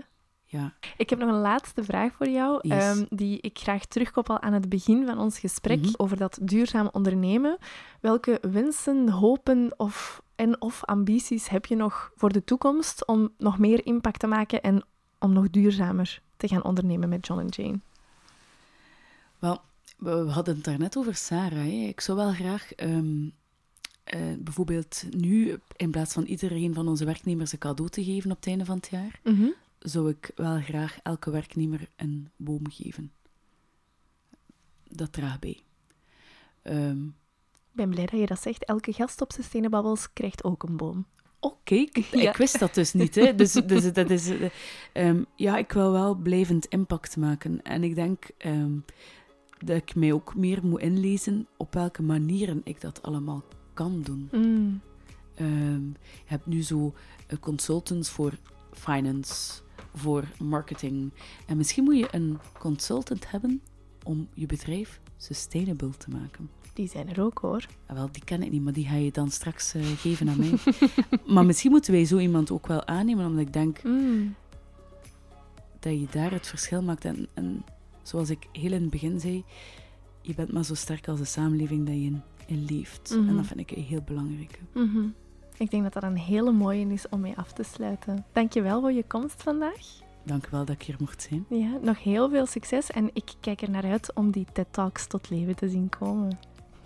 Ja. 0.49 0.75
Ik 0.97 1.11
heb 1.11 1.19
nog 1.19 1.29
een 1.29 1.40
laatste 1.40 1.85
vraag 1.85 2.12
voor 2.12 2.29
jou, 2.29 2.59
Yes. 2.69 2.85
ehm, 2.85 3.05
die 3.11 3.40
ik 3.40 3.59
graag 3.59 3.85
terugkoppel 3.87 4.40
aan 4.40 4.53
het 4.53 4.69
begin 4.69 5.07
van 5.07 5.19
ons 5.19 5.38
gesprek 5.38 5.81
Mhm. 5.81 5.92
over 5.97 6.16
dat 6.16 6.38
duurzaam 6.42 6.88
ondernemen. 6.92 7.59
Welke 8.01 8.38
wensen, 8.51 9.09
hopen 9.09 9.75
of, 9.77 10.23
en 10.35 10.61
of 10.61 10.85
ambities 10.85 11.49
heb 11.49 11.66
je 11.66 11.77
nog 11.77 12.11
voor 12.16 12.33
de 12.33 12.45
toekomst 12.45 13.07
om 13.07 13.29
nog 13.38 13.59
meer 13.59 13.87
impact 13.87 14.21
te 14.21 14.27
maken 14.27 14.62
en 14.62 14.85
om 15.19 15.33
nog 15.33 15.51
duurzamer 15.51 16.23
te 16.37 16.49
gaan 16.49 16.64
ondernemen 16.64 17.09
met 17.09 17.27
John 17.27 17.40
en 17.40 17.49
Jane? 17.49 17.81
Wel, 19.38 19.61
we 19.96 20.11
hadden 20.11 20.55
het 20.55 20.64
daarnet 20.64 20.96
over 20.96 21.14
Sarah. 21.14 21.59
Hè. 21.59 21.87
Ik 21.88 22.01
zou 22.01 22.18
wel 22.18 22.33
graag 22.33 22.75
ehm, 22.75 23.29
eh, 24.05 24.20
bijvoorbeeld 24.38 25.03
nu, 25.16 25.59
in 25.77 25.90
plaats 25.90 26.12
van 26.12 26.25
iedereen 26.25 26.75
van 26.75 26.88
onze 26.88 27.05
werknemers 27.05 27.53
een 27.53 27.59
cadeau 27.59 27.90
te 27.90 28.05
geven 28.05 28.31
op 28.31 28.37
het 28.37 28.46
einde 28.46 28.64
van 28.64 28.77
het 28.77 28.88
jaar, 28.90 29.20
Mhm. 29.25 29.46
zou 29.79 30.11
ik 30.11 30.31
wel 30.35 30.61
graag 30.61 30.99
elke 31.03 31.31
werknemer 31.31 31.88
een 31.96 32.31
boom 32.37 32.70
geven. 32.70 33.12
Dat 34.88 35.12
draagt 35.12 35.40
bij. 35.40 35.61
Ehm, 36.62 37.05
Ik 37.07 37.83
ben 37.83 37.90
blij 37.90 38.07
dat 38.07 38.20
je 38.20 38.27
dat 38.27 38.42
zegt. 38.42 38.64
Elke 38.64 38.92
gast 38.92 39.20
op 39.20 39.33
Sustainababbels 39.33 40.12
krijgt 40.12 40.44
ook 40.44 40.62
een 40.62 40.77
boom. 40.77 41.07
Oh, 41.40 41.55
kijk, 41.64 41.96
Ja. 41.96 42.31
ik 42.31 42.37
wist 42.37 42.59
dat 42.59 42.75
dus 42.75 42.92
niet. 42.92 43.14
Hè. 43.14 43.35
Dus, 43.35 43.53
dus 43.53 43.92
dat 43.92 44.11
is, 44.11 44.29
eh, 44.29 44.51
ehm, 44.92 45.22
ja, 45.35 45.57
ik 45.57 45.72
wil 45.72 45.92
wel 45.92 46.14
blijvend 46.14 46.66
impact 46.66 47.16
maken. 47.16 47.62
En 47.62 47.85
ik 47.85 47.94
denk 47.94 48.25
dat 49.59 49.77
ik 49.77 49.94
mij 49.94 50.13
ook 50.13 50.35
meer 50.37 50.59
moet 50.63 50.81
inlezen 50.81 51.46
op 51.57 51.75
welke 51.75 52.02
manieren 52.02 52.61
ik 52.65 52.81
dat 52.81 53.02
allemaal 53.02 53.42
kan 53.75 54.02
doen. 54.02 54.29
Mm. 54.33 54.81
Ehm, 55.35 55.85
je 55.87 56.25
hebt 56.27 56.46
nu 56.46 56.63
zo 56.63 56.94
eh, 57.27 57.38
consultants 57.38 58.11
voor 58.11 58.33
finance, 58.73 59.63
voor 59.94 60.25
marketing. 60.42 61.13
En 61.46 61.57
misschien 61.57 61.85
moet 61.85 61.98
je 61.98 62.09
een 62.11 62.38
consultant 62.59 63.31
hebben 63.31 63.61
om 64.04 64.29
je 64.35 64.46
bedrijf 64.46 65.00
sustainable 65.17 65.90
te 65.96 66.11
maken. 66.11 66.50
Die 66.73 66.88
zijn 66.88 67.09
er 67.09 67.23
ook, 67.23 67.38
hoor. 67.38 67.67
Ah, 67.87 67.96
wel, 67.96 68.09
die 68.13 68.25
ken 68.25 68.42
ik 68.42 68.50
niet, 68.50 68.63
maar 68.63 68.73
die 68.73 68.87
ga 68.87 68.94
je 68.94 69.13
dan 69.13 69.31
straks 69.31 69.75
eh, 69.75 69.83
geven 69.87 70.29
aan 70.29 70.38
mij. 70.38 70.52
maar 71.35 71.44
misschien 71.46 71.71
moeten 71.71 71.92
wij 71.92 72.04
zo 72.04 72.19
iemand 72.19 72.50
ook 72.50 72.67
wel 72.67 72.87
aannemen, 72.87 73.27
omdat 73.27 73.46
ik 73.46 73.52
denk 73.52 73.83
Mm. 73.83 74.35
dat 75.81 75.92
je 75.92 76.07
daar 76.11 76.31
het 76.33 76.46
verschil 76.46 76.83
maakt. 76.83 77.04
En, 77.04 77.27
en 77.35 77.65
zoals 78.07 78.31
ik 78.31 78.46
heel 78.52 78.73
in 78.73 78.81
het 78.81 78.90
begin 78.90 79.21
zei, 79.21 79.44
je 80.21 80.35
bent 80.35 80.52
maar 80.52 80.65
zo 80.65 80.75
sterk 80.75 81.09
als 81.09 81.19
de 81.19 81.25
samenleving 81.25 81.87
dat 81.87 81.94
je 81.94 82.00
in 82.00 82.23
in 82.46 82.65
leeft. 82.65 83.11
Mhm. 83.11 83.29
En 83.29 83.37
dat 83.37 83.46
vind 83.46 83.61
ik 83.61 83.71
een 83.71 83.83
heel 83.83 84.02
belangrijk. 84.04 84.61
Mhm. 84.73 85.07
Ik 85.57 85.71
denk 85.71 85.83
dat 85.83 85.92
dat 85.92 86.02
een 86.02 86.19
hele 86.19 86.52
mooie 86.52 86.87
is 86.87 87.09
om 87.09 87.21
mee 87.21 87.37
af 87.37 87.52
te 87.52 87.63
sluiten. 87.63 88.25
Dankjewel 88.33 88.81
voor 88.81 88.92
je 88.92 89.04
komst 89.07 89.42
vandaag. 89.42 90.04
Dank 90.25 90.46
u 90.46 90.48
wel 90.50 90.65
dat 90.65 90.75
ik 90.75 90.83
hier 90.83 90.96
mocht 90.98 91.23
zijn. 91.23 91.46
Ja, 91.48 91.79
nog 91.83 92.02
heel 92.02 92.31
veel 92.31 92.46
succes 92.46 92.90
en 92.90 93.11
ik 93.13 93.33
kijk 93.40 93.63
er 93.63 93.71
naar 93.71 93.85
uit 93.85 94.15
om 94.15 94.31
die 94.31 94.46
TED 94.52 94.67
Talks 94.71 95.07
tot 95.07 95.31
leven 95.31 95.57
te 95.57 95.69
zien 95.69 95.88
komen. 95.88 96.38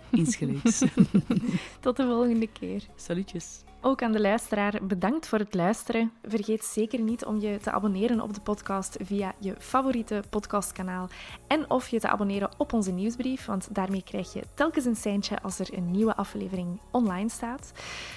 Insgelijks. 0.09 0.83
Tot 1.79 1.97
de 1.97 2.03
volgende 2.03 2.47
keer. 2.47 2.83
Salutjes. 2.95 3.61
Ook 3.83 4.01
aan 4.01 4.11
de 4.11 4.21
luisteraar, 4.21 4.79
bedankt 4.81 5.27
voor 5.27 5.39
het 5.39 5.53
luisteren. 5.53 6.11
Vergeet 6.23 6.63
zeker 6.63 6.99
niet 6.99 7.25
om 7.25 7.39
je 7.39 7.57
te 7.57 7.71
abonneren 7.71 8.21
op 8.21 8.33
de 8.33 8.41
podcast 8.41 8.97
via 9.03 9.33
je 9.39 9.55
favoriete 9.57 10.23
podcastkanaal 10.29 11.07
en 11.47 11.69
of 11.69 11.87
je 11.87 11.99
te 11.99 12.07
abonneren 12.07 12.49
op 12.57 12.73
onze 12.73 12.91
nieuwsbrief, 12.91 13.45
want 13.45 13.67
daarmee 13.75 14.03
krijg 14.03 14.33
je 14.33 14.43
telkens 14.53 14.85
een 14.85 14.95
seintje 14.95 15.41
als 15.41 15.59
er 15.59 15.77
een 15.77 15.91
nieuwe 15.91 16.15
aflevering 16.15 16.79
online 16.91 17.29
staat. 17.29 17.71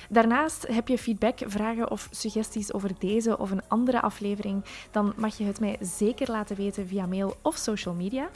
Daarnaast 0.09 0.67
heb 0.67 0.89
je 0.89 0.99
feedback, 0.99 1.39
vragen 1.47 1.91
of 1.91 2.09
suggesties 2.11 2.73
over 2.73 2.91
deze 2.99 3.39
of 3.39 3.51
een 3.51 3.69
andere 3.69 4.01
aflevering, 4.01 4.65
dan 4.91 5.13
mag 5.17 5.39
je 5.39 5.45
het 5.45 5.61
mij 5.61 5.77
zeker 5.81 6.31
laten 6.31 6.57
weten 6.57 6.87
via 6.87 7.07
mail 7.07 7.37
of 7.43 7.57
social 7.57 7.95
media. 7.95 8.29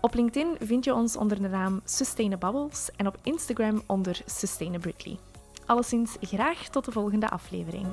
Op 0.00 0.14
LinkedIn 0.14 0.56
vind 0.60 0.84
je 0.84 0.94
ons 0.94 1.16
onder 1.16 1.42
de 1.42 1.48
naam 1.48 1.80
Sustainabubbles 1.84 2.90
en 2.96 3.06
op 3.06 3.18
Instagram 3.22 3.82
onder 3.86 4.20
Sustainabritly. 4.26 5.18
Alleszins 5.66 6.16
graag 6.20 6.68
tot 6.68 6.84
de 6.84 6.92
volgende 6.92 7.28
aflevering. 7.28 7.86